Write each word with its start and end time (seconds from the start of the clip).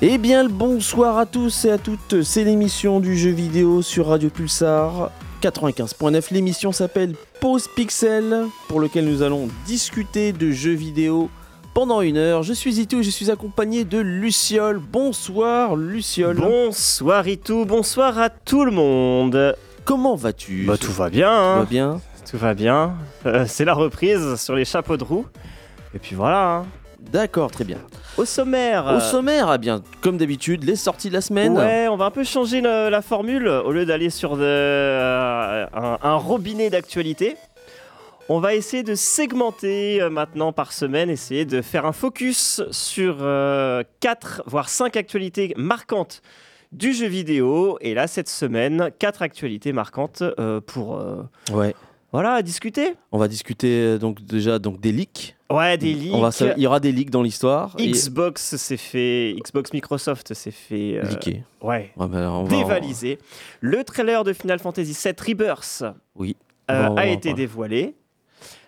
Eh 0.00 0.16
bien 0.18 0.44
le 0.44 0.48
bonsoir 0.48 1.18
à 1.18 1.26
tous 1.26 1.64
et 1.64 1.70
à 1.70 1.78
toutes, 1.78 2.22
c'est 2.22 2.44
l'émission 2.44 3.00
du 3.00 3.18
jeu 3.18 3.30
vidéo 3.30 3.82
sur 3.82 4.06
Radio 4.08 4.30
Pulsar 4.30 5.10
95.9. 5.42 6.32
L'émission 6.32 6.70
s'appelle 6.70 7.14
Pause 7.40 7.66
Pixel, 7.74 8.44
pour 8.68 8.78
lequel 8.80 9.06
nous 9.06 9.22
allons 9.22 9.48
discuter 9.66 10.32
de 10.32 10.52
jeux 10.52 10.74
vidéo 10.74 11.30
pendant 11.74 12.00
une 12.00 12.16
heure. 12.16 12.44
Je 12.44 12.52
suis 12.52 12.78
Itou 12.78 13.00
et 13.00 13.02
je 13.02 13.10
suis 13.10 13.28
accompagné 13.30 13.84
de 13.84 13.98
Luciole. 13.98 14.78
Bonsoir 14.78 15.74
Luciole. 15.74 16.36
Bonsoir 16.36 17.26
Itou, 17.26 17.64
bonsoir 17.64 18.18
à 18.18 18.30
tout 18.30 18.64
le 18.64 18.70
monde. 18.70 19.56
Comment 19.84 20.14
vas-tu? 20.14 20.64
Bah 20.64 20.76
tout 20.78 20.92
va 20.92 21.10
bien. 21.10 21.26
Tout 21.28 21.34
hein. 21.34 21.58
va 21.58 21.64
bien? 21.64 22.00
Tout 22.30 22.38
va 22.38 22.54
bien. 22.54 22.94
Euh, 23.26 23.46
c'est 23.48 23.64
la 23.64 23.74
reprise 23.74 24.36
sur 24.36 24.54
les 24.54 24.64
chapeaux 24.64 24.96
de 24.96 25.02
roue. 25.04 25.26
Et 25.92 25.98
puis 25.98 26.14
voilà. 26.14 26.58
hein. 26.58 26.66
D'accord, 26.98 27.50
très 27.50 27.64
bien. 27.64 27.78
Au 28.16 28.24
sommaire. 28.24 28.86
Au 28.96 29.00
sommaire, 29.00 29.52
eh 29.54 29.58
bien, 29.58 29.82
comme 30.00 30.18
d'habitude, 30.18 30.64
les 30.64 30.76
sorties 30.76 31.08
de 31.08 31.14
la 31.14 31.20
semaine. 31.20 31.56
Ouais, 31.56 31.86
on 31.88 31.96
va 31.96 32.06
un 32.06 32.10
peu 32.10 32.24
changer 32.24 32.60
la 32.60 33.02
formule. 33.02 33.46
Au 33.48 33.70
lieu 33.72 33.86
d'aller 33.86 34.10
sur 34.10 34.36
de- 34.36 34.42
euh, 34.42 35.66
un, 35.74 35.98
un 36.02 36.14
robinet 36.16 36.70
d'actualité, 36.70 37.36
on 38.28 38.40
va 38.40 38.54
essayer 38.54 38.82
de 38.82 38.94
segmenter 38.94 40.02
euh, 40.02 40.10
maintenant 40.10 40.52
par 40.52 40.72
semaine, 40.72 41.08
essayer 41.08 41.44
de 41.44 41.62
faire 41.62 41.86
un 41.86 41.92
focus 41.92 42.62
sur 42.72 43.18
4 44.00 44.42
voire 44.46 44.68
5 44.68 44.96
actualités 44.96 45.54
marquantes 45.56 46.20
du 46.72 46.92
jeu 46.92 47.06
vidéo. 47.06 47.78
Et 47.80 47.94
là, 47.94 48.06
cette 48.06 48.28
semaine, 48.28 48.90
4 48.98 49.22
actualités 49.22 49.72
marquantes 49.72 50.22
euh, 50.38 50.60
pour 50.60 50.98
euh, 50.98 51.22
Ouais. 51.52 51.74
Voilà, 52.12 52.40
discuter. 52.42 52.94
On 53.12 53.18
va 53.18 53.28
discuter 53.28 53.68
euh, 53.82 53.98
donc 53.98 54.22
déjà 54.24 54.58
donc 54.58 54.80
des 54.80 54.92
leaks. 54.92 55.36
Ouais, 55.50 55.76
des 55.78 55.92
leaks. 55.94 56.14
On 56.14 56.20
va, 56.20 56.30
il 56.56 56.62
y 56.62 56.66
aura 56.66 56.80
des 56.80 56.92
leaks 56.92 57.10
dans 57.10 57.22
l'histoire. 57.22 57.74
et- 57.78 57.90
Xbox 57.90 58.56
s'est 58.56 58.76
fait, 58.76 59.34
Xbox 59.42 59.72
Microsoft 59.72 60.32
s'est 60.34 60.50
fait, 60.50 61.00
euh, 61.02 61.04
ouais, 61.62 61.92
Ouais, 61.96 62.06
bah, 62.08 62.30
on 62.32 62.44
va- 62.44 62.48
dévalisé. 62.56 63.18
Le 63.60 63.82
trailer 63.84 64.24
de 64.24 64.32
Final 64.32 64.58
Fantasy 64.58 64.92
VII 65.04 65.14
Rebirth 65.26 65.84
Oui. 66.16 66.36
euh, 66.70 66.94
a 66.96 67.06
été 67.06 67.32
dévoilé. 67.34 67.94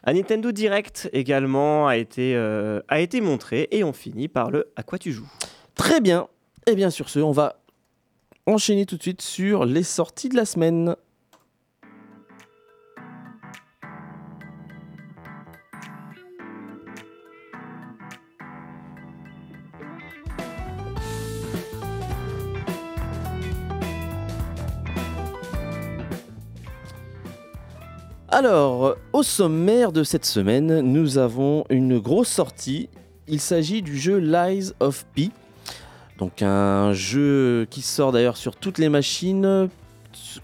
Un 0.05 0.15
Nintendo 0.15 0.51
Direct 0.53 1.11
également 1.13 1.87
a 1.87 1.97
été, 1.99 2.35
euh, 2.35 2.81
a 2.89 3.01
été 3.01 3.21
montré 3.21 3.69
et 3.71 3.85
on 3.85 3.93
finit 3.93 4.29
par 4.29 4.51
le 4.51 4.73
À 4.77 4.83
quoi 4.83 4.99
tu 4.99 5.13
joues? 5.13 5.31
Très 5.75 6.01
bien. 6.01 6.27
Et 6.67 6.75
bien 6.75 6.89
sur 6.91 7.09
ce, 7.11 7.19
on 7.21 7.33
va 7.33 7.61
enchaîner 8.47 8.87
tout 8.87 8.97
de 8.97 9.03
suite 9.03 9.21
sur 9.23 9.65
les 9.67 9.83
sorties 9.83 10.29
de 10.31 10.37
la 10.37 10.45
semaine. 10.47 10.97
Alors, 28.33 28.95
au 29.13 29.25
sommaire 29.25 29.91
de 29.91 30.05
cette 30.05 30.25
semaine, 30.25 30.83
nous 30.83 31.19
avons 31.19 31.65
une 31.69 31.99
grosse 31.99 32.29
sortie. 32.29 32.89
Il 33.27 33.41
s'agit 33.41 33.83
du 33.83 33.99
jeu 33.99 34.19
Lies 34.19 34.71
of 34.79 35.05
P. 35.17 35.31
Donc 36.17 36.41
un 36.41 36.93
jeu 36.93 37.67
qui 37.71 37.83
sort 37.83 38.13
d'ailleurs 38.13 38.37
sur 38.37 38.55
toutes 38.55 38.79
les 38.79 38.89
machines, 38.89 39.69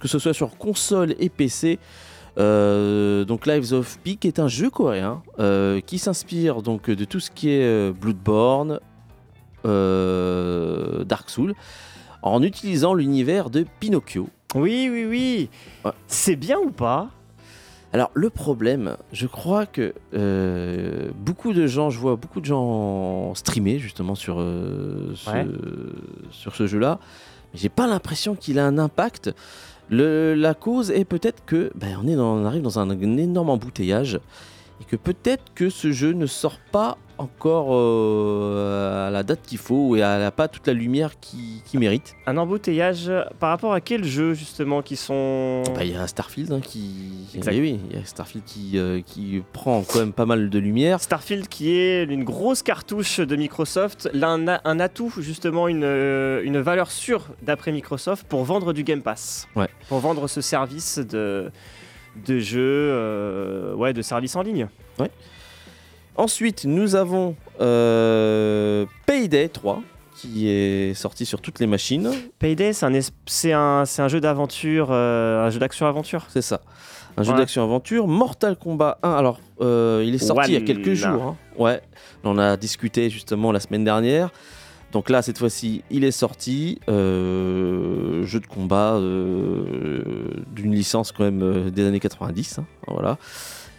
que 0.01 0.09
ce 0.09 0.19
soit 0.19 0.35
sur 0.35 0.59
console 0.59 1.15
et 1.21 1.29
PC. 1.29 1.79
Euh, 2.39 3.25
donc 3.25 3.47
Lives 3.47 3.73
of 3.73 4.01
P 4.01 4.17
qui 4.17 4.27
est 4.27 4.41
un 4.41 4.49
jeu 4.49 4.69
coréen 4.69 5.23
euh, 5.39 5.81
qui 5.81 5.99
s'inspire 5.99 6.63
donc 6.63 6.91
de 6.91 7.05
tout 7.05 7.21
ce 7.21 7.31
qui 7.31 7.51
est 7.51 7.65
euh, 7.65 7.93
Bloodborne, 7.93 8.81
Dark 9.63 11.31
Souls, 11.31 11.55
en 12.23 12.43
utilisant 12.43 12.95
l'univers 12.95 13.49
de 13.49 13.65
Pinocchio. 13.79 14.29
Oui, 14.57 14.89
oui, 14.91 15.05
oui. 15.05 15.51
Ouais. 15.85 15.93
C'est 16.09 16.37
bien 16.37 16.59
ou 16.59 16.71
pas? 16.71 17.11
Alors 17.93 18.11
le 18.15 18.31
problème, 18.31 18.97
je 19.13 19.27
crois 19.27 19.65
que 19.65 19.95
euh, 20.15 21.11
beaucoup 21.19 21.53
de 21.53 21.67
gens, 21.67 21.89
je 21.91 21.99
vois 21.99 22.17
beaucoup 22.17 22.41
de 22.41 22.45
gens 22.47 23.35
streamer 23.35 23.79
justement 23.79 24.15
sur, 24.15 24.37
euh, 24.41 25.13
ce, 25.15 25.31
Ouais. 25.31 25.47
sur 26.31 26.55
ce 26.55 26.67
jeu-là, 26.67 26.99
mais 27.55 27.61
j'ai 27.61 27.69
pas 27.69 27.87
l'impression 27.87 28.35
qu'il 28.35 28.59
a 28.59 28.67
un 28.67 28.77
impact. 28.79 29.31
Le- 29.89 30.35
la 30.35 30.53
cause 30.55 30.91
est 30.91 31.05
peut-être 31.05 31.45
que 31.47 31.71
ben, 31.77 31.97
on, 32.03 32.09
est 32.09 32.17
dans- 32.17 32.35
on 32.37 32.45
arrive 32.45 32.63
dans 32.63 32.79
un, 32.79 32.91
énorme 33.19 33.51
embouteillage 33.51 34.21
et 34.81 34.85
que 34.85 34.97
peut-être 34.97 35.45
que 35.55 35.71
ce 35.71 35.93
jeu 35.93 36.13
ne 36.13 36.27
sort 36.27 36.59
pas 36.73 36.99
encore 37.19 37.69
euh, 37.71 39.09
à 39.09 39.11
la 39.11 39.23
date 39.23 39.41
qu'il 39.43 39.59
faut 39.59 39.97
et 39.97 40.01
elle 40.01 40.21
n'a 40.21 40.31
pas 40.31 40.49
toute 40.49 40.67
la 40.67 40.73
lumière 40.73 41.19
qu'il 41.21 41.81
mérite. 41.81 42.15
Un 42.27 42.37
embouteillage 42.37 43.11
par 43.41 43.51
rapport 43.51 43.73
à 43.73 43.81
quel 43.81 44.05
jeu 44.05 44.35
justement 44.35 44.83
qui 44.83 44.97
sont 44.97 45.63
Bah, 45.75 45.85
Il 45.85 45.93
y 45.93 45.97
a 45.97 46.07
Starfield 46.07 46.53
hein, 46.53 46.61
qui, 46.61 47.27
Exact. 47.35 47.53
Eh 47.55 47.61
oui, 47.61 47.81
il 47.91 47.97
y 47.97 48.01
a 48.01 48.05
Starfield 48.05 48.45
qui, 48.45 48.79
euh, 48.79 49.01
qui 49.05 49.43
prend 49.53 49.83
quand 49.83 49.99
même 49.99 50.13
pas 50.13 50.27
mal 50.27 50.51
de 50.51 50.59
lumière. 50.59 51.01
Starfield 51.01 51.49
qui 51.49 51.71
est 51.73 52.05
une 52.05 52.25
grosse 52.25 52.63
cartouche 52.63 53.21
de 53.21 53.37
Microsoft, 53.37 54.09
là, 54.13 54.31
un, 54.65 54.81
atout 54.81 55.13
justement, 55.19 55.69
une, 55.69 55.85
euh, 55.85 56.43
une 56.45 56.59
valeur 56.61 56.91
sûre 56.91 57.29
d'après 57.43 57.73
Microsoft 57.73 58.27
pour 58.27 58.45
vendre 58.45 58.73
du 58.73 58.85
Game 58.85 59.03
Pass. 59.03 59.49
Ouais. 59.57 59.69
Pour 59.89 59.99
vendre 59.99 60.29
ce 60.29 60.41
service 60.41 60.99
de, 60.99 61.51
de 62.27 62.39
jeu, 62.39 62.61
euh, 62.61 63.75
ouais, 63.75 63.93
de 63.93 64.03
service 64.03 64.37
en 64.37 64.43
ligne. 64.43 64.69
Ensuite, 66.19 66.65
nous 66.65 66.95
avons 66.95 67.37
euh, 67.61 68.87
Payday 69.07 69.49
3 69.49 69.83
qui 70.15 70.49
est 70.49 70.95
sorti 70.95 71.27
sur 71.27 71.43
toutes 71.43 71.61
les 71.61 71.67
machines. 71.67 72.11
Payday, 72.39 72.73
c'est 72.73 72.87
un, 73.53 73.85
c'est 73.85 74.03
un, 74.03 74.09
jeu 74.09 74.19
d'aventure, 74.21 74.89
euh, 74.91 75.47
un 75.47 75.51
jeu 75.51 75.59
d'action-aventure. 75.61 76.25
C'est 76.31 76.41
ça. 76.41 76.63
Un 77.19 77.23
jeu 77.23 77.33
Ouais. 77.33 77.39
d'action-aventure. 77.39 78.07
Mortal 78.09 78.57
Kombat 78.57 78.99
1. 79.03 79.11
Alors, 79.13 79.41
euh, 79.61 80.03
il 80.07 80.15
est 80.15 80.19
sorti 80.19 80.53
il 80.53 80.55
y 80.55 80.57
a 80.57 80.63
quelques 80.63 80.95
jours. 80.95 81.23
hein. 81.23 81.37
Ouais. 81.59 81.83
On 82.25 82.31
en 82.31 82.39
a 82.39 82.57
discuté 82.57 83.11
justement 83.11 83.53
la 83.53 83.61
semaine 83.61 83.85
dernière. 83.85 84.31
Donc 84.93 85.11
là, 85.11 85.21
cette 85.21 85.37
fois-ci, 85.37 85.83
il 85.91 86.03
est 86.05 86.11
sorti. 86.13 86.81
euh, 86.89 88.25
jeu 88.25 88.41
de 88.41 88.47
combat 88.47 88.99
d'une 88.99 90.75
licence 90.75 91.13
quand 91.13 91.25
même 91.25 91.71
des 91.71 91.87
années 91.87 92.01
90. 92.01 92.59
hein, 92.61 92.65
voilà. 92.89 93.19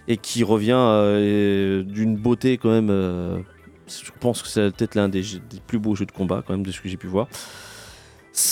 Et 0.07 0.18
qui 0.18 0.44
revient 0.44 0.71
euh, 0.77 1.83
d'une 1.83 2.15
beauté 2.15 2.57
quand 2.57 2.69
même. 2.69 2.89
euh, 2.89 3.39
je 3.88 4.12
pense 4.19 4.42
que 4.42 4.48
c'est 4.48 4.71
peut-être 4.75 4.95
l'un 4.95 5.09
des, 5.09 5.24
plus 5.65 5.80
beaux 5.80 5.95
jeux 5.95 6.06
de 6.06 6.12
combat 6.12 6.44
quand 6.45 6.54
même 6.54 6.65
de 6.65 6.71
ce 6.71 6.81
que 6.81 6.89
j'ai 6.89 6.98
pu 6.98 7.07
voir. 7.07 7.27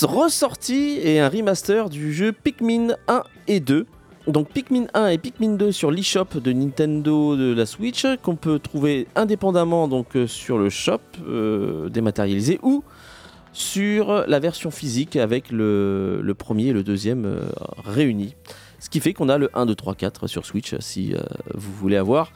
Ressorti 0.01 0.99
et 1.01 1.19
un 1.19 1.29
remaster 1.29 1.89
du 1.89 2.13
jeu 2.13 2.31
Pikmin 2.31 2.95
1 3.07 3.23
et 3.47 3.59
2. 3.59 3.85
Donc 4.27 4.49
Pikmin 4.49 4.87
1 4.93 5.07
et 5.09 5.17
Pikmin 5.17 5.53
2 5.55 5.71
sur 5.71 5.91
l'eShop 5.91 6.39
de 6.41 6.51
Nintendo 6.51 7.35
de 7.35 7.53
la 7.53 7.65
Switch 7.67 8.05
qu'on 8.23 8.35
peut 8.35 8.57
trouver 8.57 9.07
indépendamment 9.15 9.87
donc 9.87 10.15
euh, 10.15 10.25
sur 10.25 10.57
le 10.57 10.69
shop 10.69 10.99
dématérialisé 11.89 12.59
ou 12.63 12.83
sur 13.53 14.25
la 14.27 14.39
version 14.39 14.71
physique 14.71 15.15
avec 15.15 15.51
le, 15.51 16.33
premier 16.37 16.67
et 16.67 16.73
le 16.73 16.83
deuxième 16.83 17.39
réunis. 17.85 18.35
Ce 18.85 18.89
qui 18.91 18.99
fait 18.99 19.13
qu'on 19.13 19.29
a 19.29 19.39
le 19.39 19.49
1, 19.55 19.65
2, 19.65 19.73
3, 19.73 19.95
4 19.95 20.27
sur 20.27 20.45
Switch 20.45 20.75
si 20.77 21.15
euh, 21.15 21.19
vous 21.55 21.73
voulez 21.73 21.97
avoir 21.97 22.31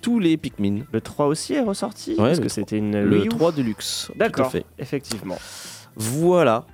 tous 0.00 0.18
les 0.18 0.38
Pikmin. 0.38 0.84
Le 0.92 1.02
3 1.02 1.26
aussi 1.26 1.52
est 1.52 1.60
ressorti 1.60 2.12
Ouais, 2.12 2.28
Parce 2.28 2.38
que 2.38 2.46
3. 2.46 2.54
c'était 2.54 2.78
une 2.78 3.02
Le 3.02 3.18
Wii 3.18 3.26
U. 3.26 3.28
3 3.28 3.52
Deluxe. 3.52 4.10
D'accord, 4.16 4.50
effectivement. 4.78 5.36
Voilà, 5.96 6.64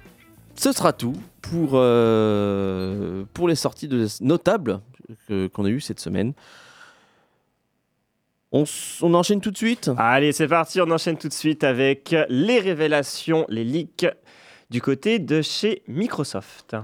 ce 0.55 0.71
sera 0.71 0.93
tout 0.93 1.17
pour, 1.43 1.71
euh, 1.73 3.25
pour 3.35 3.49
les 3.49 3.57
sorties 3.57 3.89
de, 3.89 4.07
notables 4.21 4.79
qu'on 5.29 5.65
a 5.65 5.71
eues 5.71 5.81
cette 5.81 5.99
semaine. 5.99 6.33
On 8.53 8.65
enchaîne 9.13 9.41
tout 9.41 9.51
de 9.51 9.57
suite? 9.59 9.91
Allez, 9.99 10.31
c'est 10.31 10.47
parti, 10.47 10.81
on 10.81 10.89
enchaîne 10.93 11.19
tout 11.19 11.29
de 11.29 11.33
suite 11.33 11.65
avec 11.65 12.15
les 12.29 12.61
révélations, 12.61 13.45
les 13.49 13.65
leaks 13.65 14.07
du 14.71 14.81
côté 14.81 15.19
de 15.19 15.43
chez 15.43 15.83
Microsoft. 15.89 16.77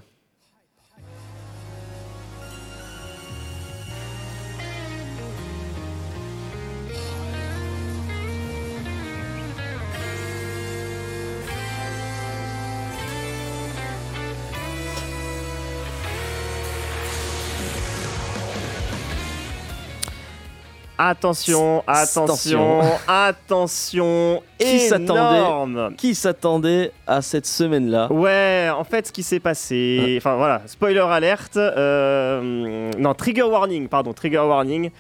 Attention, 21.04 21.82
attention, 21.84 22.80
attention, 23.08 24.40
Qui 24.56 24.78
s'attendait. 24.78 25.96
Qui 25.96 26.14
s'attendait 26.14 26.92
à 27.08 27.20
cette 27.22 27.46
semaine-là 27.46 28.12
Ouais, 28.12 28.68
en 28.72 28.84
fait, 28.84 29.08
ce 29.08 29.12
qui 29.12 29.24
s'est 29.24 29.40
passé, 29.40 30.14
enfin 30.18 30.36
voilà, 30.36 30.62
spoiler 30.66 31.00
alerte, 31.00 31.56
euh, 31.56 32.92
non, 32.96 33.14
trigger 33.14 33.42
warning, 33.42 33.88
pardon, 33.88 34.12
trigger 34.12 34.44
warning. 34.46 34.90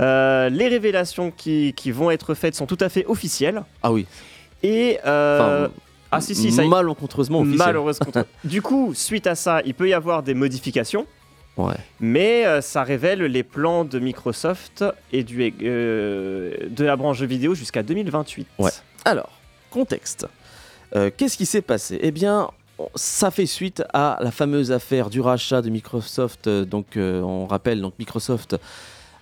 Euh, 0.00 0.48
les 0.48 0.68
révélations 0.68 1.30
qui, 1.30 1.74
qui 1.76 1.90
vont 1.90 2.10
être 2.10 2.32
faites 2.32 2.54
sont 2.54 2.66
tout 2.66 2.78
à 2.80 2.88
fait 2.88 3.04
officielles. 3.04 3.62
Ah 3.82 3.92
oui, 3.92 4.06
Et 4.62 4.98
euh, 5.04 5.66
Enfin, 5.66 5.72
Ah 6.10 6.20
si 6.22 6.34
si, 6.34 6.52
ça 6.52 6.64
malencontreusement 6.64 7.40
officiel. 7.40 7.66
Malheureusement. 7.66 8.12
du 8.44 8.62
coup, 8.62 8.94
suite 8.94 9.26
à 9.26 9.34
ça, 9.34 9.60
il 9.66 9.74
peut 9.74 9.90
y 9.90 9.92
avoir 9.92 10.22
des 10.22 10.32
modifications. 10.32 11.06
Ouais. 11.56 11.74
Mais 12.00 12.46
euh, 12.46 12.60
ça 12.60 12.82
révèle 12.82 13.22
les 13.22 13.42
plans 13.42 13.84
de 13.84 13.98
Microsoft 13.98 14.84
et 15.12 15.24
du, 15.24 15.52
euh, 15.62 16.56
de 16.68 16.84
la 16.84 16.96
branche 16.96 17.20
vidéo 17.22 17.54
jusqu'à 17.54 17.82
2028. 17.82 18.46
Ouais. 18.58 18.70
Alors, 19.04 19.30
contexte. 19.70 20.26
Euh, 20.96 21.10
Qu'est-ce 21.16 21.36
qui 21.36 21.46
s'est 21.46 21.62
passé? 21.62 21.98
Eh 22.02 22.10
bien, 22.10 22.50
ça 22.94 23.30
fait 23.30 23.46
suite 23.46 23.82
à 23.92 24.18
la 24.20 24.30
fameuse 24.30 24.72
affaire 24.72 25.10
du 25.10 25.20
rachat 25.20 25.62
de 25.62 25.70
Microsoft. 25.70 26.48
Donc, 26.48 26.96
euh, 26.96 27.20
on 27.22 27.46
rappelle, 27.46 27.80
donc 27.80 27.94
Microsoft 27.98 28.56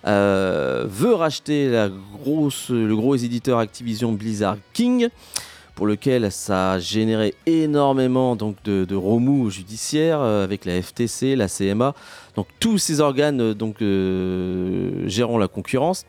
euh, 0.07 0.85
veut 0.87 1.13
racheter 1.13 1.69
la 1.69 1.89
grosse, 1.89 2.69
le 2.69 2.95
gros 2.95 3.15
éditeur 3.15 3.59
Activision 3.59 4.13
Blizzard 4.13 4.57
King, 4.73 5.09
pour 5.79 5.87
lequel 5.87 6.29
ça 6.29 6.73
a 6.73 6.79
généré 6.79 7.35
énormément 7.45 8.35
donc 8.35 8.61
de, 8.65 8.95
remous 8.95 9.49
judiciaires 9.49 10.19
euh, 10.19 10.43
avec 10.43 10.65
la 10.65 10.81
FTC, 10.81 11.37
la 11.37 11.47
CMA, 11.47 11.95
donc 12.35 12.47
tous 12.59 12.77
ces 12.77 12.99
organes 12.99 13.39
euh, 13.39 13.53
donc 13.53 13.81
euh, 13.81 15.07
gérant 15.07 15.37
la 15.37 15.47
concurrence. 15.47 16.05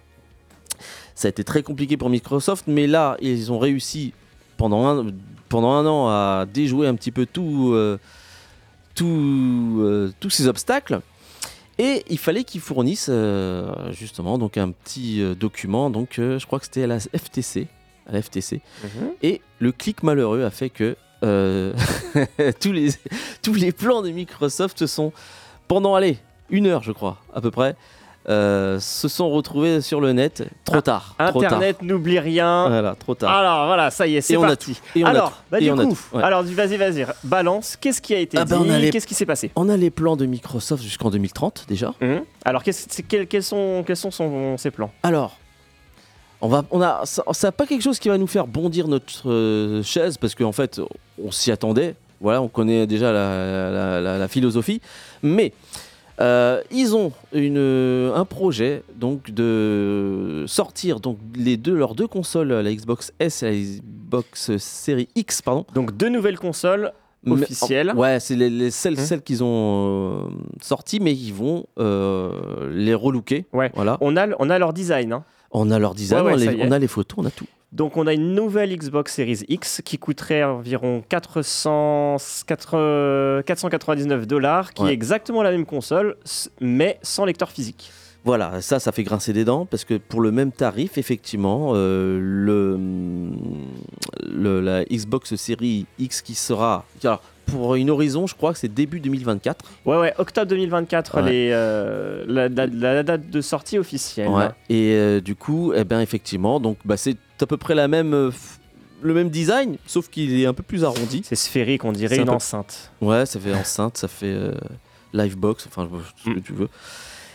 Ça 1.15 1.29
a 1.29 1.31
été 1.31 1.45
très 1.45 1.63
compliqué 1.63 1.97
pour 1.97 2.11
Microsoft, 2.11 2.65
mais 2.67 2.89
là 2.89 3.17
ils 3.21 3.53
ont 3.53 3.61
réussi 3.61 4.13
pendant 4.57 4.89
un, 4.89 5.07
pendant 5.49 5.71
un 5.71 5.87
an 5.87 6.09
à 6.09 6.47
déjouer 6.53 6.89
un 6.89 6.97
petit 6.97 7.13
peu 7.13 7.25
tout, 7.25 7.71
euh, 7.73 7.97
tous 8.97 10.31
ces 10.31 10.49
obstacles. 10.49 11.01
Et 11.79 12.03
il 12.11 12.19
fallait 12.19 12.43
qu'ils 12.43 12.61
fournissent 12.61 13.11
justement 13.93 14.37
donc 14.37 14.57
un 14.57 14.73
petit 14.73 15.23
document, 15.39 15.91
donc 15.91 16.15
je 16.17 16.45
crois 16.45 16.59
que 16.59 16.65
c'était 16.65 16.83
à 16.83 16.89
la 16.89 16.99
FTC, 16.99 17.69
à 18.09 18.13
la 18.13 18.23
FTC. 18.23 18.61
Mhm. 18.83 18.89
Et 19.23 19.41
le 19.59 19.73
clic 19.73 20.03
malheureux 20.03 20.45
a 20.45 20.51
fait 20.51 20.71
que 20.71 20.97
euh, 21.23 21.73
tous, 22.61 22.73
les, 22.73 22.91
tous 23.43 23.55
les 23.55 23.73
plans 23.73 24.03
de 24.03 24.11
Microsoft 24.11 24.87
sont, 24.87 25.13
pendant, 25.69 25.95
allez, 25.95 26.19
une 26.49 26.67
heure 26.67 26.83
je 26.83 26.93
crois, 26.93 27.19
à 27.35 27.41
peu 27.41 27.51
près, 27.51 27.77
euh, 28.29 28.79
se 28.81 29.09
sont 29.09 29.31
retrouvés 29.31 29.81
sur 29.81 29.99
le 30.01 30.13
net 30.13 30.45
trop 30.65 30.81
tard. 30.83 31.15
trop 31.31 31.41
tard. 31.41 31.53
Internet 31.55 31.83
n'oublie 31.83 32.19
rien. 32.19 32.69
Voilà, 32.69 32.95
trop 32.95 33.15
tard. 33.15 33.31
Alors 33.35 33.67
voilà, 33.67 33.91
ça 33.91 34.07
y 34.07 34.17
est, 34.17 34.21
c'est 34.21 34.37
on 34.37 34.43
a 34.45 34.49
parti. 34.49 34.75
tout. 34.75 34.99
Et 34.99 35.03
on 35.05 35.07
a 35.07 35.11
alors, 35.11 35.31
tout. 35.31 35.37
bah, 35.51 35.59
Et 35.59 35.63
du 35.65 35.71
on 35.71 35.79
a 35.79 35.85
coup, 35.87 35.95
tout, 35.95 36.17
ouais. 36.17 36.23
alors 36.23 36.43
vas-y, 36.43 36.77
vas-y, 36.77 37.07
balance. 37.25 37.77
Qu'est-ce 37.81 38.03
qui 38.03 38.15
a 38.15 38.19
été 38.19 38.37
Ah 38.37 38.45
bah, 38.45 38.59
dit 38.63 38.71
a 38.71 38.79
les- 38.79 38.91
Qu'est-ce 38.91 39.07
qui 39.07 39.15
s'est 39.15 39.25
passé 39.27 39.51
On 39.57 39.71
a 39.71 39.77
les 39.77 39.91
plans 39.91 40.17
de 40.17 40.27
Microsoft 40.27 40.83
jusqu'en 40.83 41.11
2030 41.11 41.65
déjà. 41.67 41.95
Mhm. 42.03 42.21
Alors, 42.45 42.63
quels, 42.63 43.27
quels 43.27 43.43
sont, 43.43 43.85
quels 43.87 43.97
sont 43.97 44.11
son- 44.11 44.59
ses 44.59 44.71
plans? 44.71 44.91
Alors, 45.03 45.39
on 46.43 46.49
va, 46.49 46.65
on 46.71 46.81
a, 46.81 47.03
ça, 47.05 47.23
ça 47.33 47.53
pas 47.53 47.67
quelque 47.67 47.83
chose 47.83 47.99
qui 47.99 48.09
va 48.09 48.19
nous 48.19 48.27
faire 48.27 48.47
bondir 48.47 48.89
notre 48.89 49.29
euh, 49.31 49.83
chaise 49.83 50.17
parce 50.19 50.35
qu'en 50.35 50.53
fait, 50.53 50.81
on 51.23 51.31
s'y 51.31 51.51
attendait. 51.51 51.95
Voilà, 52.21 52.43
on 52.43 52.49
connaît 52.49 52.87
déjà 52.87 53.13
la, 53.13 53.71
la- 53.71 54.01
la- 54.01 54.19
la 54.19 54.29
philosophie, 54.29 54.81
mais 55.23 55.53
euh, 56.21 56.61
ils 56.71 56.95
ont 56.95 57.13
une, 57.33 58.13
un 58.15 58.25
projet 58.27 58.83
donc 58.97 59.31
de 59.31 60.45
sortir 60.47 61.01
donc 61.01 61.17
les 61.35 61.57
deux 61.57 61.75
leurs 61.75 61.95
deux 61.95 62.07
consoles, 62.07 62.49
la 62.49 62.75
Xbox 62.75 63.13
S 63.21 63.43
et 63.43 63.51
la 63.51 63.57
Xbox 63.57 64.57
Series 64.59 65.09
X, 65.15 65.41
pardon. 65.41 65.65
Donc, 65.75 65.97
deux 65.97 66.11
nouvelles 66.11 66.39
consoles 66.39 66.93
Mais- 67.25 67.33
officielles. 67.43 67.93
ouais, 67.97 68.21
c'est 68.21 68.37
les, 68.37 68.51
les- 68.51 68.71
celles, 68.71 68.99
Hum. 68.99 69.05
celles 69.07 69.23
qu'ils 69.23 69.43
ont 69.43 70.27
euh, 70.27 70.31
sorties, 70.61 71.01
mais 71.01 71.15
ils 71.15 71.33
vont 71.33 71.65
les 71.79 72.93
relooker. 72.95 73.47
Ouais. 73.55 73.71
Voilà. 73.75 73.97
On 74.03 74.15
a, 74.19 74.27
on 74.39 74.51
a 74.51 74.59
leur 74.59 74.73
design. 74.75 75.13
hein. 75.15 75.25
On 75.53 75.71
a 75.71 75.79
leur 75.79 75.95
design, 75.95 76.23
Ouais, 76.23 76.33
ouais, 76.33 76.33
on, 76.33 76.49
a 76.49 76.51
les, 76.53 76.57
y 76.59 76.61
est. 76.61 76.67
on 76.69 76.73
a 76.73 76.79
les 76.79 76.87
photos, 76.89 77.19
on 77.19 77.27
a 77.27 77.31
tout. 77.31 77.47
Donc, 77.73 77.97
on 77.97 78.07
a 78.09 78.13
une 78.13 78.35
nouvelle 78.35 78.77
Xbox 78.77 79.15
Series 79.15 79.45
X 79.49 79.81
qui 79.85 79.97
coûterait 79.99 80.43
environ 80.43 81.05
400, 81.09 82.17
4, 82.47 83.43
499 83.43 84.27
dollars, 84.27 84.73
qui 84.75 84.83
Ouais. 84.83 84.91
est 84.91 84.93
exactement 84.93 85.43
la 85.43 85.51
même 85.53 85.67
console, 85.67 86.17
mais 86.61 86.99
sans 87.03 87.25
lecteur 87.25 87.51
physique. 87.51 87.93
Voilà, 88.25 88.61
ça, 88.61 88.81
ça 88.81 88.93
fait 88.93 89.03
grincer 89.03 89.33
des 89.33 89.45
dents 89.47 89.65
parce 89.67 89.85
que 89.85 89.95
pour 89.95 90.21
le 90.21 90.31
même 90.31 90.53
tarif, 90.53 90.99
effectivement, 90.99 91.73
euh, 91.75 92.19
le, 92.21 92.79
le- 94.31 94.61
la 94.61 94.85
Xbox 94.85 95.35
Series 95.37 95.87
X 95.99 96.21
qui 96.23 96.35
sera. 96.35 96.85
Alors, 97.03 97.23
pour 97.47 97.75
une 97.75 97.91
horizon, 97.91 98.27
je 98.27 98.35
crois 98.35 98.53
que 98.53 98.59
c'est 98.59 98.73
début 98.73 99.01
2024. 99.01 99.65
Ouais, 99.85 99.97
ouais, 99.99 100.15
octobre 100.19 100.47
2024, 100.49 101.17
Ouais. 101.23 101.31
les, 101.31 101.51
euh, 101.53 102.25
la, 102.29 102.49
la- 102.49 102.67
la 102.67 103.03
date 103.03 103.29
de 103.31 103.41
sortie 103.41 103.79
officielle. 103.79 104.29
Ouais. 104.29 104.49
Et 104.69 104.93
euh, 104.95 105.21
du 105.21 105.35
coup, 105.35 105.73
eh 105.75 105.85
ben, 105.85 106.01
effectivement, 106.01 106.61
donc 106.61 106.79
bah, 106.85 106.97
c'est 106.97 107.17
à 107.41 107.47
peu 107.47 107.57
près 107.57 107.75
la 107.75 107.89
même, 107.89 108.15
euh, 108.15 108.31
le 109.03 109.15
même 109.15 109.31
design, 109.31 109.77
sauf 109.87 110.09
qu'il 110.09 110.39
est 110.41 110.47
un 110.47 110.53
peu 110.55 110.63
plus 110.63 110.85
arrondi. 110.85 111.23
C'est 111.25 111.35
sphérique, 111.37 111.85
on 111.85 111.93
dirait 111.93 112.17
une 112.19 112.27
peu- 112.27 112.31
enceinte. 112.33 112.93
Ouais, 113.01 113.27
ça 113.27 113.41
fait 113.41 113.55
enceinte, 113.55 113.97
ça 113.97 114.09
fait 114.09 114.27
euh, 114.27 114.53
livebox, 115.13 115.67
enfin 115.67 115.89
ce 116.25 116.31
que 116.31 116.39
Mm. 116.39 116.43
tu 116.43 116.53
veux. 116.53 116.69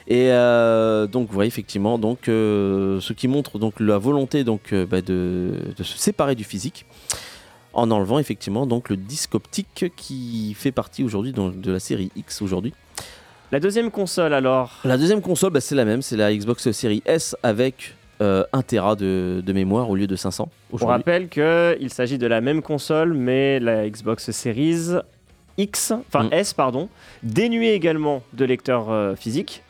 Et 0.07 0.31
euh, 0.31 1.07
donc, 1.07 1.33
ouais, 1.33 1.47
effectivement, 1.47 1.97
donc, 1.97 2.29
euh, 2.29 2.99
ce 3.01 3.11
qui 3.13 3.27
montre 3.27 3.57
donc 3.57 3.79
la 3.79 3.97
volonté 3.97 4.43
donc 4.43 4.71
euh, 4.71 4.85
bah, 4.85 5.01
de, 5.01 5.53
de 5.75 5.83
se 5.83 5.97
séparer 5.97 6.35
du 6.35 6.43
physique, 6.43 6.85
en 7.75 7.91
enlevant 7.91 8.19
effectivement 8.19 8.65
donc 8.65 8.89
le 8.89 8.97
disque 8.97 9.35
optique 9.35 9.85
qui 9.95 10.53
fait 10.57 10.71
partie 10.71 11.03
aujourd'hui 11.03 11.33
de 11.33 11.71
la 11.71 11.79
série 11.79 12.11
X 12.15 12.41
aujourd'hui. 12.41 12.73
La 13.51 13.59
deuxième 13.59 13.91
console, 13.91 14.33
alors? 14.33 14.79
La 14.83 14.97
deuxième 14.97 15.21
console, 15.21 15.51
bah, 15.51 15.61
c'est 15.61 15.75
la 15.75 15.85
même, 15.85 16.01
c'est 16.01 16.17
la 16.17 16.33
Xbox 16.35 16.71
Series 16.71 17.03
S 17.05 17.35
avec 17.43 17.95
euh, 18.21 18.43
1 18.53 18.61
Tera 18.63 18.95
de, 18.95 19.43
de 19.45 19.53
mémoire 19.53 19.89
au 19.89 19.95
lieu 19.95 20.07
de 20.07 20.15
500 20.15 20.49
On 20.73 20.85
rappelle 20.85 21.29
qu'il 21.29 21.89
s'agit 21.89 22.17
de 22.17 22.25
la 22.27 22.41
même 22.41 22.61
console, 22.61 23.13
mais 23.13 23.59
la 23.59 23.87
Xbox 23.87 24.31
Series 24.31 24.97
X, 25.57 25.91
enfin 26.07 26.23
Mm. 26.25 26.29
S, 26.33 26.53
pardon, 26.53 26.89
dénuée 27.23 27.73
également 27.73 28.23
de 28.33 28.45
lecteur 28.45 28.89
euh, 28.89 29.15
physique, 29.15 29.61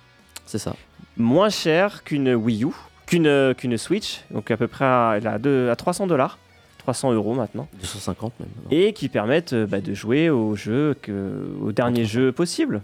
C'est 0.46 0.58
ça. 0.58 0.74
moins 1.18 1.50
cher 1.50 2.04
qu'une 2.04 2.34
Wii 2.34 2.64
U, 2.64 2.70
qu'une 3.08 3.54
qu'une 3.56 3.78
Switch, 3.78 4.22
donc 4.32 4.50
à 4.52 4.58
peu 4.58 4.68
près 4.68 4.86
à, 4.86 5.10
à, 5.12 5.38
deux- 5.38 5.70
à 5.70 5.76
300 5.76 6.08
dollars, 6.08 6.40
300 6.86 7.14
euros 7.14 7.34
maintenant, 7.34 7.68
250 7.82 8.34
même. 8.40 8.50
non? 8.64 8.70
et 8.70 8.94
qui 8.94 9.10
permettent 9.10 9.54
euh, 9.54 9.66
bah, 9.66 9.82
de 9.82 9.94
jouer 9.96 10.30
aux 10.30 10.56
jeux, 10.56 10.96
que, 11.02 11.44
aux 11.62 11.72
derniers 11.72 12.06
jeux 12.06 12.32
possibles 12.32 12.82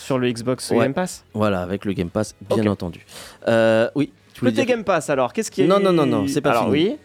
sur 0.00 0.18
le 0.18 0.28
Xbox 0.32 0.70
Ouais. 0.72 0.78
Game 0.78 0.94
Pass. 0.94 1.24
Voilà, 1.32 1.62
avec 1.62 1.84
le 1.84 1.92
Game 1.92 2.10
Pass, 2.10 2.34
bien 2.54 2.66
entendu. 2.70 3.06
Euh, 3.46 3.88
oui, 3.94 4.10
tu 4.34 4.40
Côté 4.40 4.52
dire 4.52 4.66
Game 4.66 4.82
Pass, 4.82 5.10
alors, 5.10 5.32
qu'est-ce 5.32 5.50
qui 5.52 5.62
est... 5.62 5.66
Non, 5.68 5.78
non, 5.78 5.92
non, 5.92 6.06
non, 6.06 6.26
c'est 6.26 6.40
pas 6.40 6.50
alors, 6.50 6.64
fini. 6.72 6.88
oui, 6.90 6.96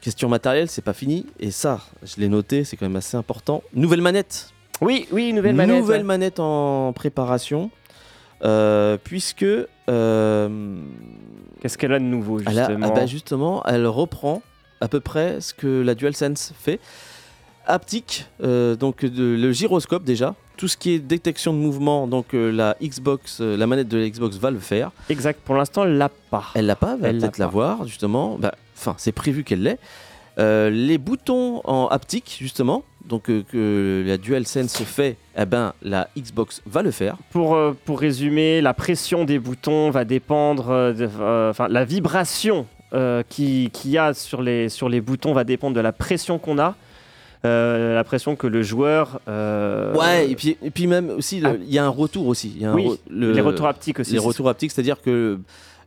Question 0.00 0.28
matérielle, 0.28 0.68
c'est 0.68 0.82
pas 0.82 0.92
fini. 0.92 1.26
Et 1.40 1.50
ça, 1.52 1.80
je 2.02 2.20
l'ai 2.20 2.28
noté, 2.28 2.64
c'est 2.64 2.76
quand 2.76 2.86
même 2.86 2.96
assez 2.96 3.16
important. 3.16 3.62
Nouvelle 3.72 4.02
manette. 4.02 4.50
oui, 4.80 5.06
oui, 5.12 5.32
nouvelle 5.32 5.54
manette. 5.54 5.76
Nouvelle 5.78 6.00
ouais. 6.00 6.06
manette 6.06 6.40
en 6.40 6.92
préparation. 6.92 7.70
euh, 8.44 8.98
puisque 9.02 9.46
euh, 9.88 10.48
Qu'est-ce 11.60 11.78
qu'elle 11.78 11.92
a 11.94 11.98
de 11.98 12.04
nouveau, 12.04 12.40
elle, 12.40 12.58
a- 12.58 12.66
justement 12.66 12.86
ah 12.86 12.90
bah, 12.94 13.06
justement, 13.06 13.62
elle 13.66 13.86
reprend 13.86 14.42
à 14.84 14.88
peu 14.88 15.00
près 15.00 15.40
ce 15.40 15.54
que 15.54 15.82
la 15.82 15.94
DualSense 15.94 16.52
fait. 16.58 16.78
Haptique, 17.66 18.26
euh, 18.42 18.76
donc 18.76 19.06
de- 19.06 19.36
le 19.40 19.52
gyroscope 19.52 20.04
déjà, 20.04 20.34
tout 20.58 20.68
ce 20.68 20.76
qui 20.76 20.90
est 20.92 20.98
détection 20.98 21.54
de 21.54 21.58
mouvement, 21.58 22.06
donc 22.06 22.34
euh, 22.34 22.50
la 22.52 22.76
Xbox, 22.82 23.38
euh, 23.40 23.56
la 23.56 23.66
manette 23.66 23.88
de 23.88 23.96
la 23.96 24.06
Xbox 24.10 24.36
va 24.36 24.50
le 24.50 24.58
faire. 24.58 24.90
Exact, 25.08 25.40
pour 25.42 25.54
l'instant, 25.54 25.84
elle 25.84 25.96
l'a 25.96 26.10
pas. 26.10 26.44
Elle 26.54 26.66
l'a 26.66 26.76
pas, 26.76 26.98
elle 27.02 27.18
va 27.20 27.26
peut-être 27.28 27.38
la 27.38 27.46
pas. 27.46 27.52
voir 27.52 27.86
justement. 27.86 28.36
Bah, 28.38 28.54
Enfin, 28.76 28.94
c'est 28.98 29.12
prévu 29.12 29.44
qu'elle 29.44 29.62
l'ait. 29.62 29.78
Euh, 30.38 30.68
les 30.68 30.98
boutons 30.98 31.62
en 31.64 31.86
haptique 31.86 32.36
justement, 32.40 32.82
donc 33.06 33.30
euh, 33.30 33.42
que 33.50 34.04
la 34.06 34.18
DualSense 34.18 34.82
fait, 34.82 35.16
eh 35.38 35.46
ben 35.46 35.72
la 35.80 36.08
Xbox 36.18 36.60
va 36.66 36.82
le 36.82 36.90
faire. 36.90 37.16
Pour, 37.30 37.54
euh, 37.54 37.72
pour 37.86 37.98
résumer, 38.00 38.60
la 38.60 38.74
pression 38.74 39.24
des 39.24 39.38
boutons 39.38 39.90
va 39.90 40.04
dépendre, 40.04 40.92
enfin 41.50 41.68
la 41.68 41.84
vibration 41.86 42.66
euh, 42.92 43.22
qui- 43.28 43.70
qu'il 43.72 43.90
y 43.92 43.98
a 43.98 44.14
sur 44.14 44.42
les, 44.42 44.68
sur 44.68 44.88
les 44.88 45.00
boutons 45.00 45.32
va 45.32 45.44
dépendre 45.44 45.74
de 45.74 45.80
la 45.80 45.92
pression 45.92 46.38
qu'on 46.38 46.58
a, 46.58 46.76
euh, 47.44 47.94
la 47.94 48.04
pression 48.04 48.36
que 48.36 48.46
le 48.46 48.62
joueur... 48.62 49.20
euh, 49.28 49.94
Ouais, 49.94 50.30
et 50.30 50.34
puis, 50.36 50.56
et 50.62 50.70
puis 50.70 50.86
même 50.86 51.10
aussi, 51.10 51.42
Ah. 51.44 51.52
il 51.60 51.72
y 51.72 51.78
a 51.78 51.84
un 51.84 51.88
retour 51.90 52.26
aussi. 52.26 52.52
Il 52.56 52.62
y 52.62 52.64
a 52.64 52.70
un 52.70 52.74
Oui, 52.74 52.86
re- 52.86 52.98
le- 53.10 53.32
les 53.32 53.40
retours 53.40 53.66
haptiques 53.66 54.00
aussi. 54.00 54.12
les 54.12 54.18
retours 54.18 54.48
haptiques, 54.48 54.70
c'est-à-dire 54.72 55.00
que 55.02 55.38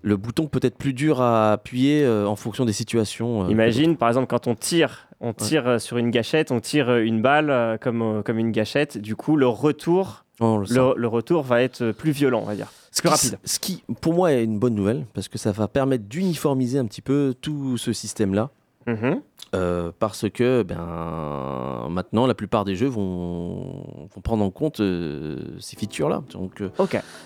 le 0.03 0.17
bouton 0.17 0.45
peut 0.47 0.59
être 0.61 0.77
plus 0.77 0.93
dur 0.93 1.21
à 1.21 1.53
appuyer 1.53 2.03
euh, 2.03 2.27
en 2.27 2.35
fonction 2.35 2.65
des 2.65 2.73
situations. 2.73 3.49
Imagine 3.49 3.97
par 3.97 4.07
exemple 4.09 4.27
quand 4.27 4.45
on 4.47 4.53
tire, 4.55 5.07
on 5.19 5.33
tire 5.33 5.81
sur 5.81 5.97
une 5.97 6.11
gâchette, 6.11 6.51
on 6.51 6.59
tire 6.59 6.95
une 6.97 7.21
balle 7.21 7.79
comme, 7.81 8.21
comme 8.23 8.37
une 8.37 8.51
gâchette, 8.51 8.99
du 8.99 9.15
coup 9.15 9.35
le 9.35 9.47
retour, 9.47 10.23
le 10.39 10.65
sent. 10.65 10.73
le, 10.75 10.93
le 10.95 11.07
retour 11.07 11.43
va 11.43 11.61
être 11.61 11.91
plus 11.91 12.11
violent, 12.11 12.41
on 12.43 12.45
va 12.45 12.55
dire. 12.55 12.71
Ce 12.91 13.01
plus 13.01 13.09
qui- 13.09 13.13
rapide. 13.15 13.39
Ce 13.43 13.59
qui, 13.59 13.83
pour 14.01 14.13
moi, 14.13 14.31
est 14.33 14.43
une 14.43 14.59
bonne 14.59 14.75
nouvelle 14.75 15.05
parce 15.13 15.27
que 15.27 15.37
ça 15.37 15.51
va 15.51 15.67
permettre 15.67 16.05
d'uniformiser 16.05 16.79
un 16.79 16.85
petit 16.85 17.01
peu 17.01 17.33
tout 17.41 17.77
ce 17.77 17.93
système-là. 17.93 18.49
Mhm. 18.87 19.21
Euh, 19.55 19.91
parce 19.99 20.29
que 20.29 20.63
ben, 20.63 21.87
maintenant, 21.89 22.25
la 22.27 22.33
plupart 22.33 22.63
des 22.65 22.75
jeux 22.75 22.87
vont, 22.87 24.07
vont 24.13 24.21
prendre 24.21 24.43
en 24.43 24.49
compte 24.49 24.79
euh, 24.79 25.37
ces 25.59 25.75
features-là. 25.75 26.21
Donc, 26.31 26.61
euh, 26.61 26.69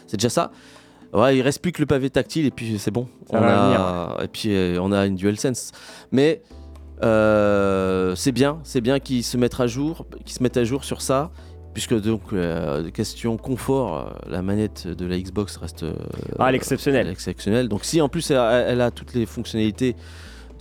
c'est 0.08 0.18
déjà 0.18 0.30
ça. 0.30 0.52
Ouais, 1.14 1.38
il 1.38 1.42
reste 1.42 1.62
plus 1.62 1.72
que 1.72 1.82
le 1.82 1.86
pavé 1.86 2.10
tactile 2.10 2.46
et 2.46 2.52
puis 2.52 2.80
c'est 2.80 2.90
bon. 2.92 3.08
Ça 3.30 3.38
on 3.40 3.44
a, 3.44 4.24
et 4.24 4.28
puis 4.28 4.52
on 4.80 4.92
a 4.92 5.06
une 5.06 5.16
DualSense. 5.16 5.72
Mais 6.12 6.42
c'est 8.16 8.32
bien, 8.32 8.60
c'est 8.64 8.82
bien 8.82 9.00
qu'ils 9.00 9.24
se 9.24 9.38
mettent 9.38 9.60
à 9.60 9.68
jour, 9.68 10.06
qu'ils 10.26 10.34
se 10.36 10.42
mettent 10.44 10.58
à 10.58 10.64
jour 10.64 10.84
sur 10.84 11.02
ça, 11.02 11.32
puisque 11.74 12.00
donc 12.02 12.22
euh, 12.34 12.90
question 12.92 13.38
confort, 13.38 13.98
euh, 13.98 14.30
la 14.30 14.42
manette 14.42 14.88
de 14.88 15.06
la 15.06 15.18
Xbox 15.20 15.58
reste 15.58 15.84
euh, 15.84 15.94
Ah, 16.40 16.48
elle 16.50 16.56
est 16.56 16.58
exceptionnelle. 16.58 17.08
exceptionnelle. 17.10 17.68
Donc 17.70 17.86
si 17.86 18.02
en 18.02 18.10
plus 18.10 18.30
elle 18.32 18.38
a, 18.38 18.52
elle 18.60 18.82
a 18.82 18.92
toutes 18.92 19.14
les 19.14 19.26
fonctionnalités 19.26 19.96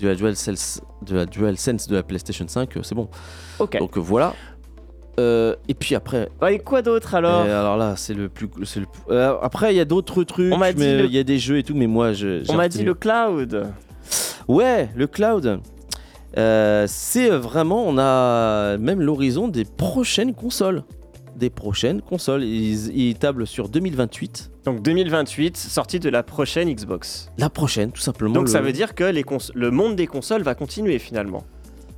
de 0.00 0.08
la 0.08 0.14
DualSense 0.14 0.80
de 1.06 1.16
la 1.16 1.26
DualSense 1.26 1.86
de 1.88 1.96
la 1.96 2.02
PlayStation 2.02 2.46
5, 2.46 2.76
euh, 2.76 2.82
c'est 2.82 2.94
bon. 2.94 3.08
Ok. 3.58 3.78
Donc 3.78 3.96
voilà. 3.98 4.34
Euh, 5.18 5.54
et 5.68 5.74
puis 5.74 5.94
après, 5.94 6.30
Ouais, 6.40 6.54
et 6.54 6.58
quoi 6.60 6.80
d'autre 6.82 7.14
alors 7.14 7.40
alors 7.42 7.76
là, 7.76 7.94
c'est 7.96 8.14
le 8.14 8.28
plus. 8.30 8.48
le- 8.76 8.86
euh, 9.10 9.34
après, 9.42 9.74
il 9.74 9.76
y 9.76 9.80
a 9.80 9.84
d'autres 9.84 10.22
trucs. 10.24 10.52
On 10.52 10.56
m'a 10.56 10.72
dit 10.72 10.78
mais 10.80 10.96
le- 10.98 11.04
Il 11.06 11.12
y 11.12 11.18
a 11.18 11.24
des 11.24 11.38
jeux 11.38 11.58
et 11.58 11.62
tout, 11.62 11.74
mais 11.74 11.86
moi, 11.88 12.12
je. 12.12 12.42
On 12.50 12.54
m'a 12.56 12.68
dit 12.68 12.82
le 12.84 12.94
cloud. 12.94 13.66
Ouais, 14.48 14.88
le 14.94 15.06
cloud. 15.06 15.60
Euh, 16.38 16.84
c'est 16.88 17.28
vraiment, 17.28 17.84
on 17.86 17.98
a 17.98 18.78
même 18.78 19.00
l'horizon 19.00 19.48
des 19.48 19.64
prochaines 19.64 20.32
consoles. 20.32 20.84
Des 21.40 21.50
prochaines 21.50 22.02
consoles. 22.02 22.44
Ils, 22.44 22.94
ils 22.96 23.14
tablent 23.16 23.46
sur 23.46 23.68
2028. 23.68 24.50
Donc 24.66 24.82
2028, 24.82 25.56
sortie 25.56 25.98
de 25.98 26.08
la 26.10 26.22
prochaine 26.22 26.72
Xbox. 26.72 27.30
La 27.38 27.48
prochaine, 27.50 27.90
tout 27.92 28.00
simplement. 28.02 28.34
Donc 28.34 28.44
le- 28.44 28.50
ça 28.50 28.60
veut 28.60 28.72
dire 28.72 28.94
que 28.94 29.04
les 29.04 29.22
cons- 29.24 29.38
le 29.54 29.70
monde 29.70 29.96
des 29.96 30.06
consoles 30.06 30.42
va 30.42 30.54
continuer 30.54 30.98
finalement. 30.98 31.44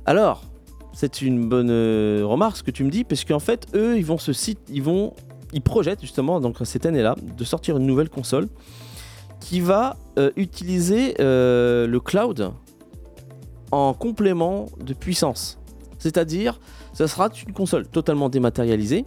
Alors, 0.05 0.43
c'est 0.93 1.21
une 1.21 1.47
bonne 1.49 1.69
euh, 1.69 2.21
remarque 2.23 2.57
ce 2.57 2.63
que 2.63 2.71
tu 2.71 2.83
me 2.83 2.89
dis, 2.89 3.03
parce 3.03 3.25
qu'en 3.25 3.39
fait, 3.39 3.67
eux, 3.75 3.97
ils 3.97 4.05
vont 4.05 4.17
se 4.17 4.31
cite, 4.31 4.59
ils 4.69 4.81
vont, 4.83 5.13
ils 5.51 5.61
projettent 5.61 6.01
justement 6.01 6.39
donc 6.39 6.57
cette 6.63 6.85
année-là 6.85 7.15
de 7.37 7.43
sortir 7.43 7.75
une 7.77 7.85
nouvelle 7.85 8.09
console 8.09 8.47
qui 9.41 9.59
va 9.59 9.97
euh, 10.17 10.31
utiliser 10.37 11.15
euh, 11.19 11.85
le 11.85 11.99
cloud 11.99 12.51
en 13.71 13.93
complément 13.93 14.67
de 14.79 14.93
puissance. 14.93 15.59
C'est-à-dire, 15.97 16.59
ça 16.93 17.07
sera 17.07 17.29
une 17.47 17.53
console 17.53 17.87
totalement 17.87 18.29
dématérialisée 18.29 19.05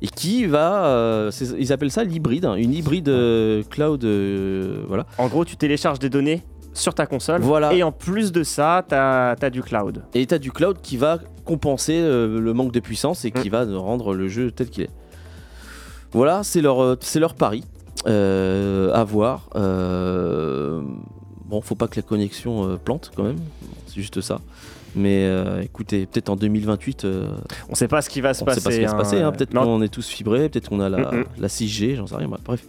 et 0.00 0.08
qui 0.08 0.46
va, 0.46 0.86
euh, 0.86 1.30
ils 1.58 1.72
appellent 1.72 1.90
ça 1.90 2.04
l'hybride, 2.04 2.44
hein, 2.44 2.54
une 2.54 2.72
hybride 2.72 3.08
euh, 3.08 3.62
cloud, 3.68 4.04
euh, 4.04 4.82
voilà. 4.86 5.06
En 5.18 5.26
gros, 5.28 5.44
tu 5.44 5.56
télécharges 5.56 5.98
des 5.98 6.10
données 6.10 6.42
sur 6.72 6.94
ta 6.94 7.06
console. 7.06 7.40
Voilà. 7.40 7.72
Et 7.72 7.82
en 7.82 7.90
plus 7.90 8.30
de 8.30 8.44
ça, 8.44 8.84
tu 8.88 8.94
as, 8.94 9.50
du 9.50 9.62
cloud. 9.62 10.04
Et 10.14 10.26
tu 10.26 10.34
as 10.34 10.38
du 10.38 10.52
cloud 10.52 10.78
qui 10.82 10.96
va 10.96 11.18
compenser 11.44 12.00
le 12.00 12.52
manque 12.52 12.72
de 12.72 12.80
puissance 12.80 13.24
et 13.24 13.30
qui 13.32 13.48
Mm. 13.48 13.52
va 13.52 13.64
rendre 13.78 14.14
le 14.14 14.28
jeu 14.28 14.52
tel 14.52 14.68
qu'il 14.70 14.84
est. 14.84 14.90
Voilà, 16.12 16.42
c'est 16.44 16.60
leur, 16.60 16.96
leur 17.16 17.34
pari 17.34 17.64
à 18.06 19.04
voir. 19.04 19.48
Bon, 21.48 21.60
faut 21.62 21.74
pas 21.74 21.88
que 21.88 21.96
la 21.96 22.02
connexion 22.02 22.68
euh, 22.68 22.76
plante 22.76 23.10
quand 23.16 23.22
même, 23.24 23.38
c'est 23.86 23.94
juste 23.96 24.20
ça. 24.20 24.40
Mais 24.94 25.24
euh, 25.24 25.62
écoutez, 25.62 26.06
peut-être 26.06 26.28
en 26.28 26.36
2028, 26.36 27.04
euh, 27.04 27.28
On 27.68 27.74
sait 27.74 27.88
pas 27.88 28.02
ce 28.02 28.10
qui 28.10 28.20
va 28.20 28.34
se 28.34 28.42
on 28.42 28.46
passer. 28.46 28.60
sait 28.60 28.64
pas 28.64 28.70
ce 28.72 28.76
qui 28.78 28.84
va 28.84 28.90
se 28.90 28.96
passer. 28.96 29.20
hein. 29.20 29.32
Peut-être 29.32 29.52
qu'on 29.54 29.82
est 29.82 29.88
tous 29.88 30.08
fibrés, 30.08 30.48
peut-être 30.48 30.68
qu'on 30.68 30.80
a 30.80 30.88
la, 30.88 30.98
Mm, 31.12 31.16
mm. 31.20 31.24
la 31.38 31.48
6G, 31.48 31.96
j'en 31.96 32.06
sais 32.06 32.16
rien. 32.16 32.28
bah, 32.28 32.38
bref. 32.44 32.64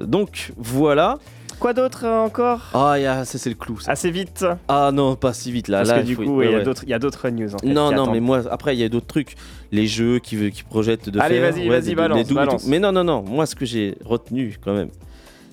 Donc 0.00 0.52
voilà. 0.56 1.18
Quoi 1.60 1.74
d'autre 1.74 2.06
encore? 2.06 2.70
Ah, 2.74 3.24
c'est 3.24 3.48
le 3.48 3.54
clou. 3.54 3.78
ça. 3.78 3.92
Assez 3.92 4.10
vite. 4.10 4.44
Ah 4.66 4.90
non, 4.92 5.14
pas 5.14 5.32
si 5.32 5.52
vite 5.52 5.68
là. 5.68 5.78
Parce 5.78 5.90
là, 5.90 6.00
que 6.00 6.06
du 6.06 6.16
faut- 6.16 6.24
coup, 6.24 6.42
il 6.42 6.50
y 6.50 6.54
a 6.54 6.58
ouais. 6.58 6.64
d'autres- 6.64 6.82
il 6.84 6.88
y 6.90 6.94
a 6.94 6.98
d'autres 6.98 7.28
news. 7.28 7.54
En 7.54 7.58
fait, 7.58 7.66
Non, 7.68 7.90
non, 7.90 8.02
attendent. 8.02 8.10
mais 8.12 8.20
moi, 8.20 8.42
après, 8.50 8.74
il 8.74 8.80
y 8.80 8.84
a 8.84 8.88
d'autres 8.88 9.06
trucs. 9.06 9.36
Les 9.70 9.86
jeux 9.86 10.18
qui, 10.18 10.50
qui 10.50 10.62
projettent 10.64 11.08
de 11.08 11.20
Allez, 11.20 11.36
faire. 11.38 11.52
vas-y, 11.52 11.68
vas-y, 11.68 11.82
des- 11.82 11.94
balance, 11.94 12.28
balance. 12.32 12.66
Mais 12.66 12.80
non, 12.80 12.90
non, 12.90 13.04
non. 13.04 13.22
Moi, 13.22 13.46
ce 13.46 13.54
que 13.54 13.64
j'ai 13.64 13.96
retenu 14.04 14.58
quand 14.64 14.74
même, 14.74 14.88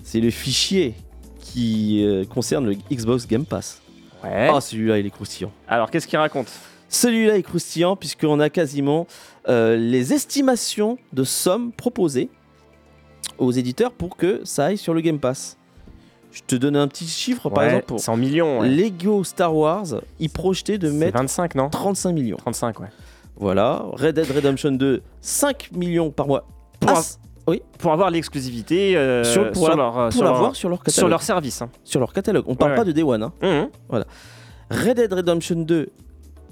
c'est 0.04 0.20
le 0.20 0.30
fichier 0.30 0.96
qui 1.40 2.04
euh, 2.04 2.26
concerne 2.26 2.66
le 2.68 2.76
Xbox 2.92 3.28
Game 3.28 3.46
Pass. 3.46 3.82
Ouais. 4.24 4.50
Ah, 4.54 4.60
celui-là, 4.62 5.00
il 5.00 5.06
est 5.06 5.10
croustillant. 5.10 5.52
Alors, 5.68 5.90
qu'est-ce 5.90 6.08
qu'il 6.08 6.20
raconte? 6.20 6.48
Celui-là 6.90 7.38
est 7.38 7.44
croustillant 7.44 7.96
puisqu'on 7.96 8.40
a 8.40 8.50
quasiment 8.50 9.08
euh, 9.48 9.78
les 9.78 10.14
estimations 10.14 10.98
de 11.14 11.24
sommes 11.24 11.72
proposées 11.72 12.30
aux 13.38 13.52
éditeurs 13.52 13.92
pour 13.92 14.18
que 14.18 14.42
ça 14.44 14.66
aille 14.66 14.78
sur 14.78 14.94
le 14.94 15.02
Game 15.02 15.20
Pass. 15.20 15.58
Je 16.32 16.42
te 16.46 16.56
donne 16.56 16.76
un 16.76 16.88
petit 16.88 17.08
chiffre, 17.08 17.50
par 17.50 17.64
exemple, 17.64 17.86
pour 17.86 18.00
100 18.00 18.18
millions. 18.18 18.60
ouais. 18.60 18.70
Lego 18.70 19.24
Star 19.24 19.56
Wars, 19.56 19.88
ils 20.20 20.30
projetaient 20.30 20.78
de 20.78 20.92
mettre 20.92 21.18
25, 21.18 21.56
non? 21.56 21.70
35 21.70 22.12
millions. 22.12 22.38
35, 22.38 22.80
ouais. 22.82 22.88
Voilà, 23.36 23.84
Red 23.94 24.16
Dead 24.16 24.30
Redemption 24.30 24.72
2, 24.72 25.02
5 25.22 25.72
millions 25.72 26.12
par 26.12 26.28
mois. 26.28 26.46
Pour, 26.80 27.02
av- 27.52 27.60
pour 27.78 27.92
avoir 27.94 28.10
l'exclusivité 28.12 28.96
euh, 28.98 29.24
Sur- 29.24 29.44
sur, 29.44 29.52
pour 29.54 29.70
la- 29.70 29.76
leur, 29.76 29.98
euh, 30.00 30.12
sur, 30.12 30.24
leur, 30.24 30.56
sur 30.56 30.70
leur 30.70 30.80
sur 30.88 31.08
leur 31.08 31.22
service. 31.22 31.62
hein. 31.62 31.70
Sur 31.84 32.00
leur 32.00 32.14
catalogue. 32.14 32.46
On 32.48 32.56
parle 32.56 32.72
Ouais, 32.72 32.76
pas 32.78 32.82
ouais. 32.82 32.88
de 32.88 32.92
Day 32.94 33.04
One. 33.04 33.24
hein. 33.24 33.34
Mhm. 33.42 33.70
Red 34.72 34.98
Dead 34.98 35.12
Redemption 35.14 35.56
2, 35.62 35.90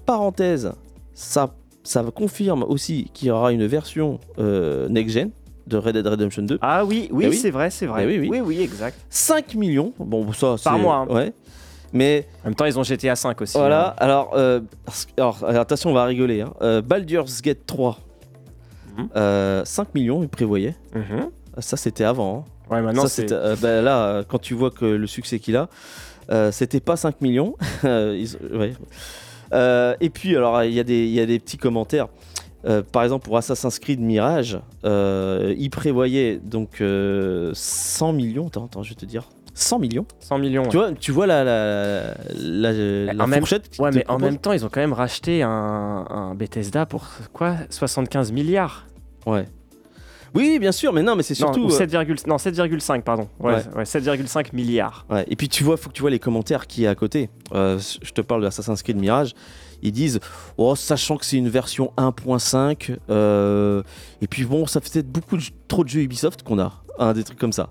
parenthèse, 0.05 0.71
ça, 1.13 1.53
ça 1.83 2.03
confirme 2.13 2.63
aussi 2.63 3.09
qu'il 3.13 3.27
y 3.27 3.31
aura 3.31 3.51
une 3.51 3.65
version 3.67 4.19
euh, 4.39 4.87
next-gen 4.89 5.31
de 5.67 5.77
Red 5.77 5.93
Dead 5.95 6.07
Redemption 6.07 6.43
2. 6.43 6.57
Ah 6.61 6.85
oui, 6.85 7.09
oui, 7.11 7.25
Eh 7.25 7.29
oui. 7.29 7.35
c'est 7.35 7.51
vrai, 7.51 7.69
c'est 7.69 7.85
vrai. 7.85 8.05
Eh 8.05 8.07
oui, 8.07 8.17
oui. 8.19 8.29
oui, 8.31 8.39
oui, 8.57 8.61
exact. 8.61 8.97
5 9.09 9.53
millions. 9.55 9.93
Bon, 9.99 10.31
ça. 10.33 10.55
Par 10.63 10.79
mois, 10.79 11.05
hein. 11.09 11.13
Ouais. 11.13 11.33
Mais 11.93 12.27
En 12.43 12.47
même 12.47 12.55
temps, 12.55 12.65
ils 12.65 12.77
ont 12.77 12.83
GTA 12.83 13.15
5 13.15 13.39
aussi. 13.41 13.57
voilà, 13.57 13.89
hein. 13.91 13.93
alors, 13.97 14.31
euh, 14.35 14.59
alors, 15.17 15.43
attention, 15.47 15.91
on 15.91 15.93
va 15.93 16.05
rigoler. 16.05 16.41
Hein. 16.41 16.53
Euh, 16.61 16.81
Baldur's 16.81 17.41
Gate 17.41 17.65
3, 17.65 17.91
Mhm. 17.91 17.97
Euh, 19.15 19.63
5 19.65 19.93
millions, 19.95 20.23
ils 20.23 20.29
prévoyaient. 20.29 20.75
Mhm. 20.95 21.29
Ça, 21.59 21.77
c'était 21.77 22.03
avant. 22.03 22.45
hein. 22.69 22.73
Ouais, 22.75 22.81
maintenant, 22.81 23.03
Ça, 23.07 23.35
euh, 23.35 23.55
bah, 23.61 23.81
là, 23.81 24.05
euh, 24.07 24.23
quand 24.27 24.39
tu 24.39 24.53
vois 24.53 24.71
que 24.71 24.85
le 24.85 25.07
succès 25.07 25.39
qu'il 25.39 25.55
a, 25.55 25.69
euh, 26.29 26.51
c'était 26.51 26.79
pas 26.81 26.95
5 26.97 27.21
millions. 27.21 27.55
Euh, 27.85 28.17
ils- 28.19 28.55
ouais. 28.57 28.73
Euh, 29.53 29.95
et 30.01 30.09
puis, 30.09 30.35
alors, 30.35 30.63
il 30.63 30.73
y, 30.73 30.79
a 30.79 30.83
des- 30.83 31.05
il 31.05 31.13
y 31.13 31.19
a 31.21 31.25
des 31.25 31.39
petits 31.39 31.57
commentaires. 31.57 32.07
Euh, 32.65 32.81
par 32.81 33.03
exemple, 33.03 33.23
pour 33.25 33.37
Assassin's 33.37 33.79
Creed 33.79 34.01
Mirage, 34.01 34.59
euh, 34.83 35.53
il 35.57 35.69
prévoyait 35.69 36.37
donc 36.43 36.81
euh, 36.81 37.51
100 37.53 38.11
millions. 38.13 38.47
Attends, 38.47 38.65
attends, 38.65 38.83
je 38.83 38.89
vais 38.89 38.95
te 38.95 39.05
dire. 39.05 39.29
100 39.57 39.79
millions. 39.79 40.05
100 40.19 40.37
millions. 40.39 40.63
ouais. 40.63 40.69
Tu 40.69 40.77
vois, 40.77 40.91
tu 40.93 41.11
vois 41.11 41.27
la, 41.27 41.43
la, 41.43 42.13
la, 43.13 43.27
même- 43.27 43.39
fourchette 43.39 43.69
Ouais, 43.79 43.89
mais 43.93 44.05
en 44.07 44.19
même 44.19 44.37
temps, 44.37 44.51
ils 44.53 44.63
ont 44.65 44.69
quand 44.69 44.79
même 44.81 44.93
racheté 44.93 45.41
un, 45.43 45.49
un 45.49 46.35
Bethesda 46.35 46.85
pour 46.85 47.05
quoi? 47.33 47.55
75 47.69 48.31
milliards 48.31 48.85
Ouais. 49.25 49.47
Oui, 50.35 50.59
bien 50.59 50.71
sûr, 50.71 50.93
mais 50.93 51.01
non, 51.01 51.15
mais 51.15 51.23
c'est 51.23 51.33
surtout. 51.33 51.61
non, 51.61 51.67
ou 51.67 51.73
euh, 51.73 51.85
7,5 51.85 52.27
non, 52.27 52.35
7,5, 52.35 53.01
pardon. 53.01 53.27
Ouais, 53.39 53.55
Ouais. 53.55 53.61
ouais, 53.77 53.83
7,5 53.85 54.49
milliards. 54.53 55.05
Ouais, 55.09 55.25
et 55.27 55.35
puis 55.35 55.49
tu 55.49 55.63
vois, 55.63 55.77
faut 55.77 55.89
que 55.89 55.95
tu 55.95 56.01
vois 56.01 56.11
les 56.11 56.19
commentaires 56.19 56.67
qui 56.67 56.83
est 56.83 56.87
à 56.87 56.95
côté. 56.95 57.29
Euh, 57.53 57.79
je 58.01 58.11
te 58.11 58.21
parle 58.21 58.41
de 58.41 58.47
Assassin's 58.47 58.83
Creed 58.83 58.97
Mirage. 58.97 59.33
Ils 59.81 59.91
disent, 59.91 60.19
oh, 60.57 60.75
sachant 60.75 61.17
que 61.17 61.25
c'est 61.25 61.37
une 61.37 61.49
version 61.49 61.91
1.5, 61.97 62.95
euh, 63.09 63.81
et 64.21 64.27
puis 64.27 64.43
bon, 64.43 64.65
ça 64.65 64.81
fait 64.81 64.91
peut-être 64.93 65.11
beaucoup 65.11 65.37
de, 65.37 65.43
trop 65.67 65.83
de 65.83 65.89
jeux 65.89 66.01
Ubisoft 66.01 66.43
qu'on 66.43 66.59
a, 66.59 66.73
hein, 66.99 67.13
des 67.13 67.23
trucs 67.23 67.39
comme 67.39 67.53
ça. 67.53 67.69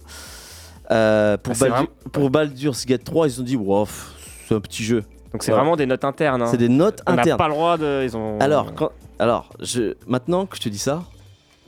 Euh, 0.90 1.36
pour, 1.36 1.52
Ah, 1.52 1.54
c'est 1.54 1.68
Baldur- 1.68 1.74
vraiment- 1.76 2.10
pour 2.12 2.30
Baldur's 2.30 2.86
Gate 2.86 3.04
3, 3.04 3.26
ils 3.28 3.40
ont 3.40 3.44
dit, 3.44 3.56
wow, 3.56 3.84
pff, 3.84 4.12
c'est 4.48 4.54
un 4.54 4.60
petit 4.60 4.84
jeu. 4.84 5.02
Donc 5.32 5.42
c'est 5.42 5.52
vraiment 5.52 5.76
des 5.76 5.86
notes 5.86 6.04
internes. 6.04 6.42
hein. 6.42 6.46
C'est 6.50 6.56
des 6.56 6.68
notes 6.68 7.02
On 7.06 7.12
n'a 7.14 7.22
internes. 7.22 7.36
pas 7.38 7.48
le 7.48 7.54
droit 7.54 7.76
de. 7.76 8.02
Ils 8.04 8.16
ont... 8.16 8.38
Alors, 8.40 8.72
quand- 8.74 8.90
alors 9.18 9.50
je, 9.60 9.94
maintenant 10.06 10.46
que 10.46 10.56
je 10.56 10.62
te 10.62 10.68
dis 10.68 10.78
ça, 10.78 11.02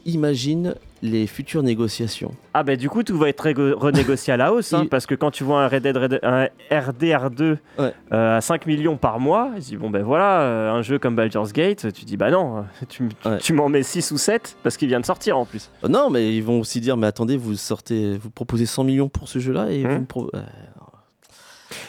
imagine 0.08 0.74
les 1.00 1.28
futures 1.28 1.62
négociations. 1.62 2.34
Ah 2.54 2.64
bah 2.64 2.74
du 2.74 2.88
coup 2.90 3.04
tout 3.04 3.16
va 3.16 3.28
être 3.28 3.48
renégocié 3.74 4.32
à 4.32 4.36
la 4.36 4.52
hausse 4.52 4.72
hein, 4.72 4.86
parce 4.90 5.06
que 5.06 5.14
quand 5.14 5.30
tu 5.30 5.44
vois 5.44 5.62
un 5.62 5.68
Red 5.68 5.84
Dead 5.84 5.96
Red- 5.96 6.18
un 6.24 6.48
RDR2 6.72 7.56
Ouais. 7.78 7.92
euh, 8.12 8.38
à 8.38 8.40
5 8.40 8.66
millions 8.66 8.96
par 8.96 9.20
mois, 9.20 9.50
tu 9.54 9.60
dis 9.60 9.76
bon 9.76 9.90
ben 9.90 10.02
voilà 10.02 10.40
euh, 10.40 10.72
un 10.72 10.82
jeu 10.82 10.98
comme 10.98 11.14
Baldur's 11.14 11.52
Gate, 11.52 11.92
tu 11.92 12.04
dis 12.04 12.16
bah 12.16 12.30
non, 12.32 12.64
tu, 12.88 13.04
m- 13.04 13.08
tu- 13.22 13.28
Ouais. 13.28 13.38
tu 13.38 13.52
m'en 13.52 13.68
mets 13.68 13.84
6 13.84 14.10
ou 14.10 14.18
7 14.18 14.56
parce 14.64 14.76
qu'il 14.76 14.88
vient 14.88 14.98
de 15.00 15.06
sortir 15.06 15.38
en 15.38 15.44
plus. 15.44 15.70
Euh, 15.84 15.88
Non, 15.88 16.10
mais 16.10 16.34
ils 16.36 16.42
vont 16.42 16.58
aussi 16.58 16.80
dire, 16.80 16.96
mais 16.96 17.06
attendez, 17.06 17.36
vous 17.36 17.54
sortez, 17.54 18.16
vous 18.18 18.30
proposez 18.30 18.66
100 18.66 18.82
millions 18.82 19.08
pour 19.08 19.28
ce 19.28 19.38
jeu-là 19.38 19.70
et 19.70 19.84
Hmm. 19.84 19.88
vous 19.92 20.00
me 20.00 20.06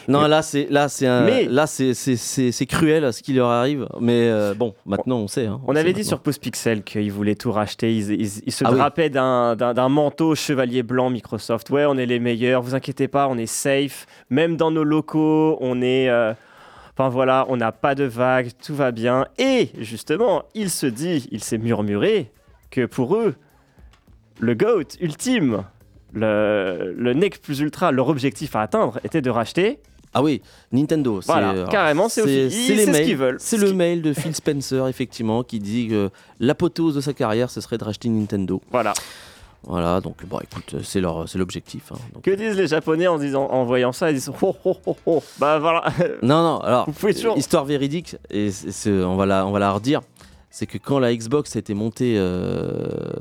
Non, 0.08 0.26
là 0.26 0.42
c'est 0.42 0.66
là 0.70 0.88
c'est 0.88 1.06
Mais- 1.06 1.46
là 1.46 1.66
c'est 1.66 2.66
cruel 2.66 3.12
ce 3.12 3.22
qui 3.22 3.32
leur 3.32 3.48
arrive. 3.48 3.86
Mais 4.00 4.28
euh, 4.28 4.54
bon, 4.54 4.74
maintenant 4.86 5.18
on 5.18 5.28
sait. 5.28 5.46
hein, 5.46 5.60
On 5.66 5.74
avait 5.76 5.92
dit 5.92 6.00
maintenant. 6.00 6.08
sur 6.08 6.20
Postpixel 6.20 6.82
qu'ils 6.82 7.10
voulaient 7.12 7.34
tout 7.34 7.52
racheter, 7.52 7.94
ils, 7.94 8.10
ils- 8.12 8.42
ils 8.46 8.52
se 8.52 8.64
Ah 8.66 8.70
drapaient 8.70 9.10
d'un 9.10 9.88
manteau 9.88 10.34
chevalier 10.34 10.82
blanc 10.82 11.10
Microsoft. 11.10 11.70
Ouais 11.70 11.84
on 11.86 11.96
est 11.96 12.06
les 12.06 12.18
meilleurs, 12.20 12.62
vous 12.62 12.74
inquiétez 12.74 13.08
pas, 13.08 13.28
on 13.28 13.38
est 13.38 13.46
safe, 13.46 14.06
même 14.30 14.56
dans 14.56 14.70
nos 14.70 14.84
locaux, 14.84 15.56
on 15.60 15.80
est... 15.82 16.08
euh, 16.08 16.32
Enfin 16.98 17.08
voilà, 17.08 17.46
on 17.48 17.56
n'a 17.56 17.72
pas 17.72 17.94
de 17.94 18.04
vagues, 18.04 18.50
tout 18.62 18.74
va 18.74 18.90
bien. 18.90 19.26
Et 19.38 19.70
justement, 19.78 20.42
il 20.54 20.68
se 20.68 20.84
dit, 20.86 21.26
il 21.30 21.42
s'est 21.42 21.56
murmuré 21.56 22.30
que 22.70 22.84
pour 22.84 23.16
eux, 23.16 23.36
le 24.38 24.54
GOAT 24.54 24.96
ultime, 25.00 25.64
le, 26.12 26.94
le 26.96 27.14
NEC 27.14 27.40
plus 27.40 27.60
ultra, 27.60 27.92
leur 27.92 28.08
objectif 28.08 28.56
à 28.56 28.62
atteindre 28.62 28.98
était 29.04 29.20
de 29.22 29.30
racheter. 29.30 29.78
Ah 30.12 30.22
oui, 30.22 30.42
Nintendo. 30.72 31.20
Voilà, 31.24 31.50
alors, 31.50 31.68
carrément, 31.68 32.08
c'est 32.08 32.22
ce 32.50 33.02
qu'ils 33.04 33.16
veulent. 33.16 33.36
C'est 33.38 33.58
Ce 33.58 33.64
le 33.64 33.72
mail 33.72 34.02
de 34.02 34.12
Phil 34.12 34.34
Spencer 34.34 34.88
effectivement 34.88 35.44
qui 35.44 35.60
dit 35.60 35.86
que 35.88 36.10
l'apothéose 36.40 36.96
de 36.96 37.00
sa 37.00 37.12
carrière 37.12 37.48
ce 37.48 37.60
serait 37.60 37.78
de 37.78 37.84
racheter 37.84 38.08
Nintendo. 38.08 38.60
Voilà. 38.72 38.92
Voilà, 39.62 40.00
donc 40.00 40.24
bon, 40.26 40.38
écoute, 40.40 40.76
c'est 40.82 41.00
leur, 41.02 41.28
c'est 41.28 41.36
l'objectif. 41.38 41.92
hein. 41.92 41.98
Que 42.22 42.30
disent 42.30 42.56
les 42.56 42.66
Japonais 42.66 43.06
en, 43.06 43.18
disant, 43.18 43.46
en 43.50 43.64
voyant 43.66 43.92
ça 43.92 44.10
Ils 44.10 44.14
disent 44.14 44.32
oh, 44.40 44.56
oh, 44.64 44.76
oh, 44.86 44.96
oh. 45.04 45.22
Bah 45.38 45.58
voilà. 45.58 45.84
Non, 46.22 46.42
non, 46.42 46.58
alors, 46.60 46.86
toujours- 46.98 47.36
histoire 47.36 47.66
véridique, 47.66 48.16
et 48.30 48.50
c'est- 48.50 48.70
c'est- 48.72 48.90
on, 48.90 49.16
va 49.16 49.26
la, 49.26 49.46
on 49.46 49.50
va 49.52 49.58
la 49.58 49.70
redire, 49.70 50.00
c'est 50.48 50.66
que 50.66 50.78
quand 50.78 50.98
la 50.98 51.14
Xbox 51.14 51.54
a 51.56 51.58
été 51.58 51.74
montée, 51.74 52.16
euh, 52.16 52.22
euh, 52.22 53.12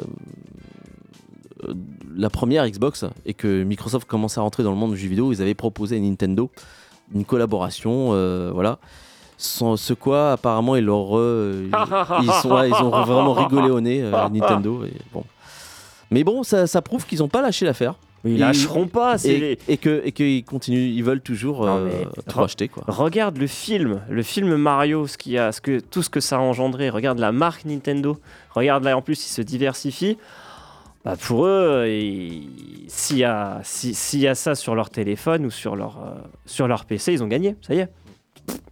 la 2.16 2.30
première 2.30 2.68
Xbox, 2.70 3.06
et 3.26 3.34
que 3.34 3.64
Microsoft 3.64 4.08
commençait 4.08 4.40
à 4.40 4.44
rentrer 4.44 4.64
dans 4.64 4.72
le 4.72 4.78
monde 4.78 4.92
du 4.92 4.98
jeu 4.98 5.08
vidéo, 5.10 5.32
ils 5.34 5.42
avaient 5.42 5.54
proposé 5.54 5.98
à 5.98 6.00
Nintendo 6.00 6.50
une 7.14 7.26
collaboration, 7.26 8.10
euh, 8.14 8.52
voilà. 8.54 8.78
Sans 9.38 9.78
ce 9.78 9.94
quoi, 9.94 10.34
apparemment, 10.34 10.76
ils, 10.76 10.84
leur, 10.84 11.18
euh, 11.18 11.70
ils, 12.22 12.26
ils 12.26 12.32
sont, 12.42 12.52
ouais, 12.52 12.70
ils 12.70 12.74
ont 12.84 12.90
vraiment 12.90 13.34
rigolé 13.34 13.70
au 13.70 13.80
nez, 13.80 14.02
euh, 14.04 14.12
Nintendo. 14.32 14.84
Et 14.84 14.92
bon. 15.14 15.24
Mais 16.12 16.24
bon, 16.26 16.44
ça, 16.44 16.68
ça 16.68 16.82
prouve 16.82 17.06
qu'ils 17.06 17.20
n'ont 17.20 17.30
pas 17.30 17.42
lâché 17.42 17.66
l'affaire. 17.66 17.94
Ils 18.26 18.38
lâcheront 18.38 18.88
pas. 18.88 19.16
Et, 19.24 19.40
les- 19.40 19.60
et 19.70 19.78
que 19.78 20.02
et 20.04 20.12
qu'ils 20.12 20.44
continuent, 20.44 20.90
ils 20.94 21.04
veulent 21.06 21.22
toujours 21.22 21.66
Non, 21.66 21.78
euh, 21.78 21.86
mais- 21.88 22.24
tout 22.34 22.42
acheter 22.42 22.68
quoi. 22.68 22.84
Regarde 22.88 23.38
le 23.38 23.48
film, 23.48 24.02
le 24.10 24.24
film 24.24 24.58
Mario, 24.58 25.08
ce 25.08 25.18
qu'il 25.18 25.32
y 25.32 25.38
a, 25.38 25.54
ce 25.54 25.62
que, 25.62 25.80
tout 25.80 26.02
ce 26.04 26.10
que 26.10 26.20
ça 26.20 26.36
a 26.36 26.40
engendré. 26.40 26.90
Regarde 26.90 27.18
la 27.20 27.32
marque 27.32 27.64
Nintendo. 27.64 28.18
Regarde 28.54 28.84
là, 28.84 28.98
en 28.98 29.02
plus, 29.02 29.26
ils 29.26 29.30
se 29.32 29.42
diversifient. 29.42 30.18
Bah, 31.06 31.16
pour 31.16 31.46
eux, 31.46 31.86
il- 31.88 32.86
s'il 32.90 33.18
y, 33.18 33.24
a- 33.24 33.62
si- 33.64 33.94
ça 34.36 34.54
sur 34.56 34.76
leur 34.76 34.90
téléphone 34.90 35.46
ou 35.46 35.50
sur 35.52 35.76
leur, 35.76 36.00
euh, 36.04 36.16
PC, 36.86 37.14
ils 37.14 37.24
ont 37.24 37.28
gagné. 37.28 37.56
Ça 37.62 37.74
y 37.74 37.80
est. 37.80 37.90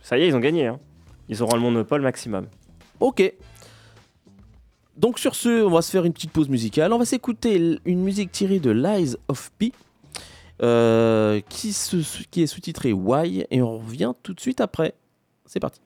Ça 0.01 0.17
y 0.17 0.23
est, 0.23 0.27
ils 0.27 0.35
ont 0.35 0.39
gagné. 0.39 0.67
hein. 0.67 0.79
Ils 1.29 1.41
auront 1.43 1.55
le 1.55 1.61
monopole 1.61 2.01
maximum. 2.01 2.47
Ok. 2.99 3.33
Donc 4.97 5.19
sur 5.19 5.35
ce, 5.35 5.63
on 5.63 5.69
va 5.69 5.81
se 5.81 5.91
faire 5.91 6.05
une 6.05 6.13
petite 6.13 6.31
pause 6.31 6.49
musicale. 6.49 6.91
On 6.91 6.97
va 6.97 7.05
s'écouter 7.05 7.77
une 7.85 8.01
musique 8.03 8.31
tirée 8.31 8.59
de 8.59 8.71
Lies 8.71 9.15
of 9.27 9.51
P, 9.57 9.71
euh, 10.63 11.39
qui 11.49 11.69
est 11.69 12.47
sous-titrée 12.47 12.93
Why, 12.93 13.45
et 13.51 13.61
on 13.61 13.77
revient 13.77 14.13
tout 14.23 14.33
de 14.33 14.39
suite 14.39 14.59
après. 14.59 14.95
C'est 15.45 15.59
parti. 15.59 15.79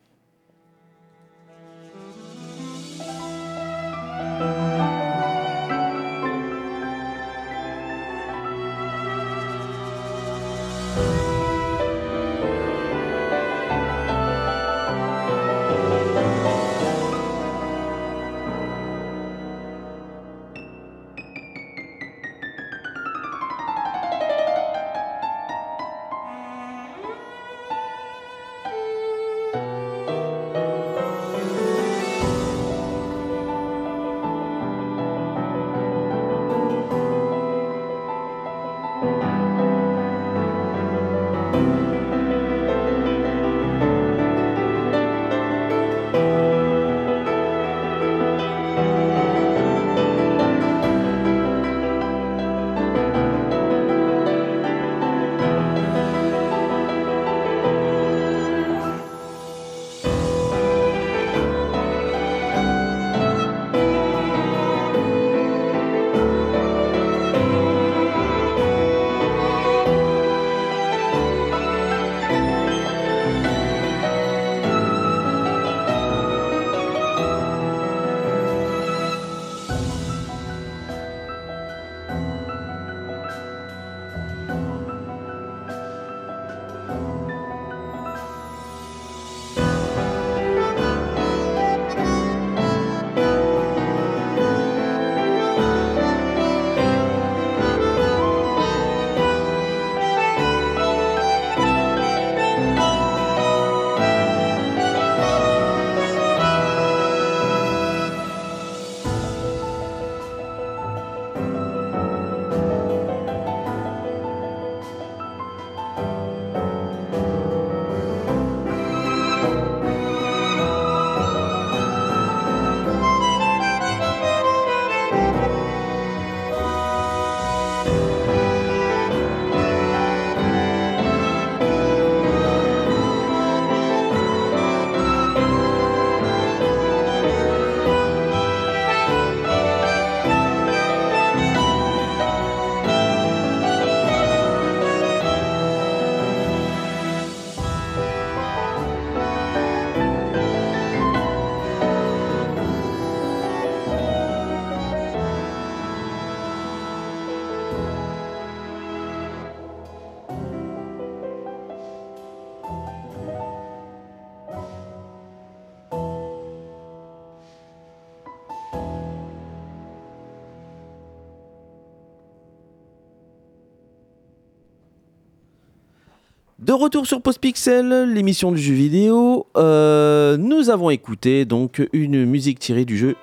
De 176.62 176.72
retour 176.72 177.06
sur 177.06 177.20
Postpixel, 177.20 178.12
l'émission 178.12 178.52
du 178.52 178.62
jeu 178.62 178.74
vidéo, 178.74 179.46
euh, 179.56 180.36
nous 180.36 180.70
avons 180.70 180.90
écouté 180.90 181.44
donc 181.44 181.82
une 181.92 182.24
musique 182.24 182.60
tirée 182.60 182.84
du 182.84 182.96
jeu 182.96 183.16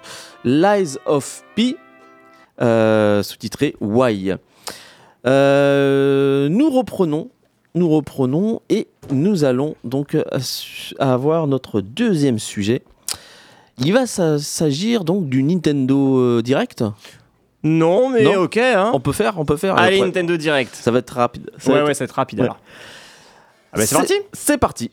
Lies 0.44 0.98
of 1.06 1.44
P, 1.56 1.78
euh, 2.62 3.24
sous-titré 3.24 3.76
Why. 3.80 4.34
Euh, 5.26 6.50
nous 6.50 6.70
reprenons, 6.70 7.30
nous 7.76 7.88
reprenons 7.90 8.62
et 8.70 8.88
nous 9.10 9.46
allons 9.46 9.76
donc 9.86 10.18
avoir 11.00 11.48
notre 11.48 11.80
deuxième 11.80 12.40
sujet. 12.40 12.82
Il 13.78 13.94
va 13.94 14.06
sa- 14.06 14.38
s'agir 14.38 15.06
donc 15.06 15.30
du 15.30 15.44
Nintendo 15.44 16.18
euh, 16.20 16.42
Direct? 16.42 16.84
Non, 17.64 18.10
mais 18.10 18.24
Non. 18.24 18.36
ok. 18.44 18.58
Hein. 18.58 18.92
On 18.94 19.00
peut 19.00 19.14
faire, 19.14 19.40
on 19.40 19.46
peut 19.46 19.56
faire. 19.56 19.78
Allez, 19.78 20.02
Nintendo 20.02 20.36
Direct. 20.36 20.76
Ça 20.76 20.92
va 20.92 21.00
être 21.00 21.12
rapide. 21.16 21.50
Ça 21.58 21.70
va 21.72 21.76
Ouais, 21.76 21.80
être- 21.84 21.88
ouais, 21.88 21.94
ça 21.94 22.00
va 22.04 22.06
être 22.06 22.12
rapide 22.16 22.40
Ouais. 22.40 22.46
alors. 22.46 22.60
Ah 23.72 23.78
bah, 23.78 23.86
c'est 23.86 23.96
parti 23.96 24.14
C'est 24.34 24.58
parti. 24.58 24.92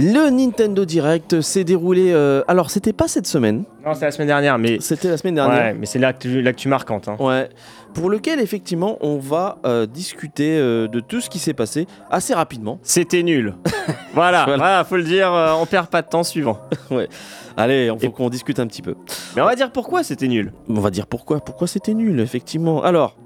Le 0.00 0.30
Nintendo 0.30 0.84
Direct 0.84 1.40
s'est 1.40 1.64
déroulé. 1.64 2.12
euh, 2.12 2.42
alors, 2.46 2.70
c'était 2.70 2.92
pas 2.92 3.08
cette 3.08 3.26
semaine, 3.26 3.64
Non, 3.84 3.94
c'est 3.94 4.04
la 4.04 4.10
semaine 4.12 4.28
dernière, 4.28 4.56
mais. 4.56 4.78
c'était 4.80 5.08
la 5.08 5.16
semaine 5.16 5.34
dernière. 5.34 5.72
Ouais, 5.72 5.74
mais 5.74 5.86
c'est 5.86 5.98
l'actu 5.98 6.40
l'actu 6.40 6.68
marquante. 6.68 7.08
hein. 7.08 7.16
Ouais. 7.18 7.48
Pour 7.94 8.08
lequel, 8.08 8.38
effectivement, 8.38 8.96
on 9.00 9.18
va 9.18 9.58
euh, 9.66 9.86
discuter 9.86 10.56
euh, 10.58 10.86
de 10.86 11.00
tout 11.00 11.20
ce 11.20 11.28
qui 11.28 11.40
s'est 11.40 11.54
passé 11.54 11.88
assez 12.12 12.32
rapidement. 12.32 12.78
C'était 12.84 13.24
nul. 13.24 13.54
voilà, 14.14 14.44
Voilà. 14.44 14.56
voilà, 14.56 14.84
faut 14.84 14.96
le 14.96 15.02
dire, 15.02 15.32
on 15.60 15.66
perd 15.66 15.88
pas 15.88 16.02
de 16.02 16.08
temps 16.08 16.22
suivant. 16.22 16.60
Allez, 17.56 17.90
il 17.92 17.98
faut 17.98 18.06
Et- 18.06 18.12
qu'on 18.12 18.28
discute 18.28 18.60
un 18.60 18.68
petit 18.68 18.82
peu. 18.82 18.94
Mais 19.34 19.42
on 19.42 19.46
va 19.46 19.56
dire 19.56 19.72
pourquoi 19.72 20.04
c'était 20.04 20.28
nul. 20.28 20.52
On 20.68 20.74
va 20.80 20.90
dire 20.90 21.08
pourquoi. 21.08 21.40
Pourquoi 21.40 21.66
c'était 21.66 21.94
nul, 21.94 22.20
effectivement. 22.20 22.84
Alors, 22.84 23.16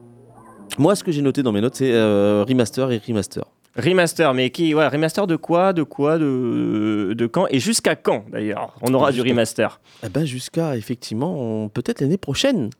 moi, 0.78 0.96
ce 0.96 1.04
que 1.04 1.12
j'ai 1.12 1.20
noté 1.20 1.42
dans 1.42 1.52
mes 1.52 1.60
notes, 1.60 1.74
c'est 1.76 1.92
remaster 1.92 2.90
et 2.92 3.02
remaster. 3.06 3.44
Remaster, 3.76 4.34
mais 4.34 4.50
qui 4.50 4.74
ouais, 4.74 4.86
Remaster 4.88 5.26
de 5.26 5.36
quoi 5.36 5.72
De 5.72 5.82
quoi 5.82 6.18
De, 6.18 7.14
de 7.16 7.26
quand 7.26 7.46
Et 7.50 7.58
jusqu'à 7.60 7.96
quand 7.96 8.24
d'ailleurs 8.30 8.74
On 8.82 8.92
aura 8.94 9.12
du 9.12 9.20
remaster. 9.22 9.80
Eh 10.04 10.08
ben, 10.08 10.24
jusqu'à, 10.24 10.76
effectivement, 10.76 11.68
peut-être 11.68 12.00
l'année 12.00 12.18
prochaine. 12.18 12.70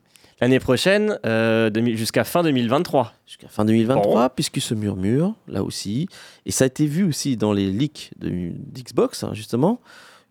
L'année 0.41 0.59
prochaine, 0.59 1.19
euh, 1.25 1.69
jusqu'à 1.95 2.23
fin 2.23 2.43
2023. 2.43 3.13
Jusqu'à 3.25 3.47
fin 3.47 3.65
2023, 3.65 4.29
puisqu'il 4.31 4.61
se 4.61 4.73
murmure, 4.73 5.35
là 5.47 5.63
aussi. 5.63 6.07
Et 6.45 6.51
ça 6.51 6.65
a 6.65 6.67
été 6.67 6.85
vu 6.85 7.03
aussi 7.05 7.37
dans 7.37 7.53
les 7.53 7.71
leaks 7.71 8.11
de- 8.19 8.51
d'Xbox, 8.53 9.23
hein, 9.23 9.31
justement, 9.33 9.79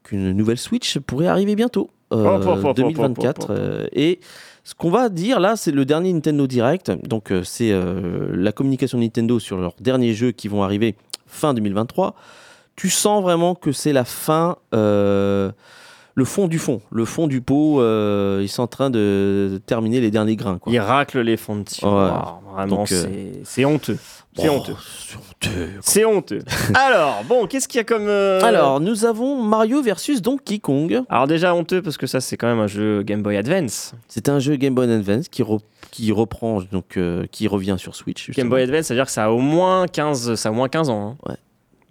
qu'une 0.03 0.33
nouvelle 0.33 0.59
Switch 0.59 0.99
pourrait 0.99 1.29
arriver 1.29 1.55
bientôt. 1.57 1.91
Euh, 2.13 2.25
Hop, 2.37 2.43
hop, 2.47 2.59
hop, 2.59 2.65
hop, 2.67 2.77
2024. 2.77 3.41
hop, 3.43 3.51
hop, 3.51 3.51
hop. 3.51 3.57
euh, 3.59 3.87
et 3.93 4.21
ce 4.65 4.75
qu'on 4.75 4.91
va 4.91 5.09
dire 5.09 5.41
là, 5.41 5.57
c'est 5.57 5.73
le 5.73 5.85
dernier 5.85 6.13
Nintendo 6.13 6.47
Direct. 6.47 6.93
Donc, 7.09 7.31
euh, 7.33 7.43
c'est 7.43 7.73
euh, 7.73 8.29
la 8.35 8.53
communication 8.53 8.99
de 8.99 9.03
Nintendo 9.03 9.39
sur 9.39 9.57
leurs 9.59 9.75
derniers 9.81 10.15
jeux 10.15 10.31
qui 10.33 10.49
vont 10.49 10.63
arriver 10.63 10.95
fin 11.27 11.55
2023. 11.55 12.15
Tu 12.77 12.89
sens 12.91 13.23
vraiment 13.23 13.55
que 13.55 13.73
c'est 13.73 13.93
la 13.93 14.05
fin. 14.05 14.57
Le 16.15 16.25
fond 16.27 16.47
du 16.47 16.59
fond, 16.59 16.81
le 16.91 17.05
fond 17.07 17.27
du 17.27 17.41
pot, 17.41 17.81
euh, 17.81 18.41
ils 18.43 18.49
sont 18.49 18.63
en 18.63 18.67
train 18.67 18.91
de, 18.91 19.61
terminer 19.67 20.01
les 20.01 20.11
derniers 20.11 20.37
grains. 20.37 20.59
Quoi. 20.59 20.73
Il 20.73 20.79
racle 20.79 21.21
les 21.21 21.37
fonds 21.39 21.55
de 21.55 21.61
Ouais. 21.61 21.65
tiroir. 21.65 22.41
Vraiment, 22.55 22.85
euh, 22.93 23.33
c'est 23.45 23.65
honteux. 23.65 23.97
C'est 24.37 24.49
Oh, 24.49 24.53
honteux. 24.53 24.77
c'est 25.09 25.17
honteux. 25.17 25.71
C'est 25.83 26.05
honteux. 26.05 26.39
Alors, 26.75 27.23
bon, 27.29 27.47
qu'est-ce 27.47 27.67
qu'il 27.69 27.79
y 27.79 27.81
a 27.81 27.85
comme. 27.85 28.09
euh, 28.09 28.41
Alors, 28.43 28.81
nous 28.81 29.05
avons 29.05 29.43
Mario 29.43 29.83
versus 29.83 30.21
Donkey 30.23 30.59
Kong. 30.59 31.03
Alors, 31.09 31.27
déjà 31.27 31.55
honteux 31.55 31.81
parce 31.83 31.97
que 31.99 32.07
ça, 32.07 32.21
c'est 32.21 32.37
quand 32.37 32.47
même 32.47 32.61
un 32.61 32.67
jeu 32.67 33.03
Game 33.03 33.23
Boy 33.23 33.37
Advance. 33.37 33.93
C'est 34.09 34.29
un 34.29 34.39
jeu 34.39 34.57
Game 34.57 34.75
Boy 34.75 34.91
Advance 34.91 35.29
qui, 35.29 35.43
re- 35.43 35.61
qui 35.91 36.13
reprend, 36.13 36.61
donc 36.73 36.97
euh, 36.97 37.25
qui 37.31 37.47
revient 37.49 37.77
sur 37.79 37.95
Switch. 37.95 38.31
Game. 38.31 38.49
Boy 38.49 38.63
Advance, 38.63 38.87
c'est-à-dire 38.87 39.07
que 39.07 39.13
ça 39.13 39.25
a 39.27 39.31
au 39.31 39.39
moins 39.41 39.87
15, 39.87 40.35
ça 40.35 40.49
a 40.49 40.53
au 40.53 40.55
moins 40.55 40.69
15 40.69 40.89
ans. 40.91 41.17
hein. 41.25 41.29
Ouais. 41.31 41.37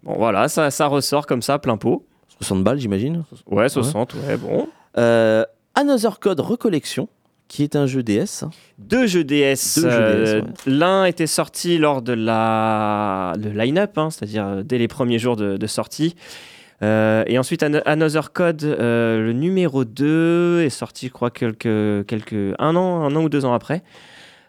Bon, 0.03 0.15
voilà, 0.17 0.47
ça, 0.47 0.71
ça 0.71 0.87
ressort 0.87 1.27
comme 1.27 1.41
ça, 1.43 1.59
plein 1.59 1.77
pot. 1.77 2.05
60 2.41 2.63
balles, 2.63 2.79
j'imagine. 2.79 3.23
Ouais, 3.47 3.69
60, 3.69 4.15
ouais, 4.27 4.37
bon. 4.37 4.67
Euh, 4.97 5.43
Another 5.75 6.19
Code 6.19 6.39
Recollection, 6.39 7.07
qui 7.47 7.63
est 7.63 7.75
un 7.75 7.85
jeu 7.85 8.03
DS. 8.03 8.45
Deux 8.79 9.07
jeux 9.07 9.23
DS. 9.23 9.79
Deux 9.79 9.81
jeux 9.81 9.87
euh, 9.89 10.41
DS, 10.41 10.43
ouais. 10.43 10.53
L'un 10.67 11.05
était 11.05 11.27
sorti 11.27 11.77
lors 11.77 12.01
de 12.01 12.13
la 12.13 13.33
le 13.41 13.51
line-up, 13.51 13.97
hein, 13.97 14.09
c'est-à-dire 14.09 14.45
euh, 14.45 14.63
dès 14.63 14.77
les 14.77 14.87
premiers 14.87 15.19
jours 15.19 15.35
de, 15.35 15.57
de 15.57 15.67
sortie. 15.67 16.15
Euh, 16.83 17.23
et 17.27 17.37
ensuite, 17.37 17.61
Ano- 17.61 17.81
Another 17.85 18.33
Code, 18.33 18.63
euh, 18.63 19.21
le 19.23 19.33
numéro 19.33 19.85
2, 19.85 20.61
est 20.63 20.69
sorti, 20.69 21.07
je 21.07 21.11
crois, 21.11 21.29
quelques, 21.29 22.05
quelques, 22.07 22.55
un, 22.57 22.75
an, 22.75 23.03
un 23.03 23.15
an 23.15 23.23
ou 23.23 23.29
deux 23.29 23.45
ans 23.45 23.53
après. 23.53 23.83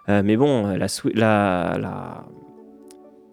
Euh, 0.08 0.22
mais 0.24 0.36
bon, 0.36 0.66
la, 0.68 0.86
la, 1.14 2.24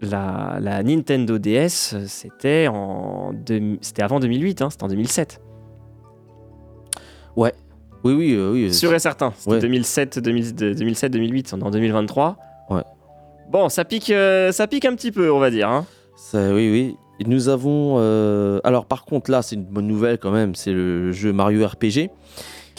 la, 0.01 0.57
la 0.62 0.81
Nintendo 0.83 1.38
DS, 1.38 1.95
c'était 2.07 2.67
en 2.67 3.31
c'était 3.81 4.01
avant 4.03 4.19
2008, 4.19 4.62
hein, 4.62 4.69
c'était 4.69 4.83
en 4.83 4.88
2007. 4.88 5.41
Oui, 7.35 8.13
oui, 8.13 8.33
euh, 8.33 8.51
oui. 8.53 8.73
Sûr 8.73 8.93
et 8.93 8.99
certain. 8.99 9.33
C'était 9.38 9.51
Ouais. 9.55 9.59
2007, 9.59 10.19
2007, 10.19 11.12
2008. 11.12 11.53
On 11.53 11.59
est 11.59 11.63
en 11.63 11.69
2023. 11.69 12.38
Ouais. 12.69 12.81
Bon, 13.51 13.67
ça 13.67 13.83
pique, 13.83 14.09
euh, 14.09 14.53
ça 14.53 14.67
pique 14.67 14.85
un 14.85 14.95
petit 14.95 15.12
peu, 15.12 15.29
on 15.31 15.39
va 15.39 15.51
dire. 15.51 15.67
hein. 15.69 15.85
Ça, 16.15 16.53
oui, 16.53 16.71
oui. 16.71 16.95
Et 17.19 17.25
nous 17.25 17.49
avons. 17.49 17.95
euh, 17.99 18.62
Alors, 18.63 18.85
par 18.85 19.03
contre, 19.03 19.29
là, 19.31 19.41
c'est 19.41 19.55
une 19.55 19.65
bonne 19.65 19.88
nouvelle 19.88 20.17
quand 20.17 20.31
même. 20.31 20.55
C'est 20.55 20.71
le 20.71 21.12
jeu 21.12 21.33
Mario 21.33 21.67
RPG, 21.67 22.09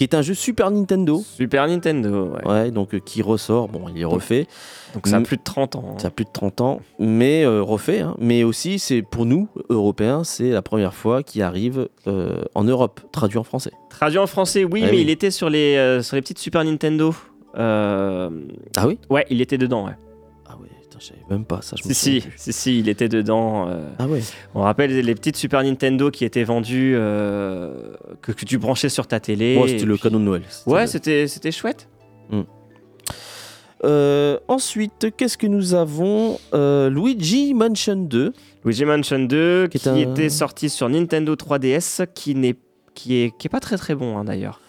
qui 0.00 0.04
est 0.04 0.14
un 0.14 0.22
jeu 0.22 0.32
Super 0.32 0.70
Nintendo. 0.70 1.22
Super 1.36 1.66
Nintendo. 1.68 2.30
ouais. 2.32 2.48
Ouais, 2.50 2.70
donc 2.70 2.94
euh, 2.94 3.00
qui 3.00 3.20
ressort. 3.20 3.68
Bon, 3.68 3.82
il 3.94 4.00
est 4.00 4.06
refait. 4.06 4.46
Donc 4.94 5.06
ça 5.06 5.18
a 5.18 5.20
plus 5.20 5.36
de 5.36 5.42
30 5.42 5.76
ans. 5.76 5.84
hein. 5.90 5.98
Ça 5.98 6.08
a 6.08 6.10
plus 6.10 6.24
de 6.24 6.30
30 6.32 6.62
ans, 6.62 6.80
mais 6.98 7.44
euh, 7.44 7.60
refait. 7.62 8.00
hein. 8.00 8.16
Mais 8.18 8.42
aussi, 8.42 8.78
c'est 8.78 9.02
pour 9.02 9.26
nous, 9.26 9.48
Européens, 9.68 10.24
c'est 10.24 10.48
la 10.52 10.62
première 10.62 10.94
fois 10.94 11.22
qu'il 11.22 11.42
arrive 11.42 11.90
euh, 12.06 12.40
en 12.54 12.64
Europe, 12.64 13.02
traduit 13.12 13.36
en 13.36 13.42
français. 13.44 13.72
Traduit 13.90 14.18
en 14.18 14.26
français, 14.26 14.64
oui, 14.64 14.80
Ah 14.84 14.86
mais 14.86 14.96
oui. 14.96 15.02
il 15.02 15.10
était 15.10 15.30
sur 15.30 15.50
les, 15.50 15.98
sur 16.02 16.16
les 16.16 16.22
petites 16.22 16.38
Super 16.38 16.64
Nintendo. 16.64 17.14
Ah 17.54 18.30
oui? 18.86 18.98
Ouais, 19.10 19.26
il 19.28 19.42
était 19.42 19.58
dedans. 19.58 19.84
Ouais. 19.84 19.92
Ah 20.48 20.56
ouais, 20.62 20.68
putain, 20.68 20.79
je 21.00 21.06
savais 21.06 21.20
même 21.30 21.44
pas 21.44 21.62
ça. 21.62 21.74
Je 21.76 21.82
Si, 21.82 21.94
si, 21.94 22.20
plus. 22.20 22.32
si, 22.36 22.52
si, 22.52 22.78
il 22.78 22.88
était 22.88 23.08
dedans. 23.08 23.68
euh. 23.68 23.82
Ah 23.98 24.06
ouais. 24.06 24.20
On 24.54 24.60
rappelle 24.62 24.96
les 25.00 25.14
petites 25.14 25.36
Super 25.36 25.62
Nintendo 25.64 26.10
qui 26.10 26.24
étaient 26.24 26.44
vendues, 26.44 26.92
euh, 26.94 27.94
que, 28.22 28.32
que 28.32 28.44
tu 28.44 28.58
branchais 28.58 28.88
sur 28.90 29.06
ta 29.06 29.18
télé. 29.20 29.54
Et 29.64 29.68
c'était 29.68 29.84
le 29.86 29.94
puis- 29.94 30.02
cadeau 30.02 30.18
de 30.18 30.24
Noël. 30.24 30.42
Ouais, 30.66 30.82
le- 30.82 30.86
c'était 30.86 31.26
c'était 31.26 31.50
chouette. 31.52 31.88
Euh, 33.82 34.38
ensuite, 34.46 35.08
qu'est-ce 35.16 35.38
que 35.38 35.46
nous 35.46 35.72
avons 35.74 36.38
Luigi 36.52 37.54
Mansion 37.54 37.96
2. 37.96 38.32
Luigi 38.64 38.84
Mansion 38.84 39.20
2 39.20 39.68
Qui 39.68 39.78
qui, 39.78 39.88
est 39.88 39.90
un- 39.90 39.96
était 39.96 40.28
sorti 40.28 40.68
sur 40.68 40.88
Nintendo 40.90 41.34
3DS 41.34 42.06
qui 42.14 42.34
n'est 42.34 42.56
qui 42.94 43.14
est 43.22 43.30
qui 43.38 43.46
est 43.46 43.50
pas 43.50 43.60
très 43.60 43.78
très 43.78 43.94
bon 43.94 44.18
hein, 44.18 44.24
d'ailleurs. 44.24 44.60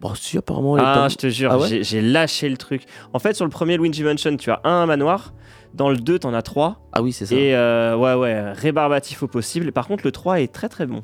Bon, 0.00 0.14
si, 0.14 0.38
apparemment, 0.38 0.76
Ah, 0.78 1.08
je 1.10 1.16
te 1.16 1.28
jure, 1.28 1.50
Ah 1.52 1.58
ouais 1.58 1.82
j'ai 1.82 2.00
lâché 2.00 2.48
le 2.48 2.56
truc. 2.56 2.82
En 3.12 3.18
fait, 3.18 3.34
sur 3.34 3.44
le 3.44 3.50
premier 3.50 3.76
Luigi 3.76 4.02
Mansion, 4.04 4.36
tu 4.36 4.50
as 4.50 4.60
un 4.64 4.86
manoir. 4.86 5.34
Dans 5.74 5.90
le 5.90 5.96
2, 5.96 6.18
t'en 6.18 6.34
as 6.34 6.42
trois. 6.42 6.88
Ah 6.92 7.02
oui, 7.02 7.12
c'est 7.12 7.26
ça. 7.26 7.34
Et 7.34 7.54
euh, 7.54 7.96
ouais, 7.96 8.14
ouais, 8.14 8.52
rébarbatif 8.52 9.22
au 9.22 9.28
possible. 9.28 9.72
Par 9.72 9.86
contre, 9.86 10.04
le 10.04 10.12
3 10.12 10.40
est 10.40 10.52
très 10.52 10.68
très 10.68 10.86
bon. 10.86 11.02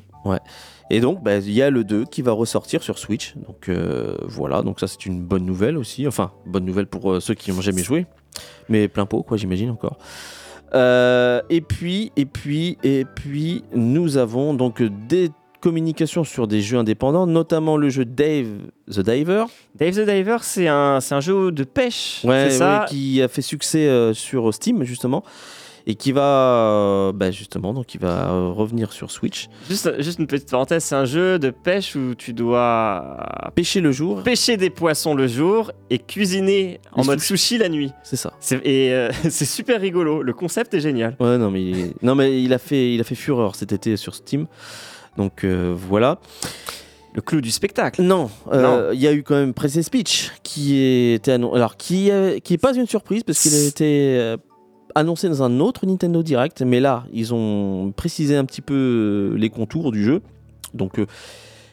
Et 0.91 0.99
donc, 0.99 1.23
bah, 1.23 1.37
il 1.37 1.51
y 1.51 1.61
a 1.61 1.69
le 1.69 1.83
2 1.83 2.05
qui 2.05 2.21
va 2.21 2.31
ressortir 2.31 2.83
sur 2.83 2.99
Switch. 2.99 3.35
Donc 3.37 3.69
euh, 3.69 4.15
voilà, 4.23 4.61
donc 4.61 4.79
ça 4.79 4.87
c'est 4.87 5.05
une 5.05 5.21
bonne 5.21 5.45
nouvelle 5.45 5.77
aussi. 5.77 6.07
Enfin, 6.07 6.31
bonne 6.45 6.65
nouvelle 6.65 6.87
pour 6.87 7.11
euh, 7.11 7.19
ceux 7.19 7.33
qui 7.33 7.51
n'ont 7.51 7.61
jamais 7.61 7.83
joué. 7.83 8.05
Mais 8.69 8.87
plein 8.87 9.05
pot, 9.05 9.23
quoi, 9.23 9.37
j'imagine 9.37 9.71
encore. 9.71 9.97
Euh, 10.73 11.41
et 11.49 11.61
puis, 11.61 12.11
et 12.15 12.25
puis, 12.25 12.77
et 12.83 13.05
puis, 13.05 13.63
nous 13.73 14.17
avons 14.17 14.53
donc 14.53 14.83
des 14.83 15.31
communications 15.69 16.23
sur 16.23 16.47
des 16.47 16.61
jeux 16.61 16.77
indépendants, 16.77 17.25
notamment 17.25 17.75
le 17.75 17.89
jeu 17.89 18.05
Dave 18.05 18.45
the 18.87 18.99
Diver, 18.99 19.45
Dave 19.73 19.95
the 19.95 20.05
Diver, 20.07 20.37
c'est 20.41 20.67
un, 20.67 20.99
un 21.09 21.19
jeu 21.19 21.51
de 21.51 21.63
pêche. 21.63 22.21
ouais, 22.23 22.49
c'est 22.51 22.57
ça 22.59 22.81
ouais, 22.81 22.85
qui 22.87 23.19
a 23.23 23.27
fait 23.27 23.41
succès 23.41 23.87
euh, 23.87 24.13
sur 24.13 24.53
Steam 24.53 24.83
justement, 24.83 25.23
et 25.87 25.95
qui 25.95 26.11
va, 26.11 26.21
euh, 26.21 27.11
bah, 27.13 27.31
justement, 27.31 27.73
donc 27.73 27.95
il 27.95 27.99
va 28.01 28.29
euh, 28.29 28.49
revenir 28.49 28.91
sur 28.93 29.09
Switch. 29.09 29.47
juste, 29.67 29.99
juste 30.01 30.19
une 30.19 30.27
petite 30.27 30.51
parenthèse, 30.51 30.83
c'est 30.83 30.95
un 30.95 31.05
jeu 31.05 31.39
de 31.39 31.49
pêche 31.49 31.95
où 31.95 32.13
tu 32.15 32.31
dois 32.33 33.17
Pêcher 33.55 33.81
le 33.81 33.91
jour, 33.91 34.21
pêcher 34.21 34.57
des 34.57 34.69
poissons 34.69 35.15
le 35.15 35.27
jour 35.27 35.71
et 35.89 35.97
cuisiner 35.97 36.79
en 36.91 37.01
Les 37.01 37.07
mode 37.07 37.19
sushi 37.21 37.57
la 37.57 37.69
nuit. 37.69 37.91
c'est 38.03 38.17
ça. 38.17 38.33
Et 38.63 38.91
euh, 38.93 39.11
c'est 39.29 39.45
super 39.45 39.81
rigolo. 39.81 40.21
Le 40.21 40.33
concept 40.33 40.75
est 40.75 40.79
génial. 40.79 41.15
Ouais, 41.19 41.39
non, 41.39 41.49
mais, 41.49 41.63
il- 41.63 41.93
non, 42.03 42.13
mais 42.13 42.41
il, 42.43 42.53
a 42.53 42.59
fait, 42.59 42.93
il 42.93 43.01
a 43.01 43.03
fait 43.03 43.15
fureur 43.15 43.55
cet 43.55 43.71
été 43.71 43.97
sur 43.97 44.13
Steam. 44.13 44.45
Donc 45.17 45.43
euh, 45.43 45.73
voilà. 45.75 46.19
Le 47.13 47.21
clou 47.21 47.39
du 47.39 47.49
spectacle. 47.51 48.01
Non, 48.01 48.29
euh, 48.51 48.91
il 48.93 48.99
y 48.99 49.07
a 49.07 49.13
eu 49.13 49.23
quand 49.23 49.35
même 49.35 49.53
Princess 49.53 49.89
Peach 49.89 50.31
qui 50.43 50.77
était 51.13 51.31
annon- 51.31 51.53
alors 51.53 51.77
qui 51.77 52.11
euh, 52.11 52.39
qui 52.39 52.53
est 52.53 52.57
pas 52.57 52.75
une 52.75 52.87
surprise 52.87 53.23
parce 53.23 53.39
qu'il 53.41 53.55
a 53.55 53.63
été 53.63 54.17
euh, 54.19 54.35
annoncé 54.95 55.29
dans 55.29 55.41
un 55.41 55.59
autre 55.61 55.85
Nintendo 55.85 56.21
Direct, 56.23 56.61
mais 56.61 56.81
là 56.81 57.05
ils 57.13 57.33
ont 57.33 57.93
précisé 57.95 58.35
un 58.35 58.43
petit 58.43 58.59
peu 58.61 59.33
les 59.37 59.49
contours 59.49 59.93
du 59.93 60.03
jeu. 60.03 60.21
Donc 60.73 60.99
euh, 60.99 61.05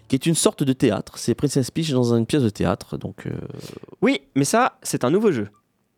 qui 0.06 0.14
est 0.14 0.26
une 0.26 0.34
sorte 0.36 0.62
de 0.62 0.72
théâtre. 0.74 1.14
C'est 1.18 1.34
Princess 1.34 1.70
Peach 1.72 1.90
dans 1.90 2.14
une 2.14 2.26
pièce 2.26 2.42
de 2.44 2.50
théâtre. 2.50 2.96
Donc 2.96 3.26
Oui, 4.00 4.20
mais 4.36 4.44
ça, 4.44 4.74
c'est 4.82 5.04
un 5.04 5.10
nouveau 5.10 5.32
jeu. 5.32 5.48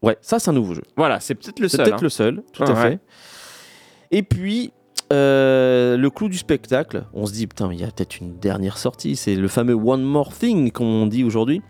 ouais, 0.02 0.16
ça 0.22 0.38
c'est 0.38 0.48
un 0.50 0.54
nouveau 0.54 0.72
jeu. 0.72 0.82
Voilà, 0.96 1.20
c'est 1.20 1.34
peut-être 1.34 1.58
le 1.60 1.68
C'est 1.68 1.76
seul. 1.78 1.84
peut-être 1.86 1.96
hein. 1.98 2.02
le 2.02 2.08
seul, 2.08 2.42
tout 2.52 2.62
Ah 2.66 2.70
à 2.70 2.74
ouais. 2.74 2.90
fait. 2.92 2.98
Et 4.12 4.22
puis, 4.22 4.72
euh, 5.12 5.96
le 5.96 6.10
clou 6.10 6.28
du 6.28 6.38
spectacle, 6.38 7.04
on 7.12 7.26
se 7.26 7.32
dit, 7.32 7.46
putain, 7.46 7.70
il 7.72 7.80
y 7.80 7.84
a 7.84 7.88
peut-être 7.88 8.18
une 8.20 8.38
dernière 8.38 8.78
sortie, 8.78 9.16
c'est 9.16 9.34
le 9.34 9.48
fameux 9.48 9.74
One 9.74 10.02
More 10.02 10.32
Thing, 10.32 10.70
comme 10.70 10.86
on 10.86 11.06
dit 11.06 11.24
aujourd'hui. 11.24 11.62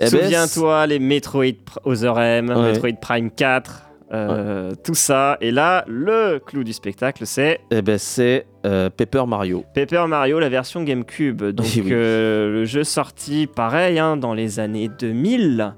Eh 0.00 0.10
ben, 0.10 0.22
Souviens-toi, 0.22 0.86
les 0.88 0.98
Metroid 0.98 1.44
Other 1.84 2.18
M, 2.18 2.48
Ouais. 2.50 2.72
Metroid 2.72 2.96
Prime 3.00 3.30
4, 3.30 3.82
euh, 4.12 4.72
tout 4.84 4.94
ça. 4.94 5.38
Et 5.40 5.50
là, 5.50 5.84
le 5.86 6.38
clou 6.44 6.64
du 6.64 6.72
spectacle, 6.72 7.26
c'est 7.26 7.60
eh 7.70 7.80
ben, 7.82 7.98
c'est 7.98 8.46
euh, 8.66 8.90
Paper 8.90 9.24
Mario. 9.26 9.64
Paper 9.74 10.04
Mario, 10.08 10.38
la 10.40 10.48
version 10.48 10.82
GameCube. 10.82 11.42
Donc, 11.52 11.66
Oui, 11.74 11.82
oui. 11.86 11.90
euh, 11.92 12.50
le 12.52 12.64
jeu 12.64 12.84
sorti, 12.84 13.46
pareil, 13.46 13.98
hein, 13.98 14.16
dans 14.16 14.34
les 14.34 14.58
années 14.60 14.88
2000, 14.98 15.74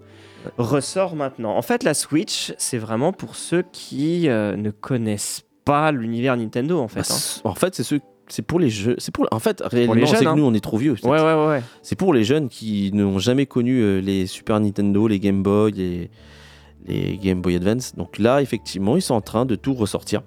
ressort 0.58 1.14
maintenant. 1.16 1.56
En 1.56 1.62
fait, 1.62 1.82
la 1.82 1.94
Switch, 1.94 2.52
c'est 2.58 2.78
vraiment 2.78 3.12
pour 3.12 3.36
ceux 3.36 3.64
qui 3.72 4.28
euh, 4.28 4.56
ne 4.56 4.70
connaissent 4.70 5.42
pas 5.66 5.92
l'univers 5.92 6.34
Nintendo 6.38 6.80
en 6.80 6.88
fait. 6.88 7.00
Bah, 7.00 7.14
hein. 7.14 7.40
En 7.50 7.54
fait, 7.54 7.74
c'est 7.74 7.82
ceux. 7.82 8.00
C'est 8.28 8.42
pour 8.42 8.58
les 8.58 8.70
jeux. 8.70 8.96
C'est 8.98 9.12
pour. 9.14 9.28
En 9.30 9.38
fait, 9.38 9.62
réellement, 9.64 10.06
c'est 10.06 10.24
que 10.24 10.28
hein. 10.30 10.34
nous, 10.36 10.44
on 10.44 10.54
est 10.54 10.60
trop 10.64 10.78
vieux. 10.78 10.96
Ouais, 11.04 11.10
ouais, 11.10 11.20
ouais, 11.34 11.46
ouais. 11.46 11.62
C'est 11.82 11.94
pour 11.94 12.12
les 12.14 12.24
jeunes 12.24 12.48
qui 12.48 12.90
n'ont 12.94 13.18
jamais 13.18 13.44
connu 13.46 13.80
euh, 13.82 14.00
les 14.00 14.26
Super 14.26 14.58
Nintendo, 14.58 15.06
les 15.06 15.20
Game 15.20 15.42
Boy, 15.44 15.72
les, 15.72 16.10
les 16.86 17.18
Game 17.18 17.40
Boy 17.42 17.54
Advance. 17.56 17.94
Donc 17.94 18.18
là, 18.18 18.40
effectivement, 18.42 18.96
ils 18.96 19.02
sont 19.02 19.14
en 19.14 19.20
train 19.20 19.44
de 19.44 19.54
tout 19.54 19.74
ressortir. 19.74 20.22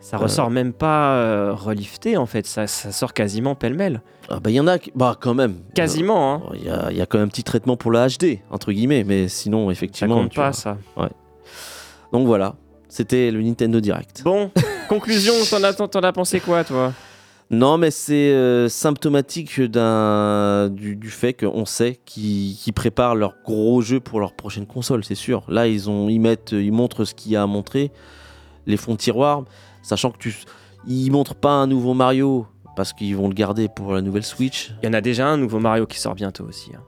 Ça 0.00 0.18
Euh. 0.18 0.20
ressort 0.20 0.50
même 0.50 0.74
pas 0.74 1.14
euh, 1.14 1.54
relifté 1.54 2.18
en 2.18 2.26
fait, 2.26 2.44
ça, 2.46 2.66
ça 2.66 2.92
sort 2.92 3.14
quasiment 3.14 3.54
pêle-mêle. 3.54 4.02
Ah 4.28 4.38
bah, 4.38 4.50
il 4.50 4.54
y 4.56 4.60
en 4.60 4.68
a. 4.68 4.76
Bah, 4.94 5.16
quand 5.18 5.32
même. 5.32 5.60
Quasiment, 5.74 6.34
hein. 6.34 6.42
Il 6.56 6.64
y, 6.64 6.68
a, 6.68 6.90
il 6.90 6.96
y 6.98 7.00
a 7.00 7.06
quand 7.06 7.16
même 7.16 7.28
un 7.28 7.30
petit 7.30 7.42
traitement 7.42 7.78
pour 7.78 7.90
la 7.90 8.06
HD, 8.08 8.40
entre 8.50 8.70
guillemets. 8.70 9.02
Mais 9.02 9.28
sinon, 9.28 9.68
Ça 9.68 9.72
effectivement. 9.72 10.16
compte 10.16 10.30
tu 10.30 10.36
pas 10.36 10.50
vois. 10.50 10.52
ça. 10.52 10.76
Donc 12.12 12.26
voilà. 12.26 12.54
C'était 12.94 13.32
le 13.32 13.42
Nintendo 13.42 13.80
Direct. 13.80 14.22
Bon, 14.22 14.52
conclusion, 14.88 15.32
t'en 15.50 15.64
as, 15.64 15.72
t'en 15.72 15.98
as 15.98 16.12
pensé 16.12 16.38
quoi 16.38 16.62
toi? 16.62 16.92
Non, 17.50 17.76
mais 17.76 17.90
c'est 17.90 18.30
euh, 18.32 18.68
symptomatique 18.68 19.60
d'un, 19.60 20.68
du, 20.70 20.94
du 20.94 21.10
fait 21.10 21.32
qu'on 21.32 21.64
sait 21.64 21.98
qu'ils 22.04 22.54
qu'ils 22.54 22.72
préparent 22.72 23.16
leur 23.16 23.34
gros 23.44 23.82
jeu 23.82 23.98
pour 23.98 24.20
leur 24.20 24.36
prochaine 24.36 24.64
console, 24.64 25.02
c'est 25.02 25.16
sûr. 25.16 25.42
Là, 25.48 25.66
ils, 25.66 25.90
ont, 25.90 26.08
ils, 26.08 26.20
mettent, 26.20 26.52
ils 26.52 26.70
montrent 26.70 27.04
ce 27.04 27.14
qu'il 27.16 27.32
y 27.32 27.36
a 27.36 27.42
à 27.42 27.46
montrer, 27.48 27.90
les 28.68 28.76
fonds 28.76 28.92
de 28.92 28.98
tiroir, 28.98 29.42
sachant 29.82 30.12
que 30.12 30.18
tu, 30.18 30.32
ils 30.86 31.10
montrent 31.10 31.34
pas 31.34 31.50
un 31.50 31.66
nouveau 31.66 31.94
Mario 31.94 32.46
parce 32.76 32.92
qu'ils 32.92 33.16
vont 33.16 33.26
le 33.26 33.34
garder 33.34 33.68
pour 33.68 33.92
la 33.92 34.02
nouvelle 34.02 34.22
Switch. 34.24 34.72
Il 34.84 34.86
y 34.86 34.88
en 34.88 34.94
a 34.94 35.00
déjà 35.00 35.26
un 35.26 35.36
nouveau 35.36 35.58
Mario 35.58 35.84
qui 35.86 35.98
sort 35.98 36.14
bientôt 36.14 36.44
aussi. 36.44 36.70
hein. 36.76 36.82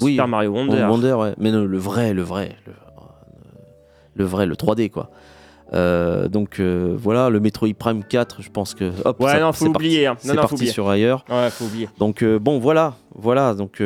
Oui, 0.00 0.14
Super 0.14 0.26
Mario 0.26 0.50
Wonder. 0.50 0.86
Wonder, 0.90 1.12
ouais. 1.12 1.34
Mais 1.38 1.52
non, 1.52 1.64
le 1.64 1.78
vrai, 1.78 2.14
le 2.14 2.22
vrai, 2.22 2.56
le, 2.66 2.72
le 4.16 4.24
vrai, 4.24 4.46
le 4.46 4.56
3D, 4.56 4.90
quoi. 4.90 5.08
Euh, 5.74 6.28
donc 6.28 6.60
euh, 6.60 6.94
voilà, 6.98 7.30
le 7.30 7.40
Metroid 7.40 7.72
Prime 7.78 8.04
4, 8.04 8.42
je 8.42 8.50
pense 8.50 8.74
que. 8.74 8.92
Hop, 9.04 9.20
Ouais, 9.20 9.32
ça- 9.32 9.40
non, 9.40 9.52
faut 9.52 9.64
c'est 9.64 9.72
parti- 9.72 9.86
oublier. 9.86 10.06
hein. 10.06 10.16
C'est 10.18 10.34
parti 10.34 10.54
oublier. 10.54 10.70
sur 10.70 10.88
ailleurs. 10.90 11.24
Ouais, 11.30 11.48
faut 11.50 11.64
oublier. 11.64 11.88
Donc 11.98 12.22
euh, 12.22 12.38
bon, 12.38 12.58
voilà, 12.58 12.94
voilà. 13.14 13.54
Donc 13.54 13.80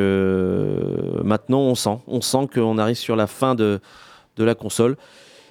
maintenant, 1.24 1.60
on 1.60 1.74
sent, 1.74 1.98
on 2.06 2.20
sent 2.20 2.48
qu'on 2.54 2.78
arrive 2.78 2.96
sur 2.96 3.16
la 3.16 3.26
fin 3.26 3.54
de, 3.54 3.80
de 4.36 4.44
la 4.44 4.54
console, 4.54 4.96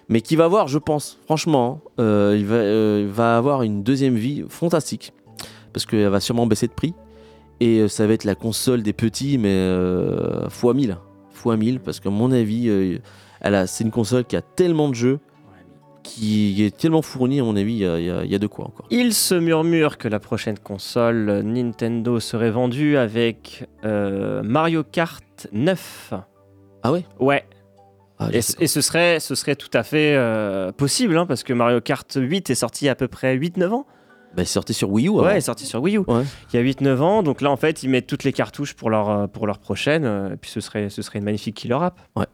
mais 0.10 0.22
qui 0.22 0.36
va 0.36 0.46
avoir, 0.46 0.68
je 0.68 0.78
pense, 0.78 1.18
franchement, 1.26 1.82
il 1.98 2.46
va, 2.46 2.64
il 3.00 3.08
va 3.08 3.38
avoir 3.38 3.64
une 3.64 3.84
deuxième 3.84 4.16
vie 4.16 4.44
fantastique, 4.50 5.14
parce 5.74 5.86
qu'elle 5.86 6.10
va 6.10 6.20
sûrement 6.20 6.48
baisser 6.48 6.68
de 6.68 6.74
prix, 6.74 6.94
et 7.60 7.88
ça 7.88 8.06
va 8.08 8.14
être 8.14 8.26
la 8.26 8.36
console 8.36 8.84
des 8.84 8.94
petits, 8.94 9.38
mais 9.38 9.70
fois 10.50 10.74
1000, 10.74 10.98
fois 11.32 11.56
1000, 11.58 11.80
parce 11.80 12.00
qu'à 12.00 12.10
mon 12.10 12.32
avis, 12.32 13.00
elle 13.42 13.56
a, 13.56 13.68
c'est 13.68 13.84
une 13.84 13.92
console 13.92 14.26
qui 14.26 14.36
a 14.36 14.42
tellement 14.42 14.90
de 14.90 14.96
jeux, 14.96 15.20
qui 16.06 16.64
est 16.64 16.78
tellement 16.78 17.02
fournie, 17.02 17.40
à 17.40 17.44
mon 17.44 17.56
avis, 17.56 17.74
il 17.74 17.80
y 17.80 17.86
a- 17.86 18.00
il 18.00 18.06
y, 18.06 18.26
il 18.26 18.32
y 18.32 18.36
a 18.36 18.40
de 18.40 18.48
quoi 18.48 18.66
encore. 18.66 18.86
Il 18.92 19.14
se 19.14 19.34
murmure 19.36 19.98
que 19.98 20.08
la 20.08 20.20
prochaine 20.20 20.58
console 20.60 21.42
Nintendo 21.44 22.20
serait 22.20 22.52
vendue 22.52 22.96
avec 22.96 23.68
euh, 23.84 24.42
Mario 24.44 24.84
Kart 24.84 25.48
9. 25.52 26.14
Ah 26.84 26.92
ouais? 26.92 27.04
Ouais, 27.20 27.44
Ah, 28.20 28.30
et, 28.32 28.38
et 28.38 28.68
ce, 28.68 28.80
serait, 28.82 29.20
ce 29.20 29.36
serait 29.36 29.56
tout 29.56 29.72
à 29.74 29.84
fait 29.84 30.16
euh, 30.16 30.72
possible, 30.72 31.18
hein, 31.18 31.26
parce 31.26 31.44
que 31.44 31.52
Mario 31.54 31.82
Kart 31.82 32.10
8 32.16 32.50
est 32.50 32.56
sorti 32.56 32.86
il 32.86 32.90
à 32.90 32.96
peu 32.96 33.08
près 33.08 33.36
8-9 33.36 33.74
ans. 33.74 33.86
Bah, 34.36 34.44
c'est 34.46 34.52
sorti 34.54 34.74
sur 34.74 34.90
Wii 34.92 35.08
U. 35.08 35.10
Ouais, 35.12 35.34
il 35.34 35.38
est 35.38 35.42
sorti 35.42 35.66
sur 35.66 35.82
Wii 35.82 35.98
U. 35.98 36.00
Ouais. 36.08 36.24
Il 36.54 36.56
y 36.56 36.60
a 36.60 36.64
8-9 36.64 37.02
ans, 37.02 37.24
donc 37.24 37.42
là 37.42 37.50
en 37.52 37.58
fait 37.58 37.84
ils 37.84 37.90
mettent 37.90 38.06
toutes 38.08 38.24
les 38.26 38.34
cartouches 38.34 38.74
pour 38.74 38.90
leur, 38.90 39.10
euh, 39.10 39.28
pour 39.28 39.48
leur 39.48 39.60
prochaine, 39.60 40.04
euh, 40.06 40.34
et 40.34 40.38
puis 40.38 40.52
ce 40.52 40.60
serait, 40.62 40.90
ce 40.90 41.02
serait 41.02 41.20
une 41.20 41.26
magnifique 41.26 41.56
killer 41.56 41.78
app. 41.82 42.00
Ouais. 42.16 42.26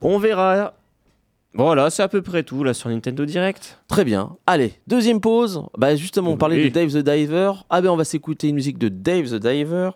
On 0.00 0.18
verra. 0.18 0.74
Voilà, 1.54 1.90
c'est 1.90 2.02
à 2.02 2.08
peu 2.08 2.22
près 2.22 2.42
tout 2.42 2.62
là 2.62 2.74
sur 2.74 2.90
Nintendo 2.90 3.24
Direct. 3.24 3.80
Très 3.88 4.04
bien. 4.04 4.36
Allez, 4.46 4.74
deuxième 4.86 5.20
pause. 5.20 5.64
Bah 5.76 5.96
justement, 5.96 6.32
on 6.32 6.36
parlait 6.36 6.56
Oui. 6.56 6.64
de 6.64 6.68
Dave 6.68 6.92
the 6.92 6.98
Diver. 7.04 7.52
Ah 7.70 7.80
ben 7.80 7.88
on 7.90 7.96
va 7.96 8.04
s'écouter 8.04 8.48
une 8.48 8.54
musique 8.56 8.78
de 8.78 8.88
Dave 8.88 9.30
the 9.30 9.34
Diver, 9.42 9.90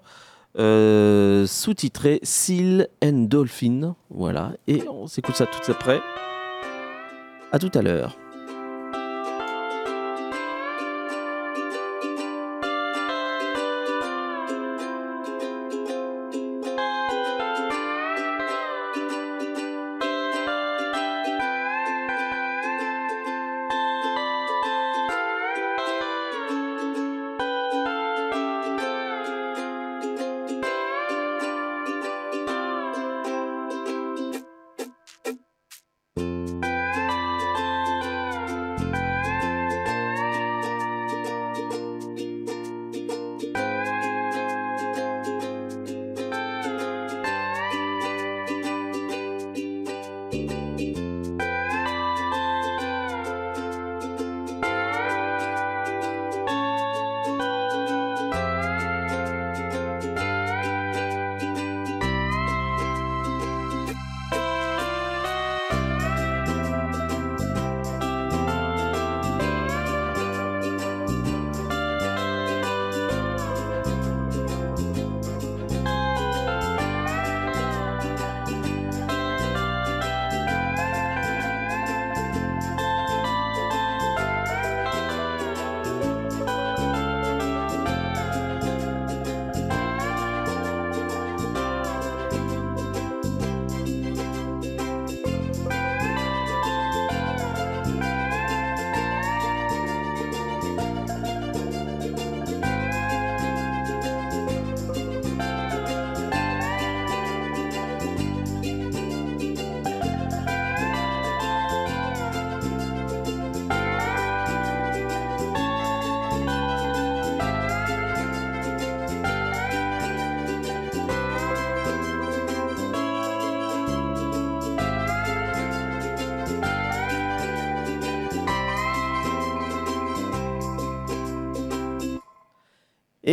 euh, 0.59 1.47
sous-titrée 1.47 2.21
Seal 2.23 2.89
and 3.05 3.27
Dolphin. 3.29 3.95
Voilà. 4.11 4.53
Et 4.67 4.83
on 4.89 5.07
s'écoute 5.07 5.37
ça 5.37 5.47
tout 5.47 5.71
après. 5.71 6.01
À 7.53 7.59
tout 7.59 7.71
à 7.75 7.83
l'heure. 7.83 8.17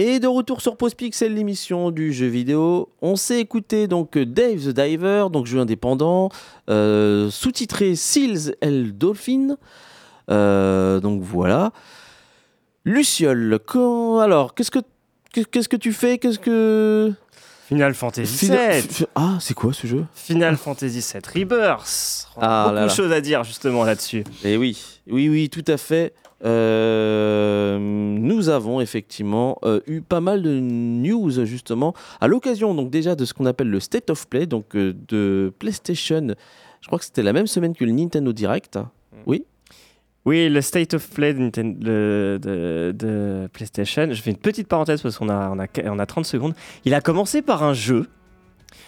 Et 0.02 0.22
de 0.22 0.28
retour 0.28 0.62
sur 0.62 0.78
Pause 0.78 0.94
Pixel, 0.96 1.34
l'émission 1.34 1.92
du 1.92 2.14
jeu 2.14 2.28
vidéo. 2.28 2.88
On 3.02 3.18
s'est 3.18 3.42
écouté 3.42 3.86
donc 3.90 4.18
Dave 4.18 4.60
the 4.64 4.70
Diver, 4.70 5.26
donc 5.30 5.46
jeu 5.46 5.60
indépendant, 5.60 6.30
euh, 6.70 7.30
sous-titré 7.30 7.96
Seals 7.98 8.56
and 8.64 8.92
Dolphin. 8.94 9.58
Euh, 10.32 11.02
donc 11.02 11.22
voilà. 11.22 11.72
Luciole, 12.86 13.60
quand- 13.66 14.20
alors 14.20 14.56
qu'est-ce 14.56 14.72
que 14.72 14.80
qu'est-ce 15.34 15.68
que 15.68 15.76
tu 15.76 15.92
fais? 15.92 16.18
Qu'est-ce 16.18 16.40
que 16.40 17.12
Final 17.68 17.94
Fantasy 17.94 18.46
Fina- 18.48 18.80
VII. 18.80 19.06
Ah, 19.16 19.38
c'est 19.42 19.54
quoi 19.54 19.74
ce 19.74 19.86
jeu? 19.86 20.06
Final 20.14 20.56
Fantasy 20.56 21.04
VII 21.14 21.44
Rebirth. 21.44 22.26
Ah 22.40 22.70
beaucoup 22.72 22.84
de 22.86 22.90
choses 22.90 23.12
à 23.12 23.20
dire 23.20 23.44
justement 23.44 23.84
là-dessus. 23.84 24.24
Eh 24.46 24.56
oui, 24.56 24.82
oui, 25.10 25.28
oui, 25.28 25.50
tout 25.50 25.66
à 25.68 25.76
fait. 25.76 26.14
Euh, 26.46 27.69
nous 28.40 28.48
avons 28.50 28.80
effectivement 28.80 29.58
euh, 29.64 29.82
eu 29.86 30.00
pas 30.02 30.22
mal 30.22 30.42
de 30.42 30.60
news 30.60 31.46
justement 31.46 31.94
à 32.22 32.28
l'occasion 32.28 32.74
donc 32.74 32.90
déjà 32.90 33.16
de 33.16 33.26
ce 33.26 33.34
qu'on 33.34 33.46
appelle 33.46 33.70
le 33.70 33.80
State 33.82 34.10
of 34.10 34.28
Play 34.30 34.46
donc 34.46 34.76
euh, 34.76 34.94
de 35.10 35.52
PlayStation. 35.60 36.36
Je 36.82 36.88
crois 36.88 37.00
que 37.00 37.06
c'était 37.06 37.24
la 37.24 37.34
même 37.34 37.48
semaine 37.48 37.76
que 37.76 37.84
le 37.84 37.92
Nintendo 37.92 38.32
Direct. 38.32 38.80
Oui, 39.26 39.44
Oui, 40.26 40.48
le 40.48 40.62
State 40.62 40.94
of 40.94 41.10
Play 41.10 41.34
de, 41.34 41.40
Ninten- 41.40 41.84
le- 41.84 42.40
de- 42.42 42.94
de 42.98 43.50
PlayStation. 43.52 44.08
Je 44.10 44.22
fais 44.22 44.32
une 44.32 44.38
petite 44.38 44.68
parenthèse 44.70 45.02
parce 45.02 45.18
qu'on 45.18 45.28
a, 45.28 45.50
on 45.50 45.60
a, 45.60 45.66
on 45.92 46.00
a 46.00 46.06
30 46.06 46.26
secondes. 46.26 46.54
Il 46.86 46.94
a 46.94 47.02
commencé 47.02 47.42
par 47.42 47.64
un 47.64 47.74
jeu 47.74 48.08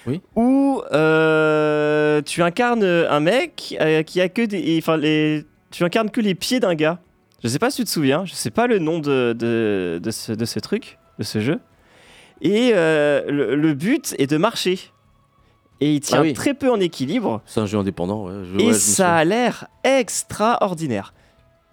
Oui. 0.08 0.22
où 0.38 0.82
euh, 0.94 2.22
tu 2.22 2.42
incarnes 2.44 2.84
un 2.86 3.20
mec 3.20 3.76
qui 4.06 4.22
a 4.22 4.30
que 4.30 4.46
des. 4.46 4.78
Enfin, 4.78 4.96
les, 4.96 5.44
tu 5.72 5.84
incarnes 5.84 6.10
que 6.12 6.22
les 6.22 6.36
pieds 6.36 6.62
d'un 6.62 6.76
gars. 6.76 7.00
Je 7.44 7.48
sais 7.48 7.60
pas 7.60 7.72
si 7.72 7.78
tu 7.78 7.84
te 7.86 7.90
souviens, 7.90 8.24
je 8.26 8.34
sais 8.34 8.52
pas 8.52 8.68
le 8.68 8.80
nom 8.80 9.00
de, 9.00 9.34
de, 9.38 10.00
de 10.02 10.12
ce, 10.12 10.32
de 10.32 10.46
ce 10.46 10.60
truc, 10.60 11.00
de 11.20 11.24
ce 11.24 11.40
jeu. 11.40 11.60
Et 12.42 12.72
euh, 12.74 13.24
le, 13.30 13.56
le 13.56 13.74
but 13.74 14.16
est 14.20 14.28
de 14.28 14.38
marcher. 14.38 14.80
Et 15.80 15.96
il 15.96 16.00
tient 16.00 16.20
Ah 16.20 16.22
oui. 16.22 16.34
très 16.34 16.54
peu 16.54 16.72
en 16.72 16.80
équilibre. 16.80 17.42
C'est 17.46 17.60
un 17.60 17.66
jeu 17.66 17.78
indépendant. 17.80 18.26
ouais. 18.28 18.34
Je- 18.46 18.54
Et 18.54 18.58
ouais, 18.58 18.64
je 18.64 18.68
me 18.68 18.74
ça 18.74 19.16
a 19.16 19.24
l'air 19.24 19.68
extraordinaire. 19.84 21.14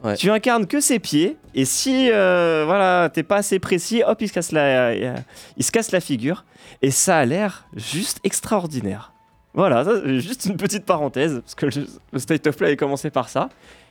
Ouais. 0.02 0.14
Tu 0.16 0.30
incarnes 0.30 0.66
que 0.68 0.80
ses 0.80 1.00
pieds, 1.00 1.36
et 1.56 1.64
si 1.64 2.08
euh, 2.12 2.62
voilà, 2.64 3.10
t'es 3.12 3.24
pas 3.24 3.36
assez 3.36 3.58
précis, 3.58 4.02
hop, 4.06 4.16
il 4.22 4.28
se 4.28 4.32
casse 4.32 4.52
la, 4.52 4.60
euh, 4.90 5.16
il 5.56 5.64
se 5.64 5.72
casse 5.72 5.90
la 5.90 5.98
figure, 6.00 6.44
et 6.82 6.92
ça 6.92 7.18
a 7.18 7.24
l'air 7.24 7.66
juste 7.74 8.20
extraordinaire. 8.22 9.12
Voilà, 9.54 9.84
ça, 9.84 9.90
juste 10.18 10.44
une 10.46 10.56
petite 10.56 10.84
parenthèse, 10.84 11.40
parce 11.40 11.56
que 11.56 11.66
le, 11.66 11.86
le 12.12 12.18
State 12.20 12.46
of 12.46 12.56
Play 12.56 12.70
a 12.70 12.76
commencé 12.76 13.10
par 13.10 13.28
ça, 13.28 13.48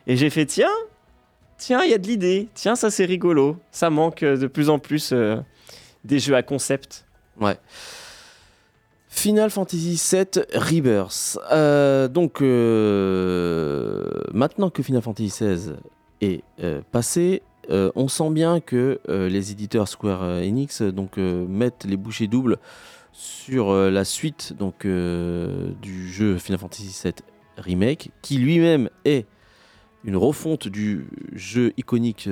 et 0.07 0.15
j'ai 0.15 0.29
fait 0.29 0.45
tiens, 0.45 0.71
tiens, 1.57 1.83
il 1.83 1.91
y 1.91 1.93
a 1.93 1.97
de 1.97 2.07
l'idée, 2.07 2.47
tiens, 2.53 2.75
ça 2.75 2.89
c'est 2.89 3.05
rigolo, 3.05 3.57
ça 3.71 3.89
manque 3.89 4.23
euh, 4.23 4.37
de 4.37 4.47
plus 4.47 4.69
en 4.69 4.79
plus 4.79 5.11
euh, 5.11 5.37
des 6.03 6.19
jeux 6.19 6.35
à 6.35 6.43
concept. 6.43 7.05
Ouais. 7.39 7.57
Final 9.09 9.49
Fantasy 9.49 10.01
VII 10.11 10.43
Rebirth. 10.53 11.39
Euh, 11.51 12.07
donc, 12.07 12.41
maintenant 14.33 14.69
que 14.69 14.83
Final 14.83 15.01
Fantasy 15.01 15.29
XVI 15.29 15.73
est 16.21 16.43
passé, 16.91 17.41
on 17.69 18.07
sent 18.07 18.29
bien 18.29 18.59
que 18.59 18.99
les 19.07 19.51
éditeurs 19.51 19.87
Square 19.87 20.21
Enix 20.21 20.83
donc, 20.83 21.17
mettent 21.17 21.85
les 21.85 21.97
bouchées 21.97 22.27
doubles 22.27 22.57
sur 23.11 23.73
la 23.73 24.05
suite 24.05 24.53
donc, 24.53 24.85
du 24.85 26.11
jeu 26.11 26.37
Final 26.37 26.59
Fantasy 26.59 26.95
VII 27.03 27.13
Remake, 27.57 28.11
qui 28.21 28.37
lui-même 28.37 28.89
est 29.03 29.25
une 30.05 30.15
refonte 30.17 30.67
du 30.67 31.05
jeu 31.33 31.73
iconique 31.77 32.29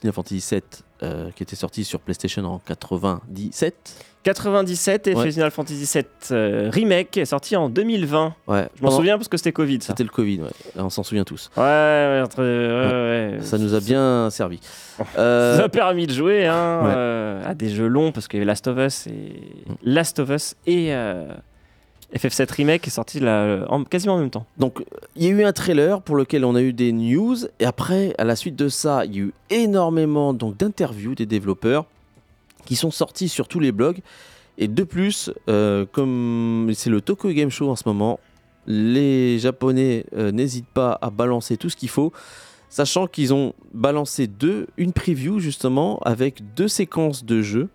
Final 0.00 0.12
Fantasy 0.14 0.44
VII 0.50 0.62
euh, 1.02 1.30
qui 1.34 1.42
était 1.42 1.56
sorti 1.56 1.84
sur 1.84 2.00
PlayStation 2.00 2.44
en 2.44 2.58
97. 2.58 4.04
97 4.24 5.06
et 5.06 5.14
Ouais. 5.14 5.30
Final 5.30 5.50
Fantasy 5.50 5.88
VII 5.94 6.04
euh, 6.32 6.70
Remake 6.72 7.16
est 7.16 7.24
sorti 7.24 7.56
en 7.56 7.68
2020. 7.70 8.34
Ouais, 8.46 8.68
Je 8.76 8.82
m'en 8.82 8.90
souviens 8.90 9.16
parce 9.16 9.28
que 9.28 9.36
c'était 9.36 9.52
Covid 9.52 9.78
ça. 9.80 9.88
C'était 9.92 10.02
le 10.02 10.08
Covid, 10.10 10.40
ouais. 10.42 10.48
on 10.76 10.90
s'en 10.90 11.02
souvient 11.02 11.24
tous. 11.24 11.50
Ouais, 11.56 11.62
ouais. 11.62 13.38
Ça 13.42 13.58
nous 13.58 13.74
a 13.74 13.80
bien 13.80 14.28
servi. 14.30 14.58
Ça 14.62 15.04
Euh, 15.18 15.64
a 15.64 15.68
permis 15.68 16.06
de 16.06 16.12
jouer 16.12 16.46
hein, 16.46 16.54
euh, 16.86 17.42
à 17.48 17.54
des 17.54 17.68
jeux 17.70 17.86
longs 17.86 18.12
parce 18.12 18.26
avait 18.40 18.46
Last 18.46 18.66
of 18.66 18.78
Us 18.78 19.06
et 19.06 19.40
Last 19.82 20.18
of 20.18 20.30
Us 20.30 20.56
et 20.66 20.88
euh, 20.94 21.28
FF7 22.14 22.50
Remake 22.52 22.86
est 22.86 22.90
sorti 22.90 23.20
là, 23.20 23.66
en- 23.68 23.84
quasiment 23.84 24.14
en 24.14 24.18
même 24.18 24.30
temps. 24.30 24.46
donc, 24.56 24.82
il 25.14 25.24
y 25.24 25.26
a 25.26 25.30
eu 25.30 25.44
un 25.44 25.52
trailer 25.52 26.00
pour 26.00 26.16
lequel 26.16 26.44
on 26.44 26.54
a 26.54 26.62
eu 26.62 26.72
des 26.72 26.92
news, 26.92 27.36
et 27.60 27.64
après, 27.66 28.14
à 28.18 28.24
la 28.24 28.34
suite 28.36 28.56
de 28.56 28.68
ça, 28.68 29.04
il 29.04 29.14
y 29.14 29.18
a 29.18 29.22
eu 29.24 29.32
énormément 29.50 30.32
d'interviews 30.32 31.14
des 31.14 31.26
développeurs 31.26 31.84
qui 32.64 32.76
sont 32.76 32.90
sortis 32.90 33.28
sur 33.28 33.46
tous 33.48 33.60
les 33.60 33.72
blogs. 33.72 33.98
Et 34.56 34.68
de 34.68 34.82
plus, 34.84 35.30
euh, 35.48 35.84
comme 35.92 36.70
c'est 36.74 36.90
le 36.90 37.00
Tokyo 37.00 37.30
Game 37.30 37.50
Show 37.50 37.70
en 37.70 37.76
ce 37.76 37.84
moment, 37.86 38.18
les 38.66 39.38
Japonais 39.38 40.04
euh, 40.16 40.32
n'hésitent 40.32 40.66
pas 40.66 40.98
à 41.00 41.10
balancer 41.10 41.56
tout 41.56 41.70
ce 41.70 41.76
qu'il 41.76 41.88
faut, 41.88 42.12
sachant 42.68 43.06
qu'ils 43.06 43.32
ont 43.32 43.54
balancé 43.72 44.26
deux, 44.26 44.66
une 44.76 44.92
preview 44.92 45.38
justement 45.38 45.98
avec 46.00 46.42
deux 46.56 46.68
séquences 46.68 47.24
de 47.24 47.40
jeux. 47.42 47.68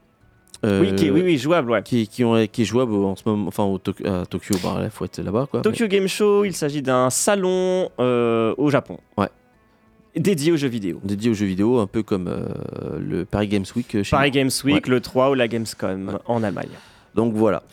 Euh, 0.66 0.82
oui, 0.82 0.96
qui 0.96 1.08
est- 1.08 1.10
oui, 1.12 1.22
oui, 1.24 1.38
jouable, 1.38 1.72
ouais. 1.72 1.84
qui, 1.84 2.08
qui, 2.08 2.24
ont, 2.24 2.46
qui 2.48 2.62
est 2.62 2.66
jouable 2.66 2.94
en 2.94 3.16
ce 3.16 3.24
moment, 3.26 3.48
enfin 3.48 3.64
au 3.64 3.78
Tok- 3.78 4.06
à 4.08 4.26
Tokyo, 4.26 4.56
bah, 4.64 4.80
il 4.84 4.90
faut 4.90 5.06
être 5.06 5.22
là-bas 5.22 5.48
quoi. 5.52 5.62
Tokyo 5.62 5.88
Game 5.88 6.08
Show, 6.08 6.46
il 6.46 6.56
s'agit 6.56 6.82
d'un 6.82 7.10
salon 7.10 7.90
euh, 8.00 8.54
au 8.58 8.70
Japon. 8.70 8.98
Ouais. 9.18 9.28
Dédié 10.16 10.52
aux 10.52 10.58
jeux 10.58 10.68
vidéo. 10.68 11.00
Dédié 11.04 11.32
aux 11.32 11.34
jeux 11.34 11.48
vidéo, 11.48 11.80
un 11.80 11.88
peu 11.88 12.04
comme 12.04 12.28
euh, 12.28 12.46
le 13.00 13.26
Paris 13.26 13.48
Games 13.48 13.66
Week 13.76 14.04
chez 14.04 14.12
Paris 14.12 14.30
nous. 14.30 14.36
Games 14.36 14.52
Week, 14.64 14.88
le 14.88 15.02
3 15.02 15.32
ou 15.32 15.34
la 15.34 15.48
Gamescom 15.48 16.20
en 16.28 16.44
Allemagne. 16.44 16.70
Donc 17.16 17.34
voilà. 17.34 17.64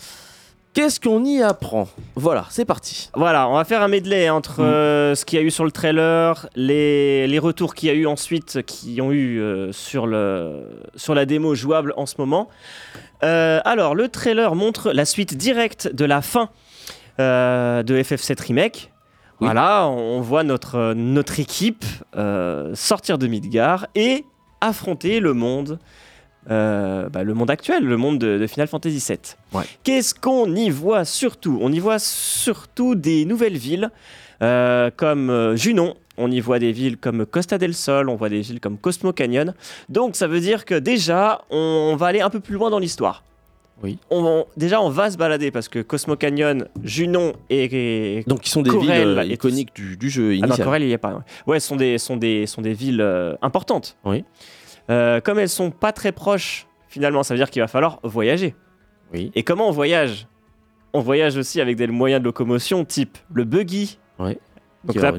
Qu'est-ce 0.72 1.00
qu'on 1.00 1.24
y 1.24 1.42
apprend? 1.42 1.88
Voilà, 2.14 2.46
c'est 2.48 2.64
parti. 2.64 3.10
Voilà, 3.14 3.48
on 3.48 3.54
va 3.54 3.64
faire 3.64 3.82
un 3.82 3.88
medley 3.88 4.30
entre 4.30 4.60
Mm. 4.62 4.64
euh, 4.64 5.14
ce 5.16 5.24
qu'il 5.24 5.38
y 5.38 5.42
a 5.42 5.44
eu 5.44 5.50
sur 5.50 5.64
le 5.64 5.72
trailer, 5.72 6.48
les, 6.54 7.26
les 7.26 7.38
retours 7.40 7.74
qu'il 7.74 7.88
y 7.88 7.92
a 7.92 7.94
eu 7.94 8.06
ensuite, 8.06 8.62
qui 8.66 9.00
ont 9.00 9.10
eu 9.10 9.40
euh, 9.40 9.72
sur, 9.72 10.06
le, 10.06 10.62
sur 10.94 11.14
la 11.14 11.26
démo 11.26 11.54
jouable 11.56 11.92
en 11.96 12.06
ce 12.06 12.14
moment. 12.18 12.48
Euh, 13.24 13.60
alors, 13.64 13.94
le 13.96 14.08
trailer 14.08 14.54
montre 14.54 14.92
la 14.92 15.04
suite 15.04 15.36
directe 15.36 15.92
de 15.92 16.04
la 16.04 16.22
fin 16.22 16.50
de 17.18 17.84
FF7 18.02 18.40
Remake. 18.46 18.90
Oui. 19.40 19.46
Voilà, 19.46 19.86
on 19.88 20.20
voit 20.22 20.42
notre, 20.42 20.94
notre 20.94 21.38
équipe 21.38 21.84
sortir 22.74 23.18
de 23.18 23.26
Midgar 23.26 23.88
et 23.94 24.24
affronter 24.62 25.20
le 25.20 25.34
monde, 25.34 25.78
euh, 26.50 27.08
bah, 27.08 27.22
le 27.22 27.34
monde 27.34 27.50
actuel, 27.50 27.84
le 27.84 27.96
monde 27.96 28.18
de, 28.18 28.38
de 28.38 28.46
Final 28.46 28.68
Fantasy 28.68 29.02
VII. 29.06 29.18
Ouais. 29.52 29.64
Qu'est-ce 29.84 30.14
qu'on 30.14 30.54
y 30.54 30.70
voit 30.70 31.04
surtout? 31.04 31.58
On 31.60 31.72
y 31.72 31.78
voit 31.78 31.98
surtout 31.98 32.94
des 32.94 33.24
nouvelles 33.24 33.56
villes 33.56 33.90
euh, 34.42 34.90
comme 34.96 35.30
euh, 35.30 35.56
Junon. 35.56 35.94
On 36.16 36.30
y 36.30 36.40
voit 36.40 36.58
des 36.58 36.72
villes 36.72 36.98
comme 36.98 37.24
Costa 37.24 37.56
del 37.56 37.74
Sol, 37.74 38.10
on 38.10 38.16
voit 38.16 38.28
des 38.28 38.40
villes 38.40 38.60
comme 38.60 38.78
Cosmo 38.78 39.12
Canyon. 39.12 39.54
Donc 39.88 40.16
ça 40.16 40.26
veut 40.26 40.40
dire 40.40 40.64
que 40.64 40.74
déjà, 40.74 41.42
on, 41.50 41.96
va 41.96 42.06
aller 42.06 42.20
un 42.20 42.30
peu 42.30 42.40
plus 42.40 42.54
loin 42.54 42.68
dans 42.68 42.78
l'histoire. 42.78 43.24
Oui. 43.82 43.98
On 44.10 44.44
déjà, 44.58 44.82
on 44.82 44.90
va 44.90 45.10
se 45.10 45.16
balader 45.16 45.50
parce 45.50 45.68
que 45.68 45.78
Cosmo 45.78 46.16
Canyon, 46.16 46.66
Junon 46.84 47.32
et, 47.48 48.18
et 48.18 48.24
Donc, 48.26 48.40
qui 48.40 48.50
sont 48.50 48.60
des 48.60 48.68
Corel 48.68 49.08
villes 49.08 49.18
euh, 49.18 49.24
iconiques 49.24 49.74
du, 49.74 49.96
du 49.96 50.10
jeu 50.10 50.32
ah 50.32 50.40
non, 50.40 50.46
initial. 50.48 50.64
Corel, 50.66 50.82
il 50.82 50.88
n'y 50.88 50.94
a 50.94 50.98
pas. 50.98 51.14
Ouais, 51.14 51.22
Ouais, 51.46 51.60
ce 51.60 51.68
sont 51.68 51.76
des, 51.76 51.96
sont 51.96 52.16
des, 52.18 52.46
sont 52.46 52.60
des 52.60 52.74
villes 52.74 53.00
euh, 53.00 53.34
importantes. 53.40 53.96
Oui. 54.04 54.24
Euh, 54.90 55.20
comme 55.20 55.38
elles 55.38 55.48
sont 55.48 55.70
pas 55.70 55.92
très 55.92 56.12
proches, 56.12 56.66
finalement, 56.88 57.22
ça 57.22 57.34
veut 57.34 57.38
dire 57.38 57.50
qu'il 57.50 57.62
va 57.62 57.68
falloir 57.68 58.00
voyager. 58.02 58.54
Oui. 59.12 59.30
Et 59.34 59.42
comment 59.42 59.68
on 59.68 59.72
voyage? 59.72 60.26
On 60.92 61.00
voyage 61.00 61.36
aussi 61.36 61.60
avec 61.60 61.76
des 61.76 61.86
moyens 61.86 62.20
de 62.20 62.24
locomotion 62.26 62.84
type 62.84 63.16
le 63.32 63.44
buggy. 63.44 63.98
Ouais. 64.18 64.38
Donc 64.82 64.96
là, 64.96 65.12